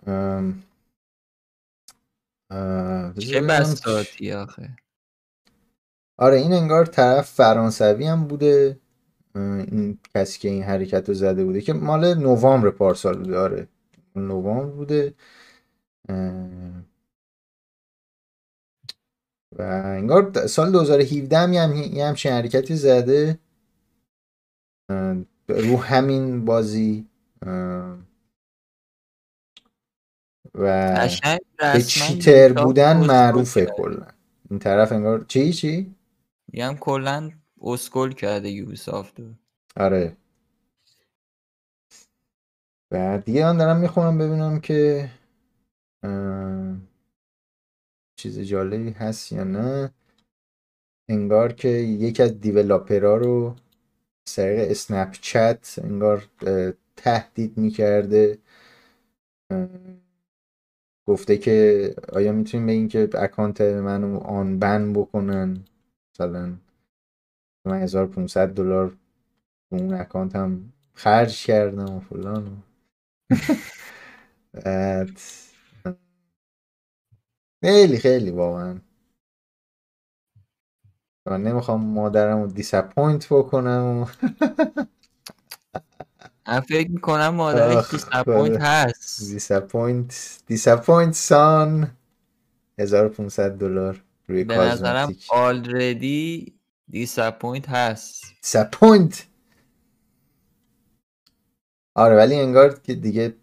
چه 3.20 3.42
بساتی 3.42 4.32
آخه. 4.34 4.70
آره 6.18 6.38
این 6.38 6.54
انگار 6.54 6.86
طرف 6.86 7.32
فرانسوی 7.32 8.08
هم 8.08 8.28
بوده. 8.28 8.80
این 9.36 10.00
کسی 10.16 10.40
که 10.40 10.50
این 10.50 10.64
حرکت 10.64 11.08
رو 11.10 11.14
زده 11.16 11.46
بوده 11.46 11.62
که 11.62 11.74
مال 11.74 12.14
نوامبر 12.14 12.70
پارسال 12.70 13.18
بوده. 13.18 13.38
آره 13.38 13.68
نوامبر 14.16 14.76
بوده. 14.76 15.14
و 19.52 19.62
انگار 19.86 20.48
سال 20.48 20.72
2017 20.72 21.38
هم 21.38 21.76
یه 21.76 22.06
همچین 22.06 22.32
حرکتی 22.32 22.76
زده. 22.76 23.40
رو 25.48 25.78
همین 25.78 26.46
بازی 26.46 27.08
و 30.54 31.10
به 31.58 31.84
چیتر 31.88 32.54
بودن 32.54 32.98
معروفه 32.98 33.66
کلا. 33.66 34.08
این 34.50 34.60
طرف 34.60 34.92
انگار 34.92 35.26
چی؟ 35.28 35.54
چی؟ 35.54 35.96
میگم 36.52 36.76
کلا 36.80 37.32
اسکول 37.62 38.14
کرده 38.14 38.50
یوبیسافت 38.50 39.16
آره. 39.76 40.18
و 42.92 43.22
دیگه 43.26 43.46
من 43.46 43.58
دارم 43.58 43.80
می‌خونم 43.80 44.18
ببینم 44.18 44.60
که 44.60 45.10
چیز 48.16 48.40
جالبی 48.40 48.92
هست 48.92 49.32
یا 49.32 49.44
نه. 49.44 49.92
انگار 51.10 51.54
که 51.54 51.68
یکی 51.68 52.24
از 52.24 52.42
دیولاپرها 52.42 53.16
رو 53.16 53.56
سریع 54.28 54.72
اسنپ 54.72 55.12
چت 55.22 55.80
انگار 55.84 56.24
تهدید 56.96 57.58
می‌کرده. 57.58 58.40
گفته 61.08 61.38
که 61.38 61.96
آیا 62.14 62.32
می‌تونیم 62.34 62.68
بگیم 62.68 62.88
که 62.88 63.10
اکانت 63.16 63.62
منو 63.62 64.18
آن 64.20 64.60
بن 64.60 64.94
بکنن؟ 64.94 65.66
مثلا 66.16 66.58
من 67.66 67.82
1500 67.82 68.48
دلار 68.50 68.98
اون 69.72 69.94
اکانت 69.94 70.36
هم 70.36 70.74
خرج 70.94 71.46
کردم 71.46 71.96
و 71.98 72.00
فلان 72.00 72.64
خیلی 77.64 77.98
خیلی 77.98 78.32
واقعا. 78.32 78.85
من 81.26 81.44
نمی‌خوام 81.44 81.82
مادرم 81.86 82.42
رو 82.42 82.48
disappoint 82.48 83.28
بکنم 83.34 84.08
من 86.48 86.60
فکر 86.60 86.92
می‌کنم 86.92 87.30
مادرش 87.30 87.92
disappoint 87.92 88.62
هست. 88.62 89.32
disappoint 89.32 90.40
disappoint 90.48 91.14
سان 91.14 91.92
1500 92.80 93.52
دلار 93.52 94.04
روی 94.28 94.44
به 94.44 94.58
نظرم 94.58 95.16
already 95.30 96.54
disappoint 96.90 97.70
هست. 97.70 98.24
disappoint 98.42 99.28
آره 101.96 102.16
ولی 102.16 102.36
انگار 102.36 102.80
که 102.80 102.96
دیگه 102.96 103.36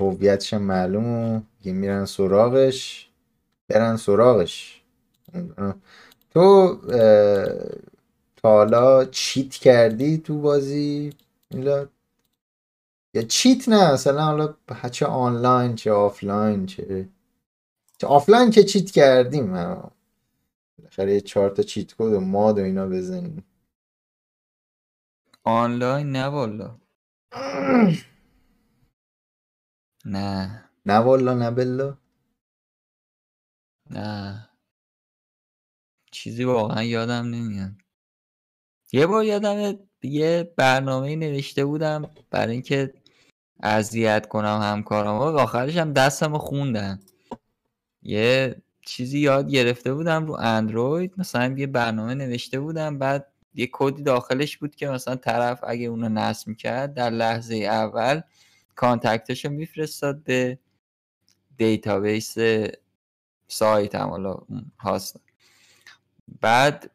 هویتش 0.00 0.54
معلوم 0.54 1.06
و 1.06 1.40
میرن 1.64 2.04
سراغش. 2.04 3.10
برن 3.68 3.96
سراغش. 3.96 4.82
تو 6.34 6.76
تا 8.36 8.48
حالا 8.50 9.04
cheat 9.04 9.54
کردی 9.54 10.18
تو 10.18 10.40
بازی؟ 10.40 11.14
میلاد 11.50 11.90
یا 13.14 13.22
cheat 13.22 13.68
نه 13.68 13.92
مثلا 13.92 14.24
حالا 14.24 14.54
چه 14.92 15.06
آنلاین 15.06 15.74
چه 15.74 15.92
آفلاین 15.92 16.66
چه 16.66 17.08
چه 17.98 18.06
آفلاین 18.06 18.50
که 18.50 18.64
cheat 18.64 18.90
کردیم. 18.90 19.52
بالاخره 20.78 21.14
یه 21.14 21.20
چهار 21.20 21.50
تا 21.50 21.62
cheat 21.62 21.94
code 21.94 22.00
و 22.12 22.20
mod 22.20 22.58
و 22.58 22.62
اینا 22.62 22.86
زدیم. 22.86 23.44
آنلاین 25.44 26.12
نه 26.12 26.24
والا. 26.26 26.78
نه. 30.04 30.64
نه 30.86 30.94
والا 30.98 31.34
نه 31.34 31.50
بلا. 31.50 31.98
نه. 33.90 34.48
چیزی 36.24 36.44
واقعا 36.44 36.82
یادم 36.82 37.26
نمیاد. 37.26 37.72
یه 38.92 39.06
بار 39.06 39.24
یادم 39.24 39.78
یه 40.02 40.52
برنامه 40.56 41.16
نوشته 41.16 41.64
بودم 41.64 42.10
برای 42.30 42.52
اینکه 42.52 42.94
اذیت 43.62 44.28
کنم 44.28 44.60
همکارم 44.62 45.14
و 45.14 45.20
آخرش 45.22 45.76
هم 45.76 45.92
دستم 45.92 46.38
خوندن 46.38 47.00
یه 48.02 48.62
چیزی 48.80 49.18
یاد 49.18 49.50
گرفته 49.50 49.94
بودم 49.94 50.26
رو 50.26 50.32
اندروید. 50.32 51.14
مثلا 51.16 51.54
یه 51.58 51.66
برنامه 51.66 52.14
نوشته 52.14 52.60
بودم 52.60 52.98
بعد 52.98 53.32
یه 53.54 53.68
کدی 53.72 54.02
داخلش 54.02 54.56
بود 54.56 54.74
که 54.74 54.88
مثلا 54.88 55.16
طرف 55.16 55.60
اگه 55.66 55.86
اونو 55.86 56.08
نصب 56.08 56.48
می‌کرد 56.48 56.94
در 56.94 57.10
لحظه 57.10 57.56
اول 57.56 58.20
کانتکتش 58.74 59.44
رو 59.44 59.50
میفرستاد 59.50 60.22
به 60.22 60.58
دیتابیس 61.56 62.34
سایت 63.48 63.94
هم 63.94 64.08
حالا 64.08 64.36
هاست. 64.78 65.23
بعد 66.40 66.90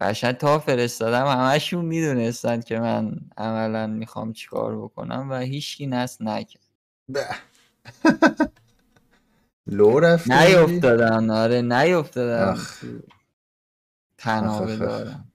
قشنگ 0.00 0.34
تا 0.34 0.58
فرستادم 0.58 1.26
همشون 1.26 1.84
می‌دونستن 1.84 2.60
که 2.60 2.80
من 2.80 3.20
عملا 3.36 3.86
می‌خوام 3.86 4.32
چیکار 4.32 4.78
بکنم 4.82 5.30
و 5.30 5.38
هیچکی 5.38 5.86
نست 5.86 6.22
نکرد. 6.22 6.62
لو 9.66 10.00
رفت 10.00 10.30
نیفتادن 10.30 11.30
آره 11.30 11.62
نیفتادن 11.62 12.58
تنها 14.18 14.60
بدارم. 14.60 15.32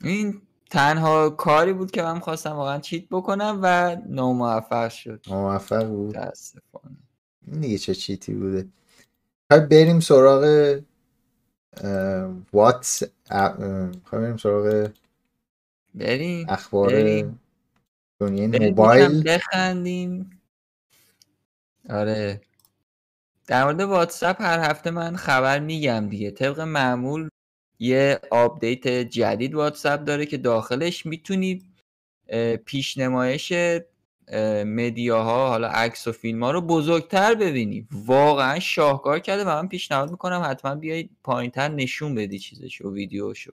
این 0.00 0.42
تنها 0.70 1.30
کاری 1.30 1.72
بود 1.72 1.90
که 1.90 2.02
من 2.02 2.20
خواستم 2.20 2.52
واقعا 2.52 2.78
چیت 2.78 3.08
بکنم 3.10 3.60
و 3.62 3.96
ناموفق 4.06 4.88
شد. 4.88 5.24
موفق 5.28 5.86
بود. 5.86 6.16
متاسفانه. 6.16 6.96
این 7.46 7.60
دیگه 7.60 7.78
چه 7.78 7.94
چیتی 7.94 8.34
بوده؟ 8.34 8.68
بریم 9.50 10.00
سراغ 10.00 10.80
واتس 12.52 13.02
بریم 14.12 14.36
سراغ 14.36 14.90
بریم 15.94 16.46
اخبار 16.48 16.88
بریم. 16.88 17.40
دنیای 18.20 18.46
موبایل. 18.46 19.22
بخندیم. 19.22 20.40
آره. 21.90 22.40
در 23.46 23.64
مورد 23.64 23.80
واتساپ 23.80 24.42
هر 24.42 24.70
هفته 24.70 24.90
من 24.90 25.16
خبر 25.16 25.58
میگم 25.58 26.08
دیگه. 26.08 26.30
طبق 26.30 26.60
معمول 26.60 27.28
یه 27.78 28.20
update 28.30 28.88
جدید 28.88 29.54
واتساپ 29.54 30.04
داره 30.04 30.26
که 30.26 30.36
داخلش 30.36 31.06
می‌تونی 31.06 31.62
پیشنمایش 32.64 33.52
media 34.66 35.34
ها 35.34 35.48
حالا 35.48 35.68
عکس 35.68 36.08
و 36.08 36.12
فیلم 36.12 36.44
ها 36.44 36.50
رو 36.50 36.60
بزرگتر 36.60 37.34
ببینی 37.34 37.88
واقعا 37.92 38.58
شاهکار 38.58 39.18
کرده 39.18 39.44
و 39.44 39.48
من 39.48 39.68
پیشنهاد 39.68 40.10
می‌کنم 40.10 40.42
حتما 40.46 40.74
بیایید 40.74 41.10
پایینتر 41.24 41.68
نشون 41.68 42.14
بدی 42.14 42.38
چیزشو 42.38 42.92
ویدیوشو. 42.92 43.52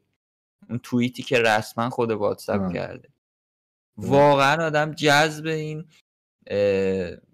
اون 0.70 0.80
توییتی 0.84 1.24
که 1.24 1.40
رسما 1.40 1.90
خود 1.90 2.12
واتساپ 2.12 2.74
کرده. 2.74 3.10
واقعا 3.98 4.66
آدم 4.66 4.92
جذب 4.92 5.46
این 5.46 5.86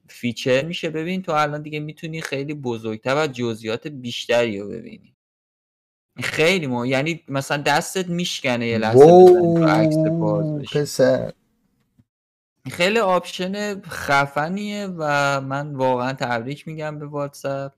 feature 0.09 0.65
میشه. 0.65 0.89
ببین 0.89 1.21
تو 1.21 1.31
الان 1.31 1.61
دیگه 1.61 1.79
می‌تونی 1.79 2.21
خیلی 2.21 2.53
بزرگتر 2.53 3.23
و 3.23 3.27
جزئیات 3.27 3.87
بیشتری 3.87 4.59
رو 4.59 4.69
ببینی. 4.69 5.15
خیلی 6.23 6.67
ما 6.67 6.85
یعنی 6.85 7.23
مثلا 7.27 7.57
دستت 7.57 8.07
میشکنه 8.07 8.67
یه 8.67 8.77
لحظه 8.77 9.05
عکس 9.67 9.97
باز 10.19 10.65
خیلی 12.71 12.99
option 12.99 13.81
خفنیه 13.81 14.87
و 14.97 15.41
من 15.41 15.75
واقعا 15.75 16.13
تبریک 16.13 16.67
میگم 16.67 16.99
به 16.99 17.05
واتساپ. 17.05 17.73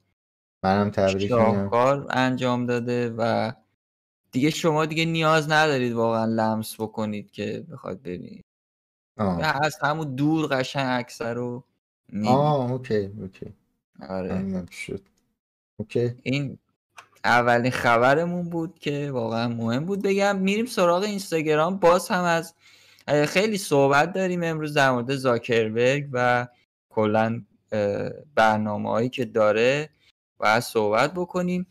منم 0.64 0.90
تبریک 0.90 1.32
میگم. 1.32 1.70
کار 1.70 2.08
انجام 2.10 2.66
داده 2.66 3.10
و 3.18 3.52
دیگه 4.32 4.50
شما 4.50 4.86
دیگه 4.86 5.06
نیاز 5.06 5.52
ندارید 5.52 5.94
واقعا 5.94 6.26
لمس 6.26 6.82
بکنید 6.82 7.32
که 7.32 7.66
بخواد 7.72 8.02
ببینید 8.02 8.46
از 9.18 9.78
همون 9.82 10.16
دور 10.16 10.48
قشنگ 10.48 11.00
اکثر 11.00 11.34
رو 11.34 11.64
آه 12.26 12.72
okay 12.72 12.96
okay. 13.22 13.54
آره. 14.10 14.66
شد. 14.72 15.02
Okay. 15.80 16.16
این 16.24 16.58
اولین 17.24 17.72
خبرمون 17.72 18.50
بود 18.50 18.80
که 18.80 19.12
واقعا 19.12 19.48
مهم 19.48 19.86
بود 19.86 20.02
بگم. 20.02 20.40
میریم 20.40 20.66
سراغ 20.66 21.04
اینستاگرام. 21.04 21.78
باز 21.78 22.08
هم 22.10 22.24
از 22.24 22.54
خیلی 23.08 23.58
صحبت 23.58 24.14
داریم 24.14 24.44
امروز 24.44 24.74
در 24.74 24.92
مورد 24.92 25.16
زاکربرگ 25.16 26.10
و 26.12 26.48
کلا 26.90 27.42
برنامه 28.36 28.90
هایی 28.90 29.10
که 29.10 29.26
داره 29.26 29.90
و 30.40 30.62
صحبت 30.62 31.14
بکنیم. 31.14 31.68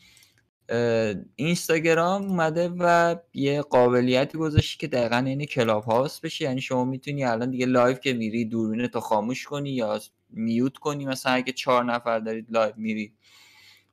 اینستاگرام 1.36 2.22
اومده 2.22 2.68
و 2.78 3.16
یه 3.34 3.62
قابلیتی 3.62 4.38
گذاشتی 4.38 4.78
که 4.78 4.86
دقیقا 4.86 5.16
این 5.16 5.44
کلاب 5.44 5.84
هاوس 5.84 6.22
بشه. 6.22 6.44
یعنی 6.44 6.60
شما 6.60 6.84
می‌تونی 6.84 7.24
الان 7.24 7.50
دیگه 7.50 7.66
live 7.66 8.00
که 8.00 8.12
میری 8.12 8.44
دوربین 8.44 8.86
تو 8.86 9.00
خاموش 9.00 9.44
کنی 9.44 9.70
یا 9.70 10.00
mute 10.30 10.76
کنی. 10.76 11.06
مثلا 11.06 11.32
اگه 11.32 11.52
چهار 11.52 11.84
نفر 11.84 12.18
دارید 12.18 12.46
live 12.50 12.76
میری. 12.76 13.12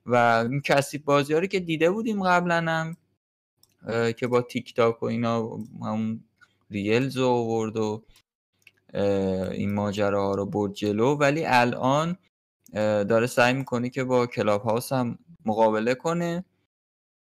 و 0.06 0.16
این 0.50 0.60
کپی 0.60 0.98
بازی 0.98 1.34
رو 1.34 1.46
که 1.46 1.60
دیده 1.60 1.90
بودیم 1.90 2.22
قبلا 2.22 2.64
هم 2.68 2.96
که 4.12 4.26
با 4.26 4.42
تیک 4.42 4.74
تاک 4.74 5.02
و 5.02 5.06
اینا 5.06 5.58
ریلز 6.74 7.16
رو 7.16 7.28
آورد 7.28 7.76
و 7.76 8.04
این 9.52 9.74
ماجرا 9.74 10.18
ها 10.18 10.34
رو 10.34 10.46
برد 10.46 10.72
جلو. 10.72 11.14
ولی 11.14 11.44
الان 11.46 12.16
داره 13.04 13.26
سعی 13.26 13.54
می‌کنه 13.54 13.90
که 13.90 14.04
با 14.04 14.26
کلاب 14.26 14.62
هاوس 14.62 14.92
هم 14.92 15.18
مقابله 15.44 15.94
کنه. 15.94 16.44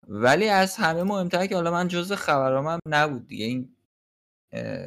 ولی 0.09 0.49
از 0.49 0.77
همه 0.77 1.03
مهمتر 1.03 1.47
که 1.47 1.55
حالا 1.55 1.71
من 1.71 1.89
جز 1.89 2.13
خبرام 2.13 2.67
هم 2.67 2.79
نبود 2.89 3.29
دیگه. 3.29 3.45
این 3.45 3.77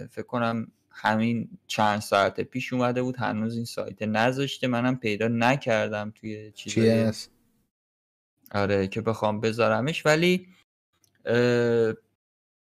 فکر 0.07 0.25
کنم 0.27 0.71
همین 0.89 1.49
چند 1.67 1.99
ساعت 1.99 2.41
پیش 2.41 2.73
اومده 2.73 3.01
بود. 3.01 3.17
هنوز 3.17 3.55
این 3.55 3.65
سایت 3.65 4.01
نذاشته. 4.01 4.67
منم 4.67 4.97
پیدا 4.97 5.27
نکردم 5.27 6.13
توی 6.15 6.51
چیزی 6.51 7.11
آره 8.51 8.87
که 8.87 9.01
بخوام 9.01 9.39
بذارمش. 9.39 10.05
ولی 10.05 10.47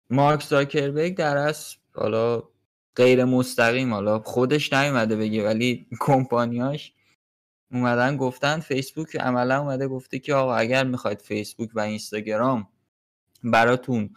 مارک 0.09 0.43
زاکربرگ 0.43 1.15
در 1.15 1.37
از 1.37 1.75
حالا 1.95 2.43
غیر 2.95 3.25
مستقیم 3.25 3.93
حالا 3.93 4.19
خودش 4.19 4.73
نیومده 4.73 5.15
بگه 5.15 5.45
ولی 5.45 5.87
کمپانیاش 5.99 6.93
اومدن 7.71 8.17
گفتن 8.17 8.59
فیسبوک 8.59 9.15
عملا 9.15 9.59
اومده 9.59 9.87
گفته 9.87 10.19
که 10.19 10.33
آقا 10.33 10.55
اگر 10.55 10.83
می‌خواید 10.83 11.21
فیسبوک 11.21 11.69
و 11.73 11.79
اینستاگرام 11.79 12.67
براتون 13.43 14.09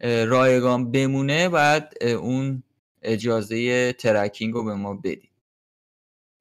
رایگان 0.00 0.90
بمونه 0.90 1.48
باید 1.48 1.84
اون 2.02 2.62
اجازه 3.02 3.92
ترکینگ 3.92 4.54
رو 4.54 4.64
به 4.64 4.74
ما 4.74 4.94
بدید 4.94 5.30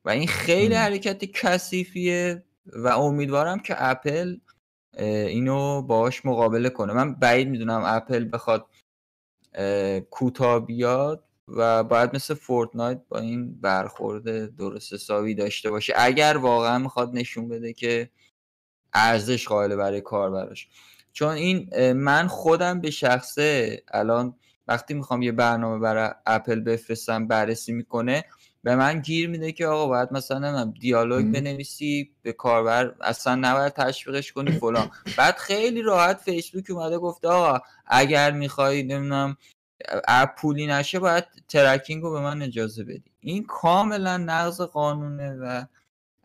و 0.06 0.10
این 0.10 0.28
خیلی 0.28 0.76
حرکت 0.76 1.26
کثیفیه 1.26 2.44
و 2.66 2.88
امیدوارم 2.88 3.60
که 3.60 3.76
اپل 3.78 4.38
اینو 4.98 5.82
باش 5.82 6.26
مقابله 6.26 6.70
کنه. 6.70 6.94
من 6.94 7.14
بعید 7.14 7.48
می‌دونم 7.48 7.82
اپل 7.86 8.30
بخواد 8.34 8.68
کوتاه 10.10 10.66
بیاد 10.66 11.24
و 11.48 11.84
باید 11.84 12.16
مثل 12.16 12.34
فورتنایت 12.34 13.02
با 13.10 13.20
این 13.20 13.62
برخورد 13.62 14.56
درست 14.56 14.94
حسابی 14.94 15.36
داشته 15.36 15.72
باشه. 15.72 15.94
اگر 15.98 16.38
واقعا 16.38 16.78
می‌خواد 16.78 17.14
نشون 17.14 17.48
بده 17.48 17.74
که 17.74 18.10
ارزش 18.94 19.48
قائل 19.48 19.76
برای 19.76 20.02
کار 20.02 20.32
براش. 20.32 20.68
چون 21.14 21.30
این 21.30 21.92
من 21.94 22.28
خودم 22.28 22.82
به 22.82 22.92
شخصه 22.92 23.84
الان 23.92 24.36
وقتی 24.68 24.94
می‌خوام 24.94 25.22
یه 25.22 25.32
برنامه 25.32 25.80
برای 25.80 26.10
اپل 26.26 26.60
بفرستم 26.60 27.28
بررسی 27.28 27.74
می‌کنه 27.74 28.26
به 28.64 28.76
من 28.76 29.00
گیر 29.00 29.30
میده 29.30 29.52
که 29.52 29.68
آقا 29.68 29.88
باید 29.88 30.14
مثلا 30.14 30.74
دیالوگ 30.80 31.26
بنویسی 31.26 32.12
به 32.22 32.34
کاربر 32.34 32.96
اصلا 33.02 33.36
نباید 33.36 33.74
تشویقش 33.74 34.32
کنی 34.32 34.52
فلان. 34.60 34.92
بعد 35.18 35.36
خیلی 35.36 35.82
راحت 35.82 36.18
فیسبوک 36.18 36.66
اومده 36.70 36.98
گفته 36.98 37.28
آقا 37.28 37.60
اگر 37.86 38.32
می‌خوای 38.32 38.84
نمی‌دونم 38.84 39.38
اپ 40.08 40.36
پولی 40.36 40.68
نشه 40.68 41.00
باید 41.00 41.24
ترکینگ 41.50 42.04
رو 42.04 42.12
به 42.12 42.20
من 42.20 42.42
اجازه 42.42 42.84
بدی. 42.84 43.12
این 43.20 43.44
کاملا 43.44 44.18
نقض 44.18 44.62
قانونه 44.62 45.36
و 45.36 45.66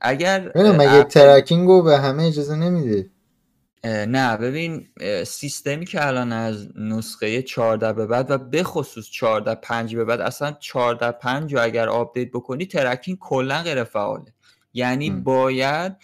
اگر 0.00 0.52
مگه 0.56 1.04
ترکینگ 1.04 1.68
رو 1.68 1.82
به 1.82 1.98
همه 1.98 2.22
اجازه 2.22 2.56
نمیده؟ 2.56 3.10
نه 3.84 4.36
ببین 4.36 4.88
سیستمی 5.26 5.86
که 5.86 6.06
الان 6.06 6.32
از 6.32 6.68
نسخه 6.76 7.42
14 7.42 7.92
به 7.92 8.06
بعد 8.06 8.30
و 8.30 8.38
به 8.38 8.62
خصوص 8.62 9.10
14 9.10 9.54
5 9.54 9.96
به 9.96 10.04
بعد 10.04 10.20
اصلا 10.20 10.52
14 10.52 11.12
5 11.12 11.54
رو 11.54 11.62
اگر 11.62 11.88
آپدیت 11.88 12.28
بکنی 12.28 12.66
ترکینگ 12.66 13.18
کلا 13.18 13.62
غیر 13.62 13.84
فعاله. 13.84 14.32
یعنی 14.74 15.10
باید 15.10 15.96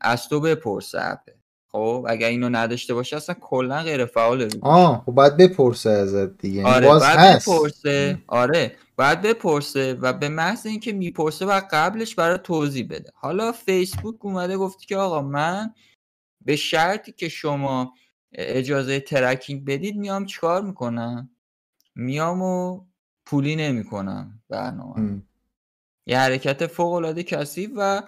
از 0.00 0.28
تو 0.28 0.40
بپرسه 0.40 0.98
app 1.02 1.26
ـه 1.26 1.34
خب 1.72 2.06
اگر 2.08 2.28
اینو 2.28 2.48
نداشته 2.48 2.94
باشه 2.94 3.16
اصلا 3.16 3.36
کلا 3.40 3.82
غیر 3.82 4.04
فعاله 4.04 4.48
آه 4.60 5.02
خب 5.06 5.12
باید 5.12 5.36
بپرسه 5.36 5.90
ازت 5.90 6.38
دیگه. 6.38 6.56
یعنی 6.56 6.70
آره 6.70 6.86
باز 6.86 7.02
باید 7.02 7.18
هست. 7.18 7.48
بپرسه. 7.48 8.18
آره 8.26 8.72
باید 8.96 9.22
بپرسه 9.22 9.94
و 9.94 10.12
به 10.12 10.28
محض 10.28 10.66
اینکه 10.66 10.92
می‌پرسه 10.92 11.46
و 11.46 11.60
قبلش 11.70 12.14
برای 12.14 12.38
توضیح 12.44 12.86
بده. 12.90 13.10
حالا 13.14 13.52
فیسبوک 13.52 14.24
اومده 14.24 14.56
گفتی 14.56 14.86
که 14.86 14.96
آقا 14.96 15.22
من 15.22 15.74
به 16.44 16.56
شرطی 16.56 17.12
که 17.12 17.28
شما 17.28 17.94
اجازه 18.32 19.00
ترکینگ 19.00 19.64
بدید 19.64 19.96
میام 19.96 20.26
چیکار 20.26 20.62
می‌کنم؟ 20.62 21.30
میام 21.94 22.42
و 22.42 22.84
پولی 23.26 23.56
نمی‌کنم 23.56 24.42
برنامه. 24.48 25.22
یه 26.06 26.18
حرکت 26.18 26.66
فوق 26.66 26.92
العاده 26.92 27.22
کثیف 27.22 27.70
و 27.76 28.02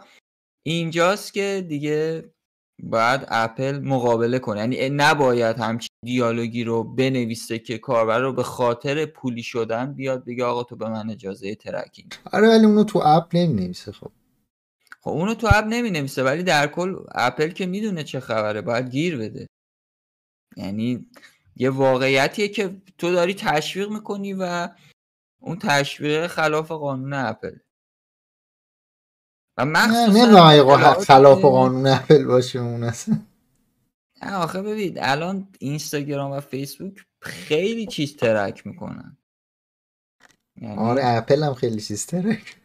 اینجاست 0.62 1.32
که 1.34 1.66
دیگه 1.68 2.30
باید 2.82 3.20
اپل 3.28 3.78
مقابله 3.78 4.38
کنه. 4.38 4.60
یعنی 4.60 4.88
نباید 4.88 5.58
همچین 5.58 5.88
دیالوگی 6.04 6.64
رو 6.64 6.84
بنویسه 6.84 7.58
که 7.58 7.78
کاربر 7.78 8.18
رو 8.20 8.32
به 8.32 8.42
خاطر 8.42 9.06
پولی 9.06 9.42
شدن 9.42 9.94
بیاد 9.94 10.24
بگه 10.24 10.44
آقا 10.44 10.62
تو 10.62 10.76
به 10.76 10.88
من 10.88 11.10
اجازه 11.10 11.54
ترکینگ 11.54 12.12
آره 12.32 12.48
ولی 12.48 12.64
اونو 12.64 12.84
تو 12.84 12.98
app 13.04 13.36
نمی‌نویسه 13.36 13.92
خب. 13.92 14.10
خب 15.04 15.10
اونو 15.10 15.34
تو 15.34 15.48
اپ 15.52 15.64
نمی 15.64 15.90
نویسه 15.90 16.24
ولی 16.24 16.42
در 16.42 16.66
کل 16.66 16.96
اپل 17.12 17.48
که 17.48 17.66
می‌دونه 17.66 18.04
چه 18.04 18.20
خبره 18.20 18.60
باید 18.60 18.90
گیر 18.90 19.18
بده. 19.18 19.46
یعنی 20.56 21.06
یه 21.56 21.70
واقعیتیه 21.70 22.48
که 22.48 22.82
تو 22.98 23.12
داری 23.12 23.34
تشویق 23.34 23.90
می‌کنی 23.90 24.32
و 24.32 24.68
اون 25.40 25.58
تشویق 25.58 26.26
خلاف 26.26 26.72
قانون 26.72 27.12
اپل. 27.12 27.56
و 29.58 29.64
مخصوصا 29.64 31.00
خلاف 31.00 31.40
قانون 31.40 31.86
اپل 31.86 32.24
باشه 32.24 32.58
اون 32.58 32.84
اصلا. 32.84 33.18
نه 34.22 34.34
آخه 34.34 34.62
ببین 34.62 34.98
الان 35.00 35.48
اینستاگرام 35.58 36.30
و 36.30 36.40
فیسبوک 36.40 37.06
خیلی 37.22 37.86
چیز 37.86 38.16
ترک 38.16 38.66
می‌کنن. 38.66 39.16
یعنی... 40.60 40.78
آره 40.78 41.02
اپل 41.04 41.42
هم 41.42 41.54
خیلی 41.54 41.80
چیز 41.80 42.06
ترک. 42.06 42.56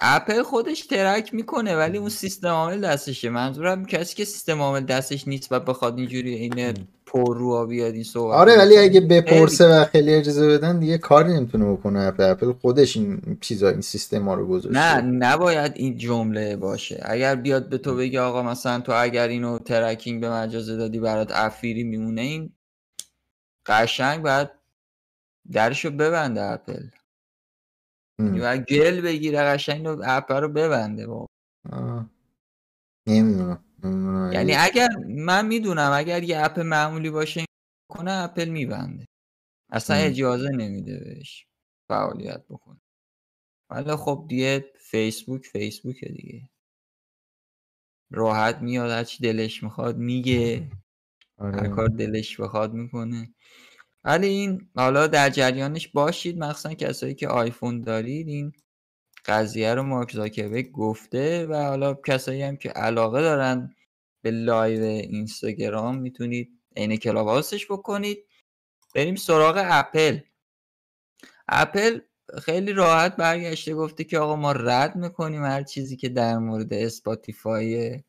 اپل 0.00 0.42
خودش 0.42 0.86
ترک 0.86 1.34
می‌کنه 1.34 1.76
ولی 1.76 1.98
اون 1.98 2.08
سیستم 2.08 2.48
عامل 2.48 2.80
دستشه. 2.80 3.30
منظورم 3.30 3.86
کسی 3.86 4.16
که 4.16 4.24
سیستم 4.24 4.60
عامل 4.60 4.84
دستش 4.84 5.28
نیست 5.28 5.52
و 5.52 5.60
بخواد 5.60 5.98
اینجوری 5.98 6.34
این 6.34 6.74
پر 7.06 7.36
رو 7.36 7.66
بیاد 7.66 7.94
این 7.94 8.04
صحبت 8.04 8.36
آره 8.36 8.58
ولی 8.58 8.78
اگه 8.78 9.00
بپرسه 9.00 9.68
و 9.68 9.84
خیلی 9.84 10.14
اجازه 10.14 10.48
بدن 10.48 10.78
دیگه 10.78 10.98
کاری 10.98 11.32
نمی‌تونه 11.32 11.72
بکنه 11.72 12.00
اپل. 12.00 12.22
اپل 12.22 12.52
خودش 12.52 12.96
این 12.96 13.38
چیزا 13.40 13.68
این 13.68 13.80
سیستم 13.80 14.28
ها 14.28 14.34
رو 14.34 14.46
گذاشته. 14.46 14.78
نه 14.78 15.00
نباید 15.00 15.72
این 15.74 15.96
جمله 15.96 16.56
باشه. 16.56 17.02
اگر 17.04 17.34
بیاد 17.34 17.68
به 17.68 17.78
تو 17.78 17.96
بگه 17.96 18.20
آقا 18.20 18.42
مثلا 18.42 18.80
تو 18.80 18.92
اگر 18.96 19.28
اینو 19.28 19.58
ترکینگ 19.58 20.20
به 20.20 20.30
ما 20.30 20.41
اجازه 20.41 20.76
دادی 20.76 20.98
برات 20.98 21.32
free 21.32 21.84
می‌مونه 21.84 22.20
این 22.20 22.52
قشنگ 23.66 24.22
بعد 24.22 24.50
درشو 25.52 25.90
ببنده 25.90 26.42
اپل. 26.42 26.82
و 28.18 28.58
گل 28.58 29.00
بگیره 29.00 29.38
قشنگ 29.38 29.86
رو 29.86 30.02
اپ 30.04 30.32
رو 30.32 30.48
ببنده 30.48 31.06
با. 31.06 31.26
نمی‌دونم. 33.06 33.64
یعنی 34.32 34.54
اگر 34.54 34.88
من 35.08 35.46
می‌دونم 35.46 35.90
اگر 35.94 36.22
یه 36.22 36.44
اپ 36.44 36.58
معمولی 36.58 37.10
باشه 37.10 37.44
کنه 37.90 38.12
اپل 38.12 38.48
میبنده. 38.48 39.04
اصلا 39.72 39.96
ام. 39.96 40.06
اجازه 40.06 40.48
نمیده 40.48 40.98
بهش 40.98 41.46
فعالیت 41.88 42.44
بکنه. 42.48 42.80
ولی 43.70 43.96
خب 43.96 44.24
دیگه 44.28 44.72
فیسبوک 44.78 45.46
فیسبوک 45.46 46.04
دیگه. 46.04 46.48
راحت 48.10 48.56
میاد 48.56 48.90
هر 48.98 49.04
چی 49.04 49.22
دلش 49.22 49.62
می‌خواد 49.62 49.96
میگه. 49.96 50.70
هر 51.38 51.46
آره 51.56 51.68
کار 51.68 51.88
دلش 51.88 52.40
بخواد 52.40 52.72
می‌کنه. 52.72 53.34
ولی 54.04 54.26
این 54.26 54.68
حالا 54.76 55.06
در 55.06 55.30
جریانش 55.30 55.88
باشید 55.88 56.38
مخصوصا 56.38 56.74
کسایی 56.74 57.14
که 57.14 57.28
آیفون 57.28 57.80
دارید 57.80 58.28
این 58.28 58.52
قضیه 59.26 59.74
رو 59.74 59.82
مارک 59.82 60.12
زاکربرگ 60.12 60.70
گفته 60.72 61.46
و 61.46 61.54
حالا 61.54 61.94
کسایی 61.94 62.42
هم 62.42 62.56
که 62.56 62.68
علاقه 62.68 63.20
دارن 63.20 63.74
به 64.22 64.30
لایو 64.30 64.82
اینستاگرام 64.82 65.98
می‌تونید 65.98 66.50
عین 66.76 66.96
Club 66.96 67.42
بکنید. 67.70 68.18
بریم 68.94 69.16
سراغ 69.16 69.62
اپل. 69.64 70.18
اپل 71.48 72.00
خیلی 72.42 72.72
راحت 72.72 73.16
برگشته 73.16 73.74
گفته 73.74 74.04
که 74.04 74.18
آقا 74.18 74.36
ما 74.36 74.52
رد 74.52 74.96
می‌کنیم 74.96 75.44
هر 75.44 75.62
چیزی 75.62 75.96
که 75.96 76.08
در 76.08 76.38
مورد 76.38 76.72
اسپاتیفای 76.72 78.02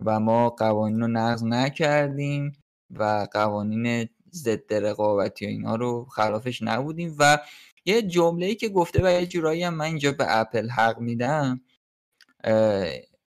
و 0.00 0.20
ما 0.20 0.50
قوانین 0.50 1.00
رو 1.00 1.08
نقض 1.08 1.44
نکردیم 1.44 2.52
و 2.90 3.28
قوانین 3.32 4.08
ضد 4.34 4.74
رقابتی 4.74 5.46
و 5.46 5.48
اینا 5.48 5.76
رو 5.76 6.04
خلافش 6.04 6.62
نبودیم 6.62 7.16
و 7.18 7.38
یه 7.84 8.02
جمله 8.02 8.46
ای 8.46 8.54
که 8.54 8.68
گفته 8.68 9.02
و 9.04 9.20
یه 9.20 9.26
جورایی 9.26 9.62
هم 9.62 9.74
من 9.74 9.84
اینجا 9.84 10.12
به 10.12 10.24
اپل 10.28 10.68
حق 10.68 10.98
میدم 10.98 11.60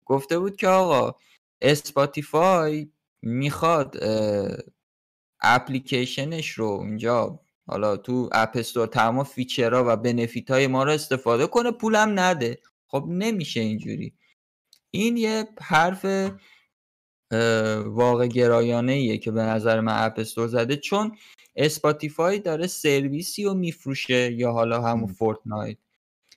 گفته 0.05 0.39
بود 0.39 0.55
که 0.55 0.67
آقا 0.67 1.15
اسپاتیفای 1.61 2.91
می‌خواد 3.21 3.97
اپلیکیشنش 5.41 6.49
رو 6.49 6.81
اینجا 6.85 7.39
حالا 7.67 7.97
تو 7.97 8.29
اپ 8.31 8.51
استور 8.55 8.87
تمام 8.87 9.23
feature 9.23 9.76
ها 9.76 9.83
و 9.87 9.95
benefit 9.95 10.51
های 10.51 10.67
ما 10.67 10.83
رو 10.83 10.91
استفاده 10.91 11.47
کنه 11.47 11.71
پولم 11.71 12.19
نده. 12.19 12.61
خب 12.87 13.05
نمیشه 13.07 13.59
اینجوری. 13.59 14.13
این 14.91 15.17
یه 15.17 15.47
حرف 15.61 16.31
واقع 17.85 18.27
گرایانه 18.27 18.91
ایه 18.91 19.17
که 19.17 19.31
به 19.31 19.41
نظر 19.41 19.79
من 19.79 20.03
اپ 20.05 20.19
استور 20.19 20.47
زده 20.47 20.77
چون 20.77 21.17
اسپاتیفای 21.55 22.39
داره 22.39 22.67
سرویسی 22.67 23.43
رو 23.43 23.53
میفروشه 23.53 24.33
یا 24.33 24.51
حالا 24.51 24.81
همون. 24.81 25.07
فورتنایت 25.07 25.77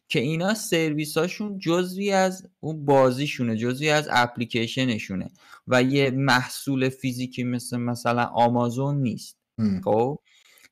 که 0.08 0.20
اینا 0.20 0.54
سرویس 0.54 1.18
هاشون 1.18 1.58
جزوی 1.58 2.12
از 2.12 2.48
اون 2.60 2.84
بازیشونه 2.84 3.56
جزوی 3.56 3.90
از 3.90 4.08
اپلیکیشنشونه 4.10 5.30
و 5.68 5.82
یه 5.82 6.10
محصول 6.10 6.88
فیزیکی 6.88 7.44
مثل 7.44 7.76
مثلا 7.76 8.24
آمازون 8.24 8.96
نیست. 9.02 9.36
خب 9.84 10.18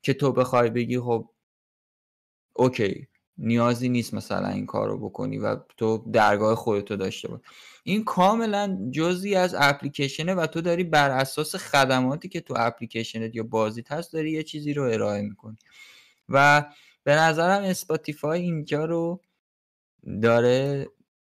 که 0.02 0.14
تو 0.14 0.32
بخوای 0.32 0.70
بگی 0.70 1.00
خب 1.00 1.30
اوکی 2.52 3.08
نیازی 3.38 3.88
نیست 3.88 4.14
مثلا 4.14 4.48
این 4.48 4.66
کار 4.66 4.88
رو 4.88 4.98
بکنی 4.98 5.38
و 5.38 5.56
تو 5.76 6.04
درگاه 6.12 6.54
خودتو 6.54 6.96
داشته 6.96 7.28
باش. 7.28 7.40
این 7.82 8.04
کاملا 8.04 8.78
جزی 8.92 9.34
از 9.34 9.54
اپلیکیشنه 9.58 10.34
و 10.34 10.46
تو 10.46 10.60
داری 10.60 10.84
بر 10.84 11.10
اساس 11.10 11.56
خدماتی 11.56 12.28
که 12.28 12.40
تو 12.40 12.54
اپلیکیشنت 12.56 13.36
یا 13.36 13.42
بازیت 13.42 13.92
هست 13.92 14.12
داری 14.12 14.30
یه 14.30 14.42
چیزی 14.42 14.74
رو 14.74 14.82
ارائه 14.82 15.22
می‌کنی. 15.22 15.56
و 16.28 16.64
به 17.04 17.14
نظرم 17.14 17.62
اسپاتیفای 17.62 18.40
اینجا 18.40 18.84
رو 18.84 19.20
داره 20.22 20.88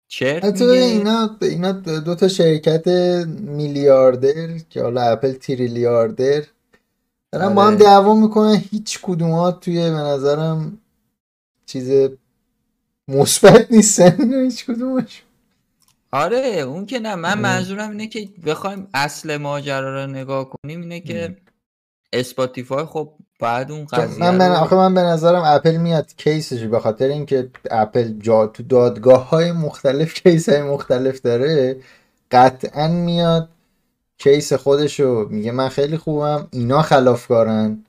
چرت 0.07 0.61
اینا 0.61 1.37
اینا 1.41 1.71
دو 1.71 2.15
تا 2.15 2.27
شرکت 2.27 2.87
میلیاردر 3.37 4.57
که 4.69 4.81
حالا 4.81 5.01
اپل 5.01 5.31
تریلیاردر. 5.31 6.43
دارن 7.31 7.55
با 7.55 7.63
هم 7.63 7.73
آره. 7.73 7.75
دعوا 7.75 8.15
می‌کنن 8.15 8.55
هیچ 8.71 8.99
کدومات 9.01 9.59
توی 9.59 9.75
به 9.75 9.89
نظرم 9.89 10.77
چیز 11.65 12.09
مثبت 13.07 13.71
نیستن 13.71 14.43
هیچ 14.43 14.65
کدومش. 14.65 15.23
آره 16.11 16.47
اون 16.47 16.85
که 16.85 16.99
نه 16.99 17.15
من 17.15 17.29
آره. 17.29 17.39
منظورم 17.39 17.89
اینه 17.89 18.07
که 18.07 18.29
بخوایم 18.45 18.87
اصل 18.93 19.37
ماجرا 19.37 20.03
رو 20.03 20.11
نگاه 20.11 20.49
کنیم 20.49 20.81
اینه 20.81 20.99
که 20.99 21.37
اسپاتیفای 22.13 22.85
خب 22.85 23.09
بعد 23.39 23.71
اون 23.71 23.85
قضیه 23.85 24.19
من, 24.19 24.37
من 24.37 24.51
آخه 24.51 24.75
من 24.75 24.93
به 24.93 25.01
نظرم 25.01 25.41
اپل 25.45 25.77
میاد 25.77 26.15
case 26.17 26.48
ش 26.48 26.63
به 26.63 26.79
خاطر 26.79 27.07
اینکه 27.07 27.49
اپل 27.71 28.19
جا 28.19 28.47
تو 28.47 28.63
دادگاه 28.63 29.29
های 29.29 29.51
مختلف 29.51 30.13
case 30.13 30.49
های 30.49 30.61
مختلف 30.61 31.21
داره 31.21 31.77
قطعا 32.31 32.87
میاد 32.87 33.49
case 34.17 34.53
خودشو 34.53 35.27
میگه 35.29 35.51
من 35.51 35.69
خیلی 35.69 35.97
خوبم 35.97 36.47
اینا 36.51 36.81
خلافکارن. 36.81 37.84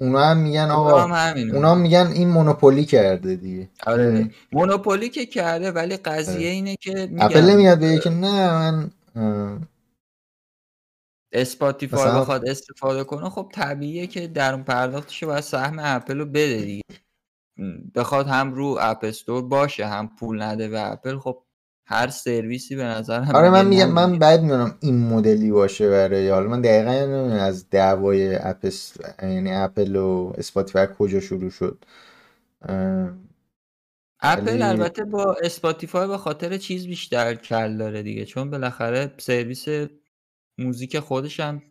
اونا 0.00 0.24
هم 0.24 0.36
میگن 0.36 0.60
اونا 0.60 0.74
آقا 0.74 1.00
هم 1.00 1.36
اونا 1.54 1.70
هم 1.70 1.80
میگن 1.80 2.06
میگن 2.06 2.16
این 2.16 2.28
monopoly 2.28 2.84
کرده 2.84 3.36
دیگه. 3.36 3.68
آره؟ 3.86 4.30
monopoly 4.52 5.08
که 5.08 5.26
کرده 5.26 5.70
ولی 5.70 5.96
قضیه 5.96 6.34
آره. 6.34 6.46
اینه 6.46 6.76
که 6.76 7.02
اپل 7.18 7.40
میگم 7.40 7.50
نمیاد 7.50 7.78
بگه 7.78 7.98
که 7.98 8.10
نه 8.10 8.52
من 8.52 8.90
اسپاتیفای 11.32 12.04
مثلا 12.04 12.20
بخواد 12.20 12.48
استفاده 12.48 13.04
کنه. 13.04 13.30
خب 13.30 13.50
طبیعیه 13.54 14.06
که 14.06 14.26
درون 14.26 14.62
پرداختش 14.62 15.24
باید 15.24 15.40
سهم 15.40 15.76
اپل 15.80 16.18
رو 16.18 16.26
بده 16.26 16.60
دیگه. 16.60 16.82
بخواد 17.94 18.26
هم 18.26 18.52
رو 18.52 18.78
اپ 18.80 18.98
استور 19.02 19.42
باشه 19.42 19.86
هم 19.86 20.08
پول 20.08 20.42
نده 20.42 20.68
به 20.68 20.92
اپل 20.92 21.18
خب 21.18 21.42
هر 21.92 22.08
سرویسی 22.08 22.76
به 22.76 22.84
نظر 22.84 23.20
هم 23.20 23.34
آره 23.34 23.50
من 23.50 23.66
میگم 23.66 23.90
من 23.90 24.18
بعد 24.18 24.42
می‌دونم 24.42 24.74
این 24.80 25.08
مدلی 25.08 25.50
باشه 25.50 25.90
برای 25.90 26.28
حالا. 26.30 26.48
من 26.48 26.60
دقیقا 26.60 26.92
نمی‌دونم 26.92 27.32
از 27.40 27.70
دعوای 27.70 28.36
اپ 28.36 28.68
یعنی 29.22 29.52
اپل 29.52 29.96
و 29.96 30.32
اسپاتیفای 30.38 30.88
کجا 30.98 31.20
شروع 31.20 31.50
شد. 31.50 31.84
اپل 34.22 34.46
ولی 34.46 34.62
البته 34.62 35.04
با 35.04 35.36
اسپاتیفای 35.42 36.08
به 36.08 36.18
خاطر 36.18 36.56
چیز 36.58 36.86
بیشتر 36.86 37.34
کل 37.34 37.76
داره 37.76 38.02
دیگه 38.02 38.24
چون 38.24 38.50
بالاخره 38.50 39.14
سرویس 39.18 39.66
موزیک 40.58 40.98
خودش 40.98 41.40
هم 41.40 41.62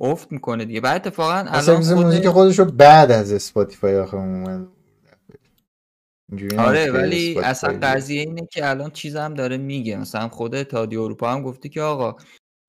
افت 0.00 0.32
می‌کنه 0.32 0.64
دیگه. 0.64 0.80
بعد 0.80 1.06
اتفاقا 1.06 1.34
الان 1.34 1.60
سرویس 1.62 1.92
خود 1.92 2.06
موزیک 2.06 2.28
خودش 2.28 2.58
رو 2.58 2.64
بعد 2.64 3.12
از 3.12 3.32
اسپاتیفای 3.32 3.98
آخه 3.98 4.16
اومد 4.16 4.66
آره 6.58 6.90
ولی 6.90 7.38
اصلا 7.38 7.78
قضیه 7.82 8.20
اینه 8.20 8.46
که 8.52 8.68
الان 8.70 8.90
چیزم 8.90 9.34
داره 9.34 9.56
میگه. 9.56 9.96
مثلا 9.96 10.28
خود 10.28 10.54
اتحادیه 10.54 11.00
اروپا 11.00 11.32
هم 11.32 11.42
گفته 11.42 11.68
که 11.68 11.82
آقا 11.82 12.16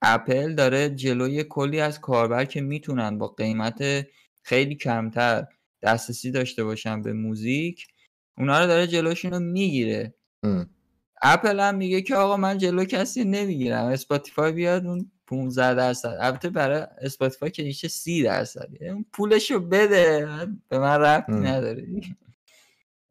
اپل 0.02 0.56
داره 0.56 0.90
جلوی 0.90 1.44
کلی 1.44 1.80
از 1.80 2.00
کاربر 2.00 2.46
که 2.46 2.62
می‌تونن 2.62 3.18
با 3.18 3.28
قیمت 3.28 4.08
خیلی 4.44 4.76
کمتر 4.76 5.46
دسترسی 5.82 6.32
داشته 6.32 6.64
باشن 6.64 7.02
به 7.02 7.14
موزیک 7.14 7.88
اونا 8.38 8.60
رو 8.60 8.68
داره 8.68 8.88
جلوشون 8.88 9.32
رو 9.32 9.40
می‌گیره. 9.40 10.14
ام. 10.44 10.70
اپل 11.22 11.60
هم 11.60 11.76
میگه 11.76 12.02
که 12.02 12.16
آقا 12.16 12.38
من 12.38 12.58
جلو 12.58 12.86
کسی 12.86 13.24
نمی‌گیرم. 13.24 13.86
اسپاتیفای 13.86 14.52
بیاد 14.52 14.86
اون 14.86 15.12
15 15.28 15.74
درصد. 15.74 16.18
البته 16.20 16.50
برای 16.50 16.88
اسپاتیفای 17.02 17.52
که 17.52 17.64
میشه 17.64 17.88
30 17.88 18.24
درصد 18.24 18.68
اون 18.82 19.06
پولشو 19.14 19.60
بده. 19.60 20.28
به 20.70 20.80
من 20.80 21.02
ربطی. 21.02 21.32
نداره. 21.32 21.88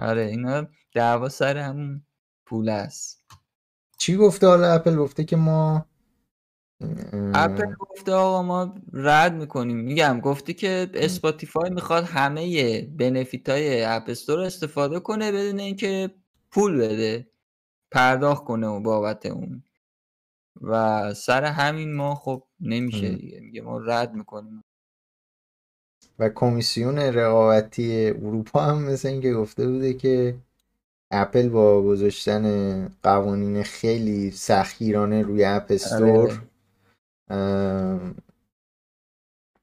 آره 0.01 0.23
اینا 0.23 0.67
دعوا 0.95 1.29
سر 1.29 1.57
همون 1.57 2.03
پول 2.47 2.69
است. 2.69 3.25
چی 3.99 4.17
گفته 4.17 4.47
حالا 4.47 4.73
اپل؟ 4.73 4.97
گفته 4.97 5.25
که 5.25 5.37
ما 5.37 5.87
اپل 7.35 7.75
گفته 7.75 8.13
آقا 8.13 8.43
ما 8.43 8.75
رد 8.93 9.35
می‌کنیم. 9.35 9.77
میگم 9.77 10.21
گفته 10.21 10.53
که 10.55 10.91
اسپاتیفای 10.95 11.71
می‌خواد 11.71 12.05
همه 12.05 12.83
benefit 12.83 13.49
های 13.49 13.85
اپ 13.85 14.05
استور 14.09 14.41
استفاده 14.41 15.01
کنه 15.01 15.33
بدون 15.33 15.61
اینکه 15.61 16.15
پول 16.51 16.79
بده 16.79 17.31
پرداخت 17.91 18.45
کنه 18.45 18.67
و 18.67 18.81
بابت 18.81 19.27
اون. 19.27 19.63
و 20.61 21.15
سر 21.15 21.45
همین 21.45 21.95
ما 21.95 22.15
خب 22.15 22.47
نمیشه. 22.61 23.09
دیگه. 23.09 23.41
میگه 23.41 23.63
ما 23.63 23.79
رد 23.79 24.15
می‌کنیم. 24.15 24.65
و 26.19 26.29
کمیسیون 26.29 26.99
رقابتی 26.99 28.07
اروپا 28.07 28.61
هم 28.61 28.83
مثل 28.83 29.09
اینکه 29.09 29.33
گفته 29.33 29.69
بوده 29.69 29.95
که 29.95 30.35
اپل 31.11 31.49
با 31.49 31.83
گذاشتن 31.83 32.87
قوانین 33.03 33.63
خیلی 33.63 34.31
سختگیرانه 34.31 35.23
روی 35.23 35.45
اپ 35.45 35.67
استور 35.71 36.19
آره. 36.19 36.39
ام، 37.31 38.15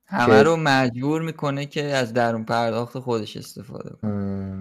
همه 0.05 0.43
رو 0.43 0.55
مجبور 0.55 1.21
می‌کنه 1.21 1.65
که 1.65 1.83
از 1.83 2.13
درون 2.13 2.43
پرداخت 2.43 2.99
خودش 2.99 3.37
استفاده 3.37 3.89
کنه. 4.01 4.59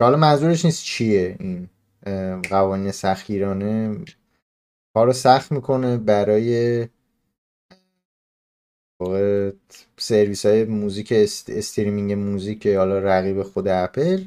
حالا 0.00 0.16
منظورش 0.16 0.64
نیست 0.64 0.84
چیه 0.84 1.36
این 1.40 1.68
قوانین 2.50 2.90
سختگیرانه. 2.90 3.98
کارو 4.94 5.12
سخت 5.12 5.52
می‌کنه 5.52 5.96
برای 5.96 6.88
واقع 9.04 9.52
سرویس 9.98 10.46
های 10.46 10.64
موزیک 10.64 11.12
است- 11.12 11.50
streaming 11.50 12.12
موزیک 12.12 12.66
حالا 12.66 12.98
رقیب 12.98 13.42
خود 13.42 13.68
اپل 13.68 14.24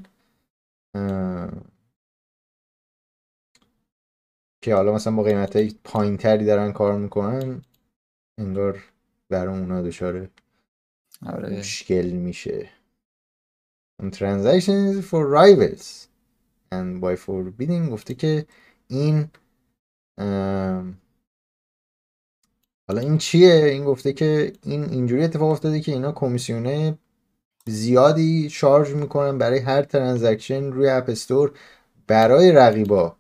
که 4.62 4.76
حالا 4.76 4.94
مثلا 4.94 5.16
با 5.16 5.24
قیمت 5.24 5.56
های 5.56 5.76
پایین 5.84 6.18
تری 6.18 6.46
دارن 6.46 6.72
کار 6.72 6.98
می‌کنن 6.98 7.62
انگار 8.40 8.84
برای 9.30 9.60
اونا 9.60 9.82
دچار 9.82 10.30
آره. 11.26 11.60
مشکل 11.60 12.10
میشه. 12.10 12.70
On 14.02 14.12
transactions 14.12 15.02
for 15.10 15.24
rivals. 15.40 16.08
And 16.72 17.02
by 17.02 17.16
forbidding 17.16 17.90
گفته 17.92 18.14
که 18.14 18.46
این 18.88 19.30
ام، 20.18 20.98
حالا 22.88 23.02
این 23.02 23.18
چیه؟ 23.18 23.54
این 23.54 23.84
گفته 23.86 24.14
که 24.14 24.54
این 24.64 24.84
اینجوری 24.84 25.24
اتفاق 25.24 25.52
افتاده 25.52 25.80
که 25.80 25.92
اینا 25.92 26.12
کمیسیونه 26.12 26.98
زیادی 27.66 28.50
charge 28.50 28.94
می‌کنن 28.94 29.38
برای 29.38 29.60
هر 29.60 29.82
transaction 29.82 30.72
روی 30.72 30.90
اپ 30.90 31.10
استور 31.10 31.58
برای 32.08 32.52
رقیبا. 32.52 33.16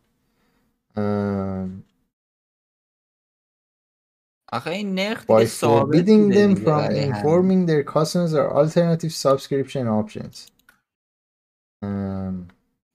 آخه 4.51 4.71
این 4.71 4.95
نرخ 4.95 5.27
دیگه 5.27 5.45
ثابت 5.45 6.05
them 6.05 6.55
from 6.55 6.91
informing 6.91 7.67
their 7.69 7.83
customers 7.93 8.33
of 8.33 8.47
alternative 8.61 9.13
subscription 9.13 9.85
options. 10.03 10.51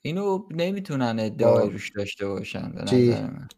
اینو 0.02 0.46
نمی‌تونن 0.50 1.16
ادعای 1.20 1.70
روش 1.70 1.90
داشته 1.90 2.26
باشن 2.26 2.72
به؟ 2.72 2.82
نظر 2.82 3.26
من. 3.26 3.48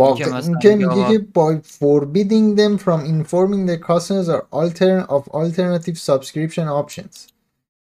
با 0.00 0.14
اینکه 0.42 0.76
میگه 0.76 1.08
که 1.08 1.26
by 1.34 1.60
forbidding 1.78 2.56
them 2.58 2.78
from 2.84 3.00
informing 3.04 3.62
their 3.68 3.80
customers 3.88 4.28
or 4.28 4.40
altern 4.60 5.06
of 5.16 5.22
alternative 5.28 5.98
subscription 5.98 6.66
options. 6.82 7.16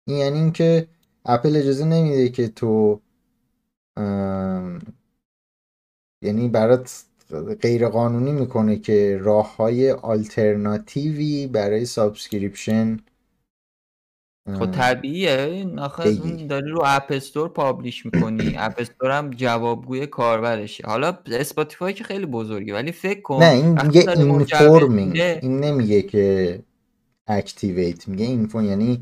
این 0.07 0.17
یعنی 0.17 0.39
اینکه 0.39 0.87
اپل 1.25 1.55
اجازه 1.55 1.85
نمیده 1.85 2.29
که 2.29 2.47
تو 2.47 2.99
ام، 3.97 4.79
یعنی 6.23 6.49
برات 6.49 7.03
غیر 7.61 7.87
قانونی 7.87 8.31
می‌کنه 8.31 8.75
که 8.79 9.19
راه 9.21 9.55
های 9.55 9.91
آلترناتیوی 9.91 11.47
برای 11.47 11.85
subscription 11.86 12.99
خب 14.47 14.71
طبیعیه. 14.71 15.41
این 15.51 15.79
آخه. 15.79 16.09
اون 16.09 16.47
داری 16.47 16.71
رو 16.71 16.81
اپ 16.85 17.05
استور 17.09 17.49
publish 17.49 18.05
می‌کنی. 18.05 18.55
اپ 18.57 18.73
استور 18.77 19.11
هم 19.11 19.29
جوابگوی 19.29 20.07
کاربرشه. 20.07 20.83
حالا 20.87 21.17
اسپاتیفای 21.31 21.93
که 21.93 22.03
خیلی 22.03 22.25
بزرگه 22.25 22.73
ولی 22.73 22.91
فکر 22.91 23.21
کن 23.21 23.39
نه 23.43 23.49
این 23.51 23.81
میگه 23.81 24.05
میده- 24.89 25.39
این 25.41 25.59
نمیگه 25.59 26.01
که 26.01 26.59
اکتیویت 27.27 28.07
میگه 28.07 28.25
inform 28.25 28.65
یعنی 28.65 29.01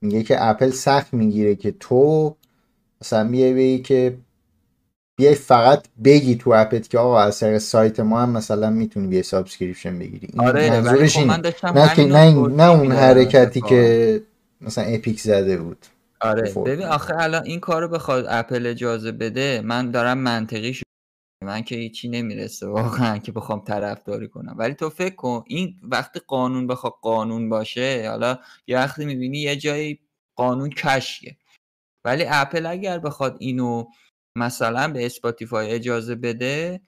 میگه 0.00 0.22
که 0.22 0.44
اپل 0.44 0.70
سخت 0.70 1.14
می‌گیره 1.14 1.54
که 1.54 1.70
تو 1.80 2.36
مثلا 3.00 3.28
بیای 3.28 3.78
که 3.78 4.16
بیای 5.16 5.34
فقط 5.34 5.86
بگی 6.04 6.34
تو 6.36 6.52
اپت 6.54 6.88
که 6.90 6.98
آقا 6.98 7.20
از 7.20 7.40
طریق 7.40 7.58
سایت 7.58 8.00
ما 8.00 8.20
هم 8.22 8.30
مثلا 8.30 8.70
می‌تونی 8.70 9.06
بیای 9.06 9.22
subscription 9.22 9.98
بگیری. 9.98 10.28
این 10.32 10.40
آره 10.48 10.70
منظورش 10.70 11.18
خب 11.18 11.42
داشتم 11.42 11.68
نه 11.68 11.94
نه, 12.06 12.20
این- 12.20 12.46
نه 12.56 12.70
اون 12.70 12.92
حرکتی. 12.92 13.60
که 13.60 14.22
مثلا 14.64 14.84
اپیک 14.84 15.20
زده 15.20 15.56
بود. 15.56 15.86
آره. 16.20 16.52
ببین. 16.52 16.86
آخه 16.86 17.14
الان 17.18 17.44
این 17.44 17.60
کارو 17.60 17.88
بخواد 17.88 18.26
اپل 18.28 18.66
اجازه 18.66 19.12
بده 19.12 19.60
من 19.64 19.90
دارم 19.90 20.18
منطقی 20.18 20.74
شو 20.74 20.82
من 21.44 21.62
که 21.62 21.76
هیچی 21.76 22.08
نمی‌رسه 22.08 22.66
واقعا 22.66 23.18
که 23.18 23.32
بخوام 23.32 23.64
طرفداری 23.64 24.28
کنم. 24.28 24.54
ولی 24.58 24.74
تو 24.74 24.90
فکر 24.90 25.14
کن 25.14 25.44
این 25.46 25.76
وقتی 25.82 26.20
قانون 26.26 26.66
بخواد 26.66 26.92
قانون 27.02 27.48
باشه 27.48 28.08
حالا 28.10 28.38
یه 28.66 28.76
وقتی 28.76 29.04
می‌بینی 29.04 29.38
یه 29.38 29.56
جایی 29.56 30.00
قانون 30.36 30.70
کشیه. 30.70 31.36
ولی 32.04 32.24
اپل 32.28 32.66
اگر 32.66 32.98
بخواد 32.98 33.36
اینو 33.40 33.84
مثلا 34.36 34.92
به 34.92 35.06
اسپاتیفای 35.06 35.70
اجازه 35.70 36.14
بده 36.14 36.80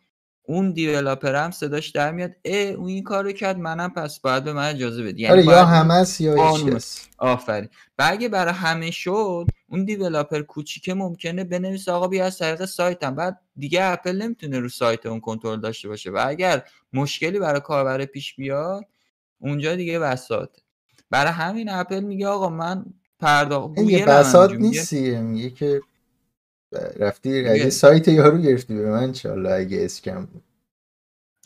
اون 0.47 0.72
developer 0.72 1.34
هم 1.34 1.51
صداش 1.51 1.88
در 1.88 2.12
میاد 2.12 2.30
اه 2.44 2.57
اون 2.57 2.88
این 2.88 3.03
کارو 3.03 3.32
کرد 3.32 3.59
منم 3.59 3.90
پس 3.90 4.20
باید 4.20 4.44
به 4.44 4.53
من 4.53 4.70
اجازه 4.70 5.03
بدی. 5.03 5.22
یعنی 5.22 5.32
آره 5.32 5.44
یا 5.44 5.64
است 5.90 6.20
یا 6.20 6.34
آفرین. 7.18 7.68
و 7.99 8.09
اگه 8.11 8.28
برای 8.28 8.55
همه 8.55 8.90
شد 8.90 9.47
اون 9.68 9.84
دیولاپر 9.84 10.42
کوچیکه 10.42 10.94
ممکنه 10.94 11.44
بنویسه 11.44 11.92
آقا 11.92 12.09
بیا 12.09 12.24
از 12.26 12.38
طریق 12.38 12.64
سایتم. 12.64 13.14
بعد 13.14 13.40
دیگه 13.57 13.84
اپل 13.84 14.16
نمی‌تونه 14.22 14.61
رو 14.61 14.68
سایت 14.68 15.07
اون 15.07 15.20
کنترل 15.20 15.61
داشته 15.61 15.88
باشه. 15.88 16.11
و 16.11 16.24
اگر 16.28 16.62
مشکلی 16.92 17.38
برای 17.38 17.61
کاربر 17.61 18.05
پیش 18.05 18.34
بیاد 18.34 18.84
اونجا 19.38 19.76
دیگه 19.76 19.99
بساطه 19.99 20.62
برای 21.11 21.32
همین 21.32 21.68
اپل 21.68 22.01
میگه 22.01 22.26
آقا 22.28 22.49
من 22.49 22.84
پرداخت 23.20 23.78
یه 23.78 24.07
بساط. 24.07 24.53
نیستی؟ 24.53 25.16
میگه 25.16 25.51
که 25.51 25.80
رفتی 26.97 27.49
اگه 27.49 27.71
سایت 27.71 28.09
یارو 28.09 28.39
گرفتی 28.39 28.75
به 28.75 28.91
من 28.91 29.03
انشالله 29.03 29.53
اگه 29.53 29.85
اسکم 29.85 30.27
بود 30.27 30.43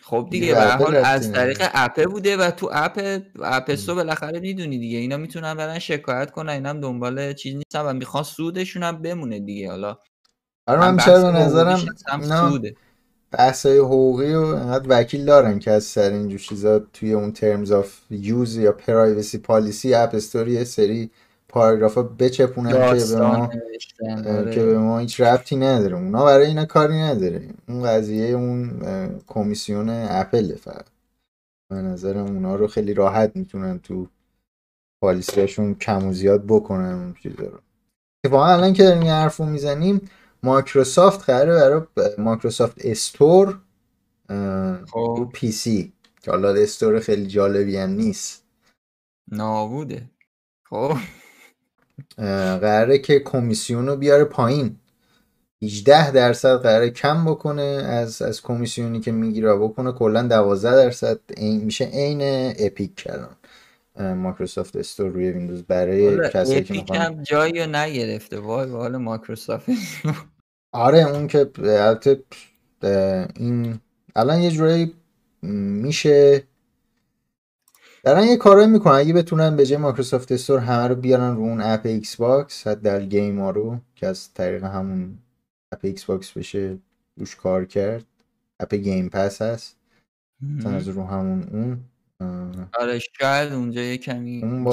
خب 0.02 0.28
دیگه 0.30 0.54
به 0.54 0.60
حال 0.60 0.96
از. 0.96 1.32
طریق 1.32 1.62
اپه 1.74 2.06
بوده 2.06 2.36
و 2.36 2.50
تو 2.50 2.70
اپ 2.72 3.22
اپ 3.42 3.53
استور 3.53 3.94
بالاخره 3.94 4.40
می‌دونی 4.40 4.78
دیگه. 4.78 4.98
اینا 4.98 5.16
می‌تونن 5.16 5.54
برن 5.54 5.78
شکایت 5.78 6.30
کنن 6.30 6.52
اینم 6.52 6.80
دنبال 6.80 7.32
چیز 7.32 7.54
نیستن 7.54 7.80
و 7.80 7.92
می‌خوان 7.92 8.24
سودشون 8.24 8.82
هم 8.82 9.02
بمونه 9.02 9.40
دیگه. 9.40 9.70
حالا 9.70 9.98
آره 10.66 10.80
هم 10.80 10.90
من 10.90 10.96
به 10.96 11.02
حقوقیش 11.02 11.42
نظرم 11.46 11.86
هم 12.08 12.20
اینا 12.20 12.50
سوده. 12.50 12.76
بحثای 13.32 13.78
حقوقی 13.78 14.34
و 14.34 14.40
انقدر 14.40 14.86
وکیل 14.88 15.24
دارن 15.24 15.58
که 15.58 15.70
از 15.70 15.84
سر 15.84 16.10
اینجور 16.10 16.38
چیزا 16.38 16.78
توی 16.78 17.12
اون 17.12 17.32
terms 17.32 17.72
of 17.72 17.98
use 18.10 18.56
یا 18.56 18.72
privacy 18.72 19.38
policy 19.38 19.94
اپ 19.94 20.14
استور 20.14 20.48
یه 20.48 20.64
سری 20.64 21.10
پاراگرافا 21.50 22.02
بچپونن 22.02 22.70
که 22.70 23.04
به 23.04 23.20
ما 23.20 23.50
آره. 24.26 24.54
که 24.54 24.64
به 24.64 24.78
ما 24.78 24.98
هیچ 24.98 25.20
ربطی 25.20 25.56
نداره. 25.56 25.96
اونا 25.96 26.24
برای 26.24 26.46
اینا 26.46 26.64
کاری 26.64 26.98
نداره. 26.98 27.48
اون 27.68 27.82
قضیه 27.82 28.26
اون 28.26 28.80
کمیسیون 29.26 29.88
اپل 29.88 30.56
فقط. 30.56 30.86
به 31.70 31.76
نظرم 31.76 32.26
اونا 32.26 32.56
رو 32.56 32.66
خیلی 32.66 32.94
راحت 32.94 33.36
می‌تونن 33.36 33.78
تو 33.78 34.06
policy 35.02 35.46
اشون 35.46 35.74
کم 35.74 36.06
و 36.06 36.12
زیاد 36.12 36.44
بکنن 36.46 36.92
اون 36.92 37.14
چیزا 37.22 37.44
رو. 37.44 37.58
اتفاقا 38.24 38.46
الان 38.46 38.72
که 38.72 38.82
داریم 38.82 39.02
حرف 39.02 39.36
رو 39.36 39.46
می‌زنیم 39.46 40.10
مایکروسافت 40.42 41.30
قراره 41.30 41.86
برای 41.94 42.14
مایکروسافت 42.18 42.74
استور 42.84 43.58
اه، 44.28 44.80
رو 44.80 44.86
خب 44.86 45.30
پی 45.32 45.52
سی. 45.52 45.92
که 46.22 46.30
حالا 46.30 46.54
استور 46.54 47.00
خیلی 47.00 47.26
جالبی 47.26 47.76
هم 47.76 47.90
نیست. 47.90 48.44
نابوده. 49.32 50.10
خب. 50.68 50.96
قراره 52.60 52.98
که 52.98 53.20
کمیسیون 53.20 53.86
رو 53.86 53.96
بیاره 53.96 54.24
پایین. 54.24 54.76
18 55.62 56.10
درصد 56.10 56.56
قراره 56.56 56.90
کم 56.90 57.24
بکنه 57.24 57.62
از 57.62 58.22
از 58.22 58.42
کمیسیونی 58.42 59.00
که 59.00 59.12
می‌گیره 59.12 59.56
بکنه. 59.56 59.92
کلا 59.92 60.22
12 60.22 60.70
درصد 60.70 61.18
این 61.36 61.64
میشه 61.64 61.84
عین 61.84 62.52
اپیک 62.58 62.94
کردن 62.94 63.36
مایکروسافت 64.14 64.76
استور 64.76 65.10
روی 65.10 65.30
ویندوز 65.30 65.62
برای 65.62 66.28
کسایی 66.28 66.64
که 66.64 66.74
اپیک 66.74 66.90
می‌خوان 66.90 66.98
هم 66.98 67.22
جایی 67.22 67.52
رو 67.60 67.66
نگرفته. 67.66 68.38
وای 68.38 68.66
به 68.66 68.76
حال 68.76 68.96
مایکروسافت. 68.96 69.70
آره 70.72 70.98
اون 70.98 71.26
که 71.26 71.50
البته 71.58 72.22
این 73.36 73.80
الان 74.16 74.40
یه 74.40 74.50
جورایی 74.50 74.94
میشه 75.42 76.42
دارن 78.02 78.24
یه 78.24 78.36
کارایی 78.36 78.68
می‌کنن. 78.68 78.94
اگه 78.94 79.12
بتونن 79.12 79.56
به 79.56 79.66
جای 79.66 79.78
مایکروسافت 79.78 80.32
استور 80.32 80.58
همه 80.58 80.88
رو 80.88 80.94
بیارن 80.94 81.36
رو 81.36 81.42
اون 81.42 81.60
اپ 81.60 81.86
ایکس 81.86 82.16
باکس 82.16 82.66
حداقل 82.66 83.06
game 83.06 83.40
ها 83.40 83.50
رو 83.50 83.78
که 83.94 84.06
از 84.06 84.34
طریق 84.34 84.64
همون 84.64 85.18
اپ 85.72 85.78
ایکس 85.82 86.04
باکس 86.04 86.32
بشه 86.32 86.78
روش 87.16 87.36
کار 87.36 87.64
کرد. 87.64 88.04
اپ 88.60 88.74
گیم 88.74 89.08
پس 89.08 89.42
هست. 89.42 89.76
مثلا 90.42 90.72
از 90.72 90.88
رو 90.88 91.04
همون 91.04 91.42
اون 91.42 91.84
آره 92.80 92.98
شاید 92.98 93.52
اونجا 93.52 93.80
یه 93.82 93.96
کمی 93.96 94.42
اون 94.42 94.66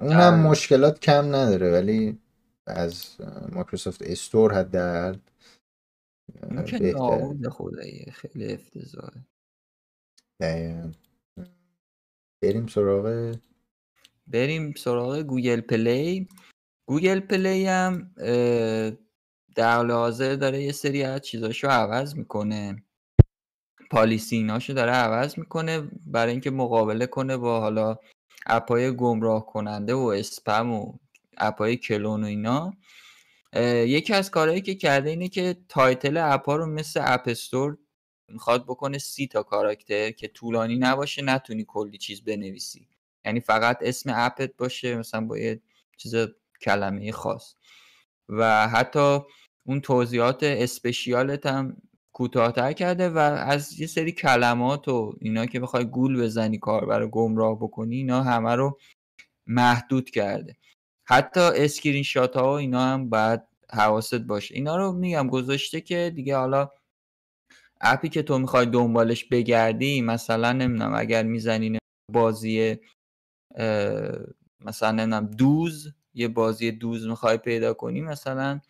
اونم 0.00 0.40
مشکلات 0.40 1.00
کم 1.00 1.34
نداره 1.34 1.72
ولی 1.72 2.18
از 2.66 3.16
مایکروسافت 3.52 4.02
استور 4.02 4.54
حداقل 4.54 5.16
بهتره. 6.52 6.92
نابود 6.92 7.48
خدایی 7.48 8.10
خیلی 8.12 8.52
افتضاحه. 8.52 9.24
دقیقاً. 10.40 10.90
بریم 12.42 12.66
سراغ 12.66 13.34
بریم 14.26 14.74
سراغ 14.76 15.18
گوگل 15.18 15.60
پلی. 15.60 16.28
گوگل 16.86 17.20
پلی 17.20 17.66
هم 17.66 18.14
در 19.56 19.76
حال 19.76 19.90
حاضر 19.90 20.34
داره 20.34 20.62
یه 20.62 20.72
سری 20.72 21.02
از 21.02 21.20
چیزاشو 21.20 21.68
عوض 21.68 22.14
می‌کنه. 22.14 22.82
policy 23.90 24.36
ایناشو 24.36 24.72
داره 24.72 24.92
عوض 24.92 25.38
می‌کنه 25.38 25.90
برای 26.06 26.32
اینکه 26.32 26.50
مقابله 26.50 27.06
کنه 27.06 27.36
با 27.36 27.60
حالا 27.60 27.96
اپای 28.46 28.96
گمراه 28.96 29.46
کننده 29.46 29.94
و 29.94 30.04
اسپم 30.06 30.72
و 30.72 30.92
اپای 31.38 31.76
کلون 31.76 32.24
و 32.24 32.26
اینا. 32.26 32.72
یکی 33.86 34.14
از 34.14 34.30
کارهایی 34.30 34.60
که 34.60 34.74
کرده 34.74 35.10
اینه 35.10 35.28
که 35.28 35.56
title 35.68 36.16
اپا 36.16 36.56
رو 36.56 36.66
مثل 36.66 37.00
اپ 37.04 37.32
می‌خواد 38.32 38.64
بکنه 38.64 38.98
سی 38.98 39.26
تا 39.26 39.42
کاراکتر 39.42 40.10
که 40.10 40.28
طولانی 40.28 40.76
نباشه 40.76 41.22
نتونی 41.22 41.64
کلی 41.68 41.98
چیز 41.98 42.24
بنویسی. 42.24 42.88
یعنی 43.24 43.40
فقط 43.40 43.78
اسم 43.80 44.12
اپت 44.14 44.56
باشه 44.56 44.96
مثلا 44.96 45.20
با 45.20 45.38
یه 45.38 45.60
چیز 45.96 46.14
کلمه 46.62 47.12
خاص. 47.12 47.54
و 48.28 48.68
حتی 48.68 49.18
اون 49.64 49.80
توضیحات 49.80 50.42
اسپشیالت 50.42 51.46
هم 51.46 51.76
کوتاهتر 52.12 52.72
کرده 52.72 53.08
و 53.08 53.18
از 53.18 53.80
یه 53.80 53.86
سری 53.86 54.12
کلمات 54.12 54.88
و 54.88 55.14
اینا 55.20 55.46
که 55.46 55.60
بخوای 55.60 55.84
گول 55.84 56.22
بزنی 56.22 56.58
کاربر 56.58 56.98
رو 56.98 57.08
گمراه 57.08 57.56
بکنی 57.56 57.96
اینا 57.96 58.22
همه 58.22 58.54
رو 58.54 58.78
محدود 59.46 60.10
کرده. 60.10 60.56
حتی 61.04 61.40
اسکرین 61.40 62.02
شات 62.02 62.36
ها 62.36 62.52
و 62.52 62.56
اینا 62.56 62.84
هم 62.84 63.10
باید 63.10 63.40
حواست 63.72 64.14
باشه. 64.14 64.54
اینا 64.54 64.76
رو 64.76 64.92
میگم 64.92 65.28
گذاشته 65.28 65.80
که 65.80 66.12
دیگه 66.14 66.36
حالا 66.36 66.70
اپی 67.80 68.08
که 68.08 68.22
تو 68.22 68.38
می‌خوای 68.38 68.66
دنبالش 68.66 69.24
بگردی 69.24 70.02
مثلا 70.02 70.52
نمی‌دونم 70.52 70.94
اگر 70.94 71.22
می‌زنی 71.22 71.78
بازی 72.12 72.76
مثلا 74.64 74.90
نمی‌دونم 74.90 75.26
دوز 75.26 75.92
یه 76.14 76.28
بازی 76.28 76.72
دوز 76.72 77.06
می‌خوای 77.06 77.36
پیدا 77.36 77.74
کنی 77.74 78.00
مثلا 78.00 78.60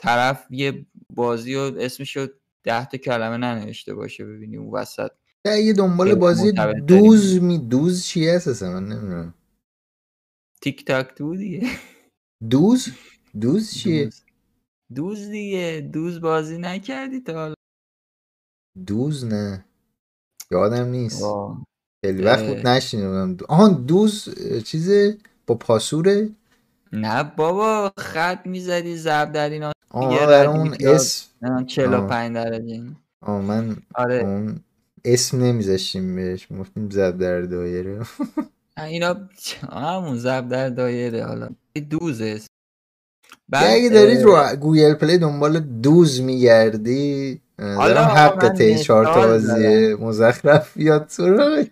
طرف 0.00 0.46
یه 0.50 0.86
بازی 1.14 1.54
و 1.54 1.60
اسمشو 1.60 2.26
ده 2.64 2.86
تا 2.86 2.98
کلمه 2.98 3.36
ننوشته 3.36 3.94
باشه 3.94 4.24
ببینی 4.24 4.56
اون 4.56 4.70
وسط 4.70 5.10
یه 5.46 5.72
دنبال 5.72 6.14
بازی 6.14 6.52
دوز 6.86 7.42
می 7.42 7.58
دوز 7.58 8.06
چیه 8.06 8.32
اساسا؟ 8.32 8.70
من 8.70 8.84
نمی‌دونم. 8.84 9.34
تیک 10.62 10.84
تاک 10.84 11.14
تو 11.14 11.36
دیگه. 11.36 11.66
دوز؟ 12.50 12.88
دوز 13.40 13.74
چیه؟ 13.74 14.04
دوز, 14.04 14.22
دوز 14.94 15.28
دیگه. 15.28 15.90
دوز 15.92 16.20
بازی 16.20 16.58
نکردی 16.58 17.20
تا 17.20 17.32
حالا. 17.32 17.54
دوز 18.86 19.24
نه. 19.24 19.64
یادم 20.50 20.86
نیست. 20.88 21.24
خیلی 22.04 22.22
وقت 22.22 22.46
بود 22.46 22.66
نشینم 22.66 23.36
آهان 23.48 23.84
دوز 23.84 24.28
چیزه 24.64 25.18
با 25.46 25.54
پاسوره 25.54 26.30
نه 26.92 27.24
بابا 27.36 27.92
خط 27.98 28.46
می‌زدی 28.46 28.96
زب 28.96 29.32
در 29.32 29.50
اینا. 29.50 29.72
آه 29.90 30.46
اون 30.46 30.76
اسم 30.80 31.64
45 31.66 32.34
درجه. 32.34 32.82
آه 33.22 33.40
من 33.42 33.76
آره. 33.94 34.16
اون 34.16 34.60
اسم 35.04 35.44
نمیذاشتیم 35.44 36.16
بهش. 36.16 36.52
مفتیم 36.52 36.90
زب 36.90 37.18
در 37.18 37.40
دایره. 37.40 38.00
اینا 38.76 39.16
همون 39.72 40.18
زب 40.18 40.48
در 40.48 40.68
دایره 40.68 41.24
حالا. 41.24 41.48
دوزه 41.90 42.40
اگه 43.52 43.88
دارید 43.88 44.22
رو 44.22 44.56
گوگل 44.60 44.94
پلی 44.94 45.18
دنبال 45.18 45.60
دوز 45.60 46.20
میگردی 46.20 47.40
دارم 47.58 48.04
حق 48.04 48.48
تی 48.48 48.78
چهار 48.78 49.04
تا 49.04 49.26
بازی 49.26 49.94
مزخرف 49.94 50.76
بیاد 50.76 51.06
سراغت 51.08 51.68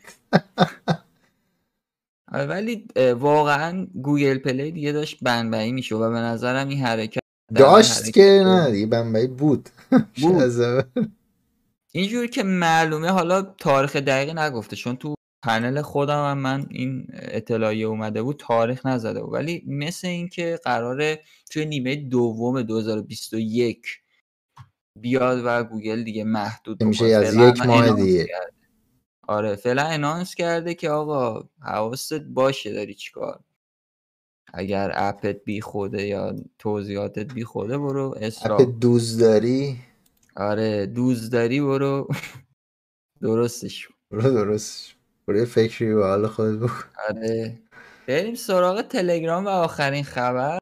ولی 2.32 2.86
واقعا 3.18 3.86
گوگل 4.02 4.38
پلی 4.38 4.70
دیگه 4.70 4.92
داشت 4.92 5.18
بمبئی 5.22 5.72
میشه 5.72 5.94
و 5.94 6.10
به 6.10 6.18
نظرم 6.18 6.68
این 6.68 6.78
حرکت 6.78 7.20
داشت 7.54 8.12
که 8.12 8.42
نه 8.44 8.70
دیگه 8.70 8.86
بمبئی 8.86 9.26
بود. 9.26 9.68
بود. 10.22 10.54
اینجور 11.92 12.26
که 12.26 12.42
معلومه 12.42 13.08
حالا 13.08 13.42
تاریخ 13.42 13.96
دقیقی 13.96 14.34
نگفته 14.34 14.76
چون 14.76 14.96
تو 14.96 15.14
پنل 15.44 15.82
خودم 15.82 16.30
هم 16.30 16.38
من 16.38 16.66
این 16.70 17.06
اطلاعیه 17.12 17.86
اومده 17.86 18.22
بود 18.22 18.36
تاریخ 18.38 18.86
نزده 18.86 19.22
بود. 19.22 19.32
ولی 19.32 19.62
مثل 19.66 20.08
اینکه 20.08 20.58
قراره 20.64 21.20
توی 21.50 21.64
نیمه 21.64 21.96
دوم 21.96 22.62
2021 22.62 23.86
بیاد 25.00 25.42
و 25.44 25.64
گوگل 25.64 26.02
دیگه 26.02 26.24
محدود 26.24 26.84
میشه 26.84 27.04
از 27.04 27.34
یک 27.34 27.66
ماه 27.66 27.92
دیگه. 27.92 28.26
آره 29.28 29.56
فعلا 29.56 29.82
announce 29.82 30.34
کرده 30.34 30.74
که 30.74 30.90
آقا 30.90 31.48
حواست 31.60 32.14
باشه 32.14 32.72
داری 32.72 32.94
چیکار. 32.94 33.40
اگر 34.54 34.92
اپت 34.94 35.44
بی 35.44 35.60
خوده 35.60 36.06
یا 36.06 36.36
توضیحاتت 36.58 37.34
بی 37.34 37.44
خوده 37.44 37.78
برو 37.78 38.18
اپ 38.44 38.62
دوز 38.80 39.18
داری؟ 39.18 39.78
آره 40.36 40.86
دوز 40.86 41.30
داری 41.30 41.60
برو. 41.60 42.08
درستش. 43.22 43.88
برو 44.10 44.30
درستش. 44.30 44.96
برو 45.28 45.44
فکری 45.44 45.92
به 45.92 46.02
حال 46.02 46.26
خود 46.26 46.60
بکن. 46.60 46.84
آره. 47.08 47.58
بریم 48.06 48.34
سراغ 48.34 48.82
تلگرام 48.82 49.44
و 49.44 49.48
آخرین 49.48 50.04
خبر. 50.04 50.58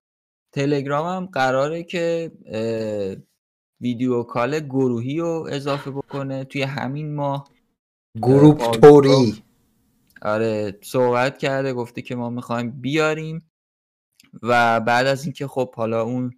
تلگرام 0.55 1.17
هم 1.17 1.27
قراره 1.27 1.83
که 1.83 2.33
video 3.85 4.23
call 4.23 4.61
گروهی 4.61 5.19
رو 5.19 5.49
اضافه 5.51 5.91
بکنه 5.91 6.45
توی 6.45 6.63
همین 6.63 7.15
ماه. 7.15 7.49
group 8.23 8.71
طوری. 8.71 9.43
آره 10.23 10.79
صحبت 10.83 11.39
کرده 11.39 11.73
گفته 11.73 12.03
که 12.03 12.15
ما 12.17 12.31
می‌خوایم 12.31 12.71
بیاریم. 12.71 13.51
و 14.43 14.81
بعد 14.81 15.07
از 15.07 15.25
اینکه 15.25 15.47
خب 15.47 15.75
حالا 15.75 16.03
اون 16.03 16.33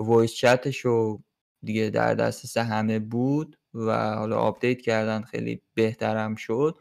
voice 0.00 0.32
chat 0.32 0.63
ش 0.63 0.78
رو 0.78 1.22
دیگه 1.64 1.90
در 1.90 2.14
دسترس 2.14 2.56
همه 2.56 2.98
بود 2.98 3.58
و 3.74 4.14
حالا 4.14 4.38
آپدیت 4.38 4.80
کردن 4.80 5.22
خیلی 5.22 5.62
بهترم 5.74 6.34
شد 6.34 6.78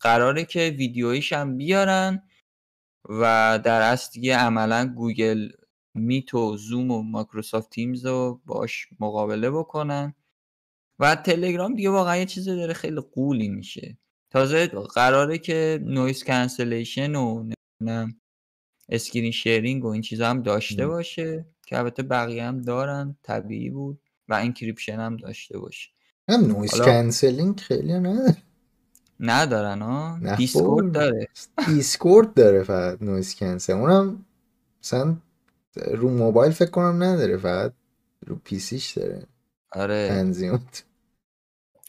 قراره 0.00 0.44
که 0.44 0.74
ویدیویش 0.78 1.32
هم 1.32 1.56
بیارن 1.56 2.22
و 3.08 3.60
در 3.64 3.80
اصل 3.92 4.10
دیگه 4.12 4.36
عملا 4.36 4.92
گوگل 4.96 5.48
میت 5.96 6.34
و 6.34 6.56
زوم 6.56 6.90
و 6.90 7.02
مایکروسافت 7.02 7.70
تیمز 7.70 8.06
رو 8.06 8.40
باش 8.46 8.88
مقابله 9.00 9.50
بکنن. 9.50 10.14
و 10.98 11.14
تلگرام 11.14 11.74
دیگه 11.74 11.90
واقعا 11.90 12.16
یه 12.16 12.26
چیزی 12.26 12.56
داره 12.56 12.74
خیلی 12.74 13.00
غولی 13.00 13.48
میشه. 13.48 13.98
تازه 14.30 14.66
قراره 14.66 15.38
که 15.38 15.80
noise 15.84 16.24
cancellation 16.24 17.14
و 17.14 17.42
نمی‌دونم 17.42 18.20
screen 18.88 19.32
sharing 19.32 19.84
و 19.84 19.88
این 19.88 20.02
چیزا 20.02 20.30
هم 20.30 20.42
داشته 20.42 20.86
باشه 20.86 21.46
که 21.66 21.78
البته 21.78 22.02
بقیه 22.02 22.44
هم 22.44 22.62
دارن 22.62 23.16
طبیعی 23.22 23.70
بود 23.70 24.00
و 24.28 24.34
encryption 24.34 25.00
هم 25.00 25.16
داشته 25.16 25.58
باشه. 25.58 25.90
هم 26.28 26.40
noise 26.40 26.70
cancelling 26.70 27.60
خیلی 27.60 27.92
نداره 27.92 28.36
ندارن 29.20 29.82
ها 29.82 30.20
دیسکورد 30.36 30.92
داره. 30.92 31.28
دیسکورد 31.66 32.34
داره 32.34 32.62
فقط 32.62 33.02
noise 33.02 33.34
cancel 33.34 33.72
اونم 33.72 34.24
مثلا 34.82 35.16
رو 35.76 36.10
موبایل 36.10 36.52
فکر 36.52 36.70
کنم 36.70 37.02
نداره 37.02 37.36
فقط 37.36 37.72
رو 38.26 38.36
PC 38.44 38.67
ش 38.67 38.90
داره. 38.90 39.26
آره. 39.72 40.08
تنظیمات. 40.08 40.84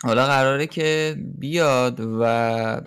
حالا 0.03 0.25
قراره 0.25 0.67
که 0.67 1.15
بیاد 1.38 1.99
و 1.99 2.81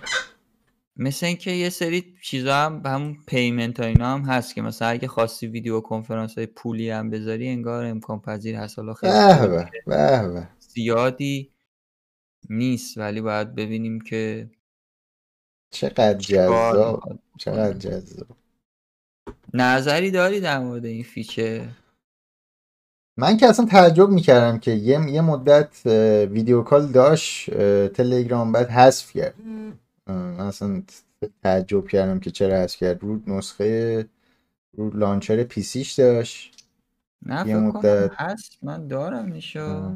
مثل 0.97 1.27
اینکه 1.27 1.51
یه 1.51 1.71
سری 1.71 2.15
چیزا 2.23 2.55
هم 2.55 2.83
همون 2.85 3.17
payment 3.27 3.81
ها 3.81 3.87
اینا 3.87 4.15
هم 4.15 4.21
هست 4.21 4.55
که 4.55 4.63
مثلا 4.63 4.89
اگه 4.89 5.09
خواستی 5.09 5.47
ویدیو 5.47 5.81
کنفرانس 5.81 6.39
های 6.39 6.47
پولی 6.47 6.91
هم 6.91 7.11
بذاری 7.11 7.49
انگار 7.49 7.85
امکان 7.85 8.21
پذیر 8.21 8.57
هست. 8.57 8.79
حالا 8.79 8.95
خیلی 8.95 9.13
زیادی 10.59 11.53
نیست 12.51 12.99
ولی 12.99 13.21
باید 13.21 13.55
ببینیم 13.55 14.01
که 14.01 14.51
چقدر 15.71 16.15
جذاب 16.15 17.21
چقدر 17.39 17.73
جذاب. 17.73 18.27
نظری 19.55 20.11
داری 20.11 20.41
در 20.41 20.59
مورد 20.59 20.85
این 20.85 21.03
feature؟ 21.03 21.69
من 23.17 23.37
که 23.37 23.47
اصلا 23.47 23.67
تعجب 23.67 24.09
می‌کردم 24.09 24.59
که 24.59 24.71
یه, 24.71 25.11
یه 25.11 25.21
مدت 25.21 25.87
video 26.31 26.63
call 26.63 26.87
داشت 26.87 27.51
تلگرام 27.89 28.53
بعد 28.53 28.71
حذف 28.71 29.13
کرد. 29.13 29.35
من 30.07 30.41
اصلا 30.41 30.83
تعجب 31.43 31.89
کردم 31.89 32.21
که 32.21 32.31
چرا 32.31 32.57
حذف 32.57 32.77
کرد. 32.77 33.03
رو 33.03 33.21
نسخه 33.27 34.07
رو 34.77 34.91
launcher 34.91 35.43
PC 35.43 35.68
ش 35.68 35.93
داشت. 35.93 36.67
نه 37.27 37.49
یه 37.49 37.57
مدت. 37.57 38.11
هست 38.15 38.59
من 38.63 38.89
دارم 38.89 39.25
میشو 39.29 39.93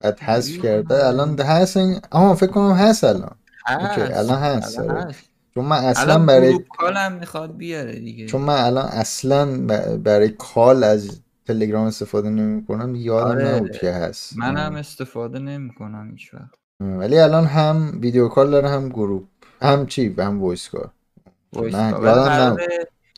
بعد 0.00 0.20
حذف 0.20 0.62
کرد. 0.62 0.92
الان 0.92 1.40
هست 1.40 1.76
آها 2.10 2.34
فکر 2.34 2.50
کنم 2.50 2.72
هست 2.72 3.04
الان. 3.04 3.36
هست 3.66 3.98
الان 3.98 4.38
هست, 4.38 4.78
الان 4.78 4.96
آره. 4.96 5.04
هست. 5.04 5.31
چون 5.54 5.64
من 5.64 5.76
اصلا 5.84 6.18
برای 6.18 6.58
call 6.78 7.05
م 7.05 7.12
می‌خواد 7.12 7.56
بیاره 7.56 7.92
دیگه. 7.92 8.26
چون 8.26 8.40
من 8.40 8.64
الان 8.64 8.84
اصلا 8.84 9.66
برای 9.96 10.28
call 10.28 10.84
از 10.84 11.20
تلگرام 11.46 11.86
استفاده 11.86 12.30
نمی 12.30 12.64
کنم 12.66 12.94
یادم 12.94 13.28
آره. 13.28 13.54
نبود 13.54 13.70
که 13.70 13.90
هست. 13.90 14.38
منم 14.38 14.74
استفاده 14.74 15.38
نمی 15.38 15.74
کنم 15.74 16.10
هیچ 16.10 16.34
وقت 16.34 16.54
ولی 16.80 17.18
الان 17.18 17.44
هم 17.44 17.98
video 18.00 18.28
call 18.28 18.50
داره 18.50 18.68
هم 18.68 18.88
group 18.88 19.24
هم 19.62 19.86
چی؟ 19.86 20.14
هم 20.18 20.42
voice 20.42 20.68
call 20.68 20.90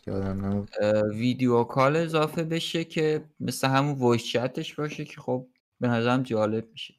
یادم 0.07 0.47
نبود. 0.47 0.70
video 1.14 1.64
call 1.64 1.96
اضافه 1.97 2.45
بشه 2.45 2.85
که 2.85 3.24
مثل 3.41 3.68
همون 3.68 3.95
voice 3.94 4.24
chat 4.24 4.58
ش 4.58 4.74
باشه 4.74 5.05
که 5.05 5.20
خب 5.20 5.47
به 5.80 5.89
نظرم 5.89 6.22
جالب 6.22 6.64
میشه. 6.72 6.95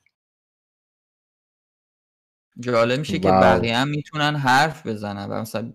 جالب 2.60 3.00
میشه 3.00 3.20
که 3.20 3.30
بقیه 3.30 3.78
هم 3.78 3.88
می‌تونن 3.88 4.36
حرف 4.36 4.88
بزنن 4.88 5.26
و 5.30 5.42
مثلا 5.42 5.74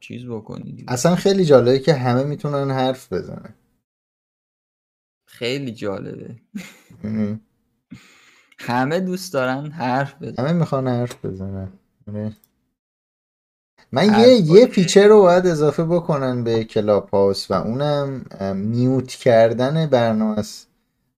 چیز 0.00 0.26
بکنید 0.26 0.84
اصلا 0.88 1.16
خیلی 1.16 1.44
جالبه 1.44 1.78
که 1.78 1.94
همه 1.94 2.24
می‌تونن 2.24 2.70
حرف 2.70 3.12
بزنن. 3.12 3.54
خیلی 5.26 5.72
جالبه. 5.72 6.36
همه 8.58 9.00
دوست 9.00 9.32
دارن 9.32 9.70
حرف 9.70 10.22
بزنن. 10.22 10.46
همه 10.46 10.58
می‌خوان 10.58 10.88
حرف 10.88 11.24
بزنن. 11.24 11.72
آره. 12.08 12.32
من 13.92 14.20
یه 14.20 14.28
یه 14.28 14.66
feature 14.66 15.06
رو 15.06 15.22
باید 15.22 15.46
اضافه 15.46 15.84
بکنن 15.84 16.44
به 16.44 16.64
کلاب 16.64 17.08
هاوس 17.08 17.50
و 17.50 17.54
اونم 17.54 18.24
mute 18.56 19.08
کردن 19.08 19.86
برنامه 19.86 20.38
است. 20.38 20.73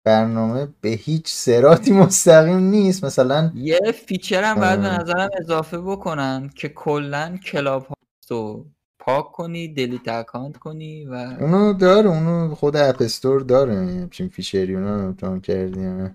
برنامه 0.07 0.69
به 0.81 0.89
هیچ 0.89 1.29
صراطی 1.29 1.93
مستقیم 1.93 2.59
نیست. 2.59 3.05
مثلا 3.05 3.53
یه 3.55 3.81
feature 4.07 4.45
هم 4.45 4.61
باید 4.61 4.81
به 4.81 4.87
اه. 4.87 5.01
نظرم 5.01 5.29
اضافه 5.41 5.79
بکنن 5.79 6.51
که 6.55 6.69
کلا 6.69 7.37
کلاب 7.45 7.83
هاوس 7.83 8.31
رو 8.31 8.67
پاک 8.99 9.33
کنی 9.33 9.75
delete 9.75 10.09
account 10.09 10.57
کنی 10.57 11.07
و 11.07 11.15
اونو 11.15 11.73
داره 11.73 12.09
اونو 12.09 12.55
خود 12.55 12.77
اپ 12.77 13.03
استور 13.03 13.41
داره. 13.41 13.75
همچین 13.75 14.29
feature 14.29 14.69
ی 14.69 14.75
اونو 14.75 14.89
امتحان 14.89 15.41
کردی 15.41 15.81
همه 15.81 16.15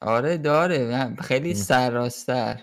آره 0.00 0.36
داره. 0.36 1.14
خیلی. 1.20 1.54
سرراستر 1.54 2.60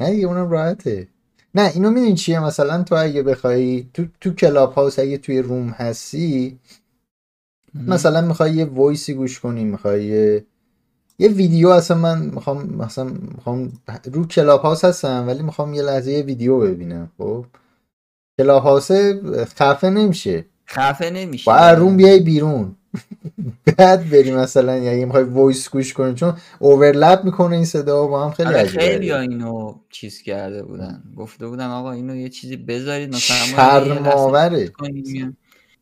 نه 0.00 0.10
دیگه 0.10 0.26
اونم 0.26 0.50
راحته. 0.50 1.08
نه 1.54 1.70
اینو 1.74 1.90
می‌دونی 1.90 2.14
چیه؟ 2.14 2.40
مثلا 2.40 2.82
تو 2.82 2.94
اگه 2.94 3.22
بخوای 3.22 3.86
تو 3.94 4.06
تو 4.20 4.34
کلاب 4.34 4.72
هاوس 4.72 4.98
اگه 4.98 5.18
توی 5.18 5.42
room 5.42 5.68
هستی 5.68 6.58
مثلا 7.86 8.20
می‌خوای 8.20 8.52
یه 8.52 8.64
voice 8.64 9.06
ی 9.06 9.14
گوش 9.14 9.40
کنی 9.40 9.64
می‌خوای 9.64 10.04
یه 10.04 10.44
یه 11.18 11.28
ویدیو 11.28 11.68
اصلا 11.68 11.96
من 11.96 12.22
می‌خوام 12.22 12.66
مثلا 12.66 13.04
می‌خوام 13.04 13.72
رو 14.12 14.26
کلاب 14.26 14.62
هاوس 14.62 14.84
هستم 14.84 15.24
ولی 15.26 15.42
می‌خوام 15.42 15.74
یه 15.74 15.82
لحظه 15.82 16.12
یه 16.12 16.22
ویدیو 16.22 16.58
ببینم 16.58 17.10
خب؟ 17.18 17.46
کلاب 18.40 18.62
هاوس 18.62 18.90
خفه 19.58 19.90
نمیشه. 19.90 20.44
خفه 20.68 21.10
نمیشه. 21.10 21.50
باید 21.50 21.78
room 21.78 21.96
بیای 21.96 22.20
بیرون. 22.20 22.76
بعد 23.78 24.10
بری 24.10 24.32
مثلا 24.32 24.76
یعنی 24.76 25.04
می‌خوای 25.04 25.24
voice 25.24 25.70
گوش 25.70 25.92
کنی 25.92 26.14
چون 26.14 26.34
overlap 26.58 27.24
می‌کنه 27.24 27.56
این 27.56 27.64
صدا 27.64 28.06
با 28.06 28.24
هم 28.24 28.30
خیلی 28.30 28.48
آره 28.48 28.58
عجیبه. 28.58 28.82
خیلی 28.82 29.10
ها 29.10 29.18
اینو 29.18 29.74
چیز 29.90 30.22
کرده 30.22 30.62
بودن. 30.62 31.02
گفته 31.16 31.46
بودن 31.46 31.66
آقا 31.66 31.92
اینو 31.92 32.16
یه 32.16 32.28
چیزی 32.28 32.56
بذارید 32.56 33.08
مثلا 33.08 33.36
شرم‌آوره. 33.36 34.72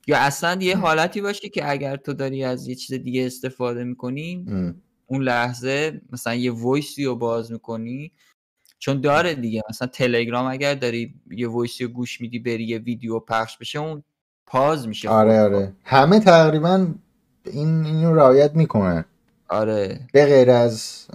یا 0.07 0.19
اصلا 0.19 0.59
یه 0.61 0.77
حالتی 0.77 1.21
باشه 1.21 1.49
که 1.49 1.71
اگر 1.71 1.97
تو 1.97 2.13
داری 2.13 2.45
از 2.45 2.69
یه 2.69 2.75
چیز 2.75 3.03
دیگه 3.03 3.27
استفاده 3.27 3.85
می‌کنی 3.85 4.47
ام. 4.49 4.83
اون 5.07 5.23
لحظه 5.23 6.01
مثلا 6.13 6.35
یه 6.35 6.53
voice 6.53 6.96
ی 6.96 7.05
رو 7.05 7.17
باز 7.17 7.53
می‌کنی. 7.53 8.13
چون 8.79 9.01
داره 9.01 9.35
دیگه 9.35 9.63
مثلا 9.71 9.89
تلگرام 9.89 10.47
اگر 10.47 10.75
داری 10.75 11.15
یه 11.31 11.49
voice 11.49 11.79
ی 11.79 11.85
رو 11.85 11.91
گوش 11.91 12.21
میدی 12.21 12.39
بری 12.39 12.65
یه 12.65 12.79
ویدیو 12.79 13.19
پخش 13.21 13.59
بشه 13.59 13.79
اون 13.79 14.03
pause 14.47 14.89
میشه 14.89 15.09
آره 15.09 15.43
خودکار. 15.43 15.55
آره. 15.55 15.73
همه 15.85 16.21
تقریبا 16.21 16.87
این 17.45 17.85
اینو 17.85 18.15
رعایت 18.15 18.55
می‌کنن. 18.55 19.05
آره. 19.49 20.09
به 20.13 20.27
غیر 20.27 20.51
از 20.51 21.07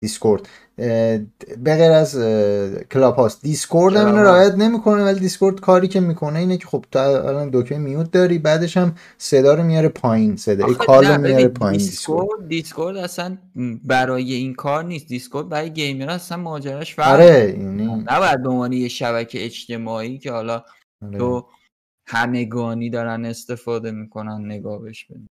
دیسکورد 0.00 0.48
به 0.78 1.76
غیر 1.76 1.92
از 1.92 2.18
کلاب 2.92 3.16
هاوس 3.16 3.42
دیسکورد 3.42 3.96
هم 3.96 4.06
اینو. 4.06 4.18
رعایت 4.18 4.54
نمی‌کنه 4.54 5.04
ولی 5.04 5.20
دیسکورد 5.20 5.60
کاری 5.60 5.88
که 5.88 6.00
می‌کنه 6.00 6.38
اینه 6.38 6.56
که 6.56 6.66
خب 6.66 6.84
تو 6.92 6.98
الان 6.98 7.50
دکمه 7.52 7.78
mute 7.78 8.10
داری 8.10 8.38
بعدش 8.38 8.76
هم 8.76 8.94
صدا 9.18 9.54
رو 9.54 9.62
میاره 9.62 9.88
پایین 9.88 10.38
آخه 10.62 10.74
call 10.74 11.20
میاره 11.20 11.48
پایین 11.48 11.78
دیسکورد. 11.78 12.48
دیسکورد 12.48 12.96
اصلا 12.96 13.38
برای 13.84 14.32
این 14.32 14.54
کار 14.54 14.84
نیست. 14.84 15.08
دیسکورد 15.08 15.48
برای 15.48 15.70
گیمر 15.70 16.10
اصلا 16.10 16.38
ماجراش 16.38 16.94
فرق 16.94 17.12
آره 17.12 17.56
یعنی 17.58 18.04
نباید 18.10 18.42
به 18.42 18.48
عنوان 18.48 18.72
یه 18.72 18.88
شبکه 18.88 19.44
اجتماعی 19.44 20.18
که 20.18 20.32
حالا 20.32 20.64
آره. 21.02 21.18
تو 21.18 21.46
همگانی 22.06 22.90
دارن 22.90 23.24
استفاده 23.24 23.90
می‌کنن 23.90 24.44
نگاه 24.44 24.82
بهش 24.82 25.04
بدی 25.04 25.28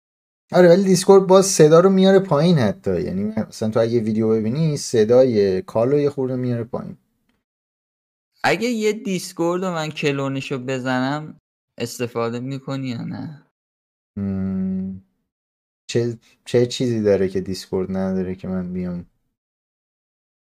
آره 0.55 0.69
ولی 0.69 0.85
Discord 0.85 1.27
باز 1.27 1.47
صدا 1.47 1.81
رو 1.81 1.91
میاره 1.91 2.19
پایین 2.19 2.59
حتی. 2.59 3.03
یعنی 3.03 3.25
مثلا 3.49 3.71
تو 3.71 3.81
اگه 3.81 4.01
ویدیو 4.01 4.29
ببینی 4.29 4.77
صدای 4.77 5.63
call 5.63 5.91
رو 5.91 5.99
یه 5.99 6.11
خورده 6.11 6.37
میاره 6.37 6.65
پایین. 6.65 6.97
اگه 8.45 8.69
یه 8.69 8.93
Discord 8.93 9.65
رو 9.65 9.71
من 9.71 9.89
کلونشو 9.89 10.59
بزنم 10.59 11.39
استفاده 11.79 12.41
می‌کنی 12.41 12.89
یا 12.89 13.03
نه؟ 13.05 13.47
مم. 14.17 15.03
چه 15.91 16.19
چه 16.45 16.67
چیزی 16.67 17.03
داره 17.03 17.29
که 17.29 17.41
Discord 17.41 17.97
نداره 17.97 18.35
که 18.35 18.49
من 18.49 18.73
بیام؟ 18.73 19.07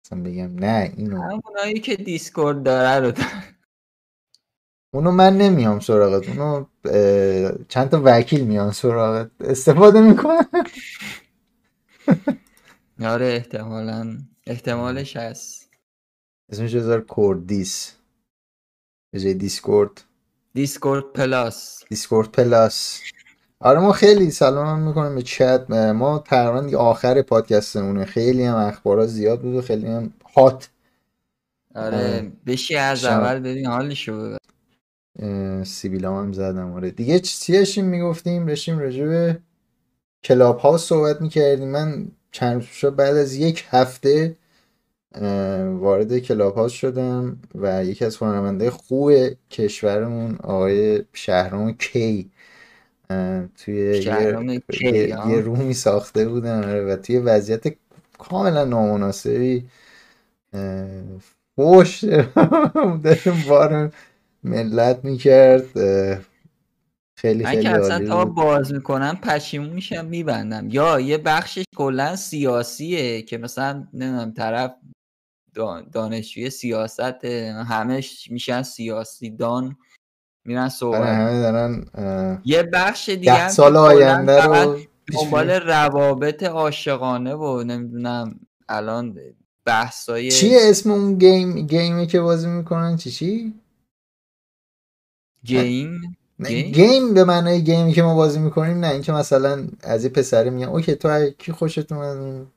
مثلا 0.05 0.23
بگم 0.23 0.55
نه 0.55 0.93
اینو. 0.97 1.21
همونایی 1.21 1.79
که 1.79 1.95
Discord 1.95 2.63
داره 2.63 3.05
رو 3.05 3.11
داره. 3.11 3.54
اونو 4.95 5.11
من 5.11 5.37
نمیام 5.37 5.79
سراغت. 5.79 6.29
اونو 6.29 6.65
چند 7.67 7.89
تا 7.89 8.01
وکیل 8.03 8.43
میان 8.47 8.71
سراغت. 8.71 9.31
استفاده 9.39 10.01
می‌کنن 10.01 10.45
آره 13.13 13.25
احتمالا. 13.25 14.17
احتمالش 14.47 15.17
هست 15.17 15.69
اسمش 16.49 16.75
بذار 16.75 17.01
کوردیس 17.01 17.91
به 19.13 19.19
جای 19.19 19.33
Discord. 19.33 20.01
Discord 20.53 21.03
Plus. 21.13 21.83
Discord 21.89 22.31
Plus. 22.31 23.01
آره 23.59 23.79
ما 23.79 23.91
خیلی 23.91 24.31
سلام 24.31 24.67
هم 24.67 24.87
می‌کنم 24.87 25.15
به 25.15 25.21
چت. 25.21 25.69
ما 25.71 26.19
تقریبا 26.19 26.77
آخر 26.77 27.21
پادکستمونه. 27.21 28.05
خیلی 28.05 28.43
هم 28.43 28.55
اخبارات 28.55 29.07
زیاد 29.07 29.41
بود 29.41 29.55
و 29.55 29.61
خیلی 29.61 29.87
هم 29.87 30.13
hot 30.35 30.69
آره. 31.75 32.31
بشی 32.47 32.75
از. 32.75 33.05
اول 33.05 33.39
ببین 33.39 33.65
حالشو 33.65 34.37
سیبیلا 35.63 36.21
هم 36.21 36.33
زدم. 36.33 36.73
آره. 36.73 36.91
دیگه 36.91 37.19
چی 37.19 37.53
داشتیم 37.53 37.85
می‌گفتیم؟ 37.85 38.45
داشتیم 38.45 38.79
راجع 38.79 39.05
به 39.05 39.39
کلاب 40.23 40.59
ها 40.59 40.77
صحبت 40.77 41.21
می‌کردیم. 41.21 41.67
من 41.67 42.07
چند 42.31 42.53
روز 42.53 42.65
شد 42.65 42.95
بعد 42.95 43.17
از 43.17 43.35
یک 43.35 43.65
هفته 43.69 44.35
وارد 45.79 46.19
کلاب 46.19 46.55
ها 46.55 46.67
شدم 46.67 47.37
و 47.55 47.85
یکی 47.85 48.05
از 48.05 48.17
خواننده 48.17 48.71
خوب 48.71 49.11
کشورمون 49.51 50.35
آقای 50.43 51.03
شهرام 51.13 51.73
کی 51.73 52.31
توی 53.57 54.01
یه, 54.81 55.17
یه, 55.27 55.41
رومی 55.41 55.73
ساخته 55.73 56.29
بودن. 56.29 56.63
آره، 56.63 56.85
و 56.85 56.95
توی 56.95 57.17
وضعیت 57.17 57.63
کاملا 58.17 58.65
نامناسبی 58.65 59.65
فوش 61.55 62.03
داشت 63.03 63.27
بار 63.49 63.91
ملت 64.45 65.05
می‌کرد 65.05 65.73
خیلی 67.17 67.43
من 67.43 67.49
خیلی 67.49 67.63
که 67.63 67.71
اصلا 67.71 68.05
تا 68.05 68.25
باز 68.25 68.73
می‌کنم 68.73 69.15
پشیمون 69.23 69.69
میشم 69.69 70.05
میبندم. 70.05 70.67
یا 70.69 70.99
یه 70.99 71.17
بخشش 71.17 71.63
کلا 71.75 72.15
سیاسیه 72.15 73.21
که 73.21 73.37
مثلا 73.37 73.87
نمی‌دونم 73.93 74.31
طرف 74.31 74.75
دان- 75.53 75.89
دانشجوی 75.91 76.49
سیاست 76.49 77.25
همش 77.67 78.31
میشن 78.31 78.61
سیاسی 78.63 79.29
دان 79.29 79.77
میرن 80.45 80.61
آره 80.61 80.69
صحبت 80.69 81.01
همه 81.01 81.41
دارن 81.41 81.85
یه 82.45 82.63
بخش 82.63 83.09
دیگه 83.09 83.49
سال 83.49 83.77
آینده 83.77 84.41
رو 84.41 84.85
دنبال 85.13 85.49
روابط 85.49 86.43
عاشقانه 86.43 87.33
و 87.33 87.63
نمی‌دونم 87.63 88.39
الان 88.69 89.19
بحثای 89.65 90.31
چیه 90.31 90.57
اسم 90.61 90.91
اون 90.91 91.17
game 91.17 91.67
gameی 91.67 92.07
که 92.07 92.21
بازی 92.21 92.47
می‌کنن؟ 92.47 92.97
چی 92.97 93.11
چی؟ 93.11 93.53
game؟ 95.45 96.17
game؟ 96.45 96.71
game 96.71 97.13
به 97.13 97.23
معنای 97.23 97.61
gameی 97.63 97.93
که 97.93 98.03
ما 98.03 98.15
بازی 98.15 98.39
می‌کنیم 98.39 98.79
نه. 98.79 98.87
اینکه 98.87 99.11
مثلا 99.11 99.67
از 99.83 100.03
یه 100.03 100.09
پسره 100.09 100.49
میگن 100.49 100.67
okay 100.67 100.95
تو 100.95 101.29
کی 101.29 101.51
خوشت 101.51 101.91
اومد 101.91 102.47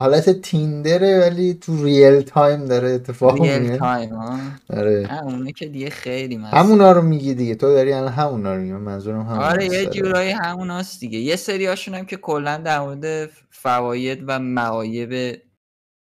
حالت 0.00 0.40
Tinderه 0.40 1.20
ولی 1.20 1.54
تو 1.54 1.84
real 1.84 2.20
time 2.20 2.64
داره 2.64 2.90
اتفاق 2.90 3.42
real 3.42 3.62
میفته 3.62 3.78
time 3.78 4.14
ها 4.14 4.38
آره. 4.70 5.08
نه 5.10 5.22
اونه 5.22 5.52
که 5.52 5.66
دیگه 5.66 5.90
خیلی 5.90 6.36
مثلا 6.36 6.58
همونا 6.58 6.92
رو 6.92 7.02
میگی 7.02 7.34
دیگه. 7.34 7.54
تو 7.54 7.66
داری 7.66 7.92
الان 7.92 8.12
همونا 8.12 8.54
رو 8.54 8.60
میگی. 8.60 8.72
من 8.72 8.80
منظورم 8.80 9.20
همون 9.22 9.38
آره 9.38 9.64
یه 9.64 9.86
جورایی 9.86 10.30
همون 10.30 10.70
هست 10.70 11.00
دیگه. 11.00 11.18
یه 11.18 11.36
سری 11.36 11.66
هاشون 11.66 11.94
هم 11.94 12.04
که 12.04 12.16
کلا 12.16 12.56
در 12.56 12.80
مورد 12.80 13.30
فواید 13.50 14.24
و 14.26 14.38
معایب 14.38 15.42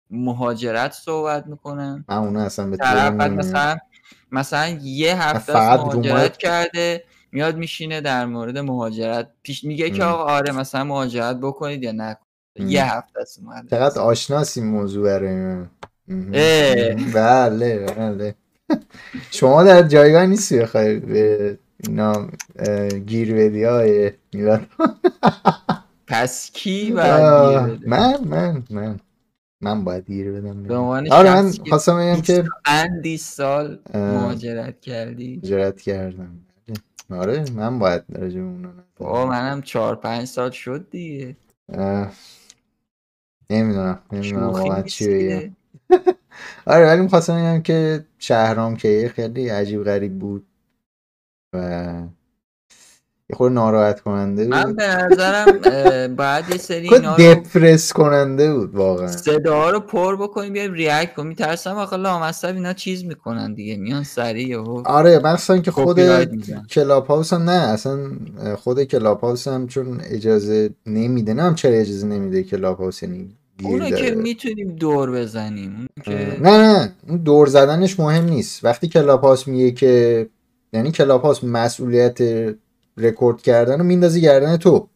مهاجرت 0.09 0.91
صحبت 0.91 1.47
می‌کنن. 1.47 2.05
همونا 2.09 2.41
اصلا 2.43 2.69
به 2.69 2.77
طرف 2.77 3.13
مثلا 3.13 3.77
مثلا 4.31 4.77
یه 4.81 5.21
هفته 5.21 5.53
مهاجرت 5.53 6.37
کرده 6.37 7.03
میاد 7.31 7.55
میشینه 7.57 8.01
در 8.01 8.25
مورد 8.25 8.57
مهاجرت. 8.57 9.29
پیش 9.43 9.63
میگه 9.63 9.89
که. 9.89 10.03
آقا 10.03 10.23
آره 10.23 10.51
مثلا 10.51 10.83
مهاجرت 10.83 11.39
بکنید 11.41 11.83
یا 11.83 11.91
نکنید. 11.91 12.19
یه 12.55 12.95
هفته 12.95 13.21
است 13.21 13.39
اومده 13.39 13.67
چقدر 13.69 14.01
آشناس 14.01 14.57
این 14.57 14.67
موضوع 14.67 15.03
برای 15.03 15.35
من. 15.35 15.69
بله 17.13 17.85
بله. 17.85 18.35
شما 19.31 19.63
در 19.63 19.83
جایگاه 19.83 20.25
نیستی 20.25 20.59
بخوای 20.59 20.99
به 20.99 21.57
اینا 21.77 22.27
گیر 23.05 23.33
بدی 23.33 23.63
های 23.63 24.11
میلاد؟ 24.33 24.61
پس 26.07 26.51
کی 26.51 26.91
من 26.91 28.17
من 28.25 28.63
من. 28.69 28.99
من 29.61 29.83
باید 29.83 30.05
گیر 30.05 30.31
بدم 30.31 30.63
به 30.63 30.75
عنوان 30.77 31.11
آره 31.11 31.33
من 31.33 31.51
خواستم 31.69 31.97
بگم 31.97 32.21
که 32.21 32.43
اندی 32.65 33.17
سال. 33.17 33.79
مهاجرت 33.93 34.81
کردی؟ 34.81 35.35
مهاجرت 35.43 35.81
کردم. 35.81 36.39
آره 37.11 37.45
من 37.55 37.79
باید 37.79 38.03
راجع 38.09 38.39
اونا 38.39 38.69
با 38.97 39.25
منم 39.25 39.61
چهار 39.61 39.95
پنج 39.95 40.25
سال 40.25 40.51
شد 40.51 40.89
دیگه. 40.89 41.35
اه، 41.73 42.11
نمی‌دونم 43.49 43.99
نمی‌دونم 44.11 44.43
واقعا 44.43 44.81
چی 44.81 45.07
بگم. 45.07 45.55
آره 46.73 46.85
ولی 46.85 47.01
می‌خواستم 47.01 47.35
بگم 47.35 47.61
که 47.61 48.05
شهرام 48.19 48.75
که 48.75 49.11
خیلی 49.15 49.49
عجیب 49.49 49.83
غریب 49.83 50.19
بود 50.19 50.45
و 51.53 52.01
یه 53.29 53.35
خورده 53.35 53.55
ناراحت 53.55 53.99
کننده 53.99 54.47
من 54.47 54.63
بود 54.63 54.75
به 54.75 54.87
نظرم 54.87 56.15
باید 56.15 56.45
یه 56.49 56.57
سری 56.57 56.93
اینا 56.93 57.15
رو 57.15 57.23
دپرس 57.35 57.93
کننده 57.93 58.53
بود 58.53 58.75
واقعا. 58.75 59.07
صدا 59.07 59.69
رو 59.69 59.79
پر 59.79 60.15
بکنیم 60.15 60.53
بیایم 60.53 60.73
ریاکت 60.73 61.13
کنیم. 61.13 61.27
میترسم 61.27 61.75
آخه 61.75 61.97
لامصب 61.97 62.55
اینا 62.55 62.73
چیز 62.73 63.05
می‌کنن 63.05 63.53
دیگه 63.53 63.75
میان 63.75 64.03
سریع 64.03 64.47
یهو 64.47 64.83
آره 64.85 65.19
مخصوصا 65.19 65.57
که 65.57 65.71
خود. 65.71 65.99
کلاب 66.69 67.07
هاوس 67.07 67.33
هم 67.33 67.49
نه 67.49 67.51
اصلا 67.51 67.99
خود 68.57 68.83
Clubhouse 68.83 69.47
هم 69.47 69.67
چون 69.67 70.01
اجازه 70.03 70.69
نمیده. 70.85 71.33
نه 71.33 71.43
هم 71.43 71.55
چرا 71.55 71.73
اجازه 71.73 72.07
نمیده 72.07 72.43
Clubhouse 72.43 73.03
یعنی 73.03 73.35
اونو 73.63 73.89
که. 73.89 74.15
می‌تونیم 74.15 74.75
دور 74.75 75.11
بزنیم 75.11 75.75
اونو 75.75 75.87
که 76.03 76.37
نه 76.41 76.57
نه 76.57 76.93
اون 77.07 77.17
دور 77.17 77.47
زدنش 77.47 77.99
مهم 77.99 78.25
نیست. 78.25 78.65
وقتی 78.65 78.87
Clubhouse 78.87 79.47
میگه 79.47 79.71
که 79.71 80.27
یعنی 80.73 80.91
Clubhouse 80.91 81.43
مسئولیت 81.43 82.17
رکورد 82.99 83.41
کردن 83.41 83.77
رو 83.77 83.83
میندازی 83.83 84.21
گردن 84.21 84.57
تو 84.57 84.87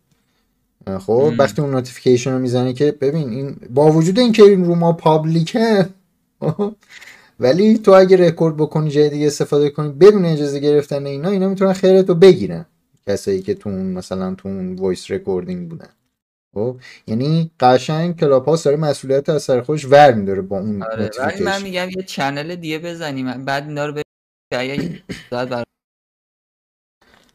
خب. 1.00 1.34
وقتی 1.40 1.62
اون 1.62 1.72
notification 1.72 2.32
رو 2.32 2.40
می‌زنه 2.40 2.74
که 2.74 2.92
ببین 2.92 3.30
این 3.30 3.56
با 3.70 3.92
وجود 3.92 4.20
اینکه 4.20 4.44
این 4.44 4.66
رو 4.66 4.76
ما 4.76 4.94
publicه 4.94 5.90
ولی 7.40 7.78
تو 7.78 7.92
اگه 7.92 8.18
رکورد 8.18 8.58
بکنی 8.58 8.90
جای 8.90 9.10
دیگه 9.10 9.28
استفاده 9.28 9.70
کنی 9.70 9.90
بدون 9.90 10.26
اجازه 10.26 10.60
گرفتن 10.60 11.06
اینا 11.06 11.30
اینا 11.30 11.50
می‌تونن 11.50 11.74
خرتو 11.74 12.16
بگیرن 12.16 12.66
کسایی 13.08 13.42
که 13.42 13.54
تو 13.54 13.70
اون 13.70 13.86
مثلا 13.86 14.36
تو 14.36 14.50
اون 14.50 14.76
voice 14.76 15.12
recording 15.12 15.70
بودن 15.70 15.90
خب 16.54 16.78
یعنی 17.08 17.52
قشنگ 17.60 18.20
Clubhouse 18.20 18.64
داره 18.64 18.78
مسئولیت 18.78 19.30
از 19.30 19.44
سر 19.44 19.62
خودش 19.62 19.86
ور 19.86 20.14
میداره 20.14 20.42
با 20.42 20.60
اون 20.60 20.84
آره 20.84 21.10
ولی 21.20 21.44
من. 21.44 21.62
میگم 21.62 21.90
یه 21.90 22.04
channel 22.04 22.56
دیگه 22.56 22.80
بزنیم 22.80 23.46
بعد 23.46 23.68
اینا 23.68 23.86
رو 23.86 23.92
ببینیم 23.92 24.04
که 24.52 24.60
اگه 24.60 25.04
زد 25.32 25.50
بر 25.50 25.64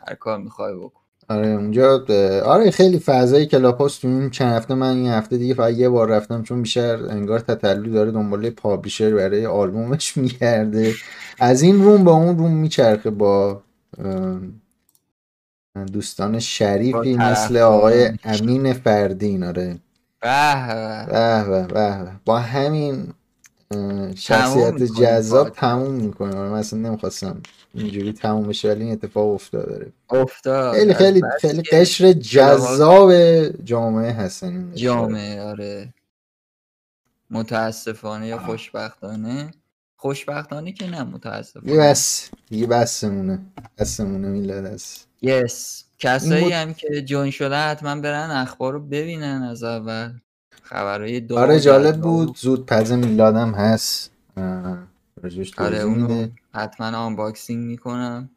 هر 0.09 0.15
کار 0.15 0.39
می‌خوای 0.39 0.75
بکن 0.75 1.01
آره 1.29 1.47
اونجا 1.49 2.05
آره 2.45 2.71
خیلی 2.71 2.99
فضای 2.99 3.47
Clubhouse 3.47 3.99
تو 3.99 4.09
این 4.09 4.31
چند 4.31 4.53
هفته 4.53 4.75
من 4.75 4.97
این 4.97 5.07
هفته 5.07 5.37
دیگه 5.37 5.55
فقط 5.55 5.75
یه 5.75 5.89
بار 5.89 6.09
رفتم 6.09 6.43
چون 6.43 6.63
بیشتر 6.63 7.07
انگار 7.07 7.39
تتلو 7.39 7.93
داره 7.93 8.11
دنبال 8.11 8.51
publisher 8.51 9.15
برای 9.15 9.47
آلبومش 9.47 10.17
میگرده 10.17 10.95
از 11.39 11.63
این 11.63 11.83
روم 11.85 12.05
با 12.05 12.13
اون 12.13 12.39
روم 12.39 12.53
میچرخه 12.53 13.11
با 13.11 13.63
دوستان 15.93 16.39
شریفی 16.39 17.17
مثل. 17.17 17.57
آقای 17.57 18.13
امین 18.25 18.73
فردین 18.73 19.45
آره 19.45 19.79
به 21.47 21.67
به. 21.67 22.07
با 22.25 22.39
همین 22.39 23.15
شخصیت 24.17 24.83
جذاب. 24.83 25.49
تموم 25.49 25.95
می‌کنه 25.95 26.35
من 26.35 26.53
اصلا 26.53 26.79
نمی‌خواستم 26.79 27.41
اینجوری 27.75 28.13
تموم 28.13 28.49
بشه 28.49 28.69
ولی 28.69 28.85
این 28.85 28.93
اتفاق 28.93 29.35
افتاده. 29.35 29.67
داره 29.73 29.93
افتاد. 30.11 30.75
خیلی 30.75 30.95
خیلی 30.95 31.23
خیلی 31.41 31.63
قشر 31.63 32.13
جذاب 32.13 33.13
جامعه 33.65 34.13
هستن. 34.13 34.73
جامعه 34.75 35.43
آره. 35.43 35.95
متاسفانه 37.31 38.27
یا 38.27 38.39
خوشبختانه. 38.39 39.51
خوشبختانه 39.97 40.73
که 40.73 40.87
نه 40.87 41.03
متاسفانه. 41.03 41.77
بس 41.77 42.31
دیگه 42.49 42.67
بسمونه. 42.67 43.39
بسمونه 43.79 44.29
میلاد 44.29 44.65
است 44.65 45.09
Yes. 45.23 45.85
کسایی. 45.99 46.53
هم 46.53 46.75
که 46.75 47.03
join 47.03 47.31
شدن 47.31 47.71
حتما 47.71 48.01
برن 48.01 48.31
اخبار 48.31 48.73
رو 48.73 48.81
ببینن 48.81 49.43
از 49.51 49.63
اول. 49.63 50.13
خبرهای 50.63 51.21
داغ 51.21 51.39
آره 51.39 51.61
جالب. 51.61 52.01
بود. 52.01 52.37
زود 52.37 52.67
پز 52.67 52.93
میلادم 52.93 53.53
هست. 53.53 54.11
راجبش 55.23 55.59
آره 55.59 55.79
اونو 55.79 56.29
حتما 56.55 56.97
unboxing 56.99 57.65
می‌کنم. 57.65 58.31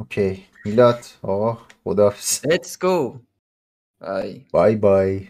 Okay. 0.00 0.44
میلاد 0.64 1.04
آقا 1.22 1.58
خدافظ 1.84 2.40
Let's 2.46 2.76
go. 2.84 3.18
بای 4.00 4.44
بای 4.52 4.76
بای 4.76 5.28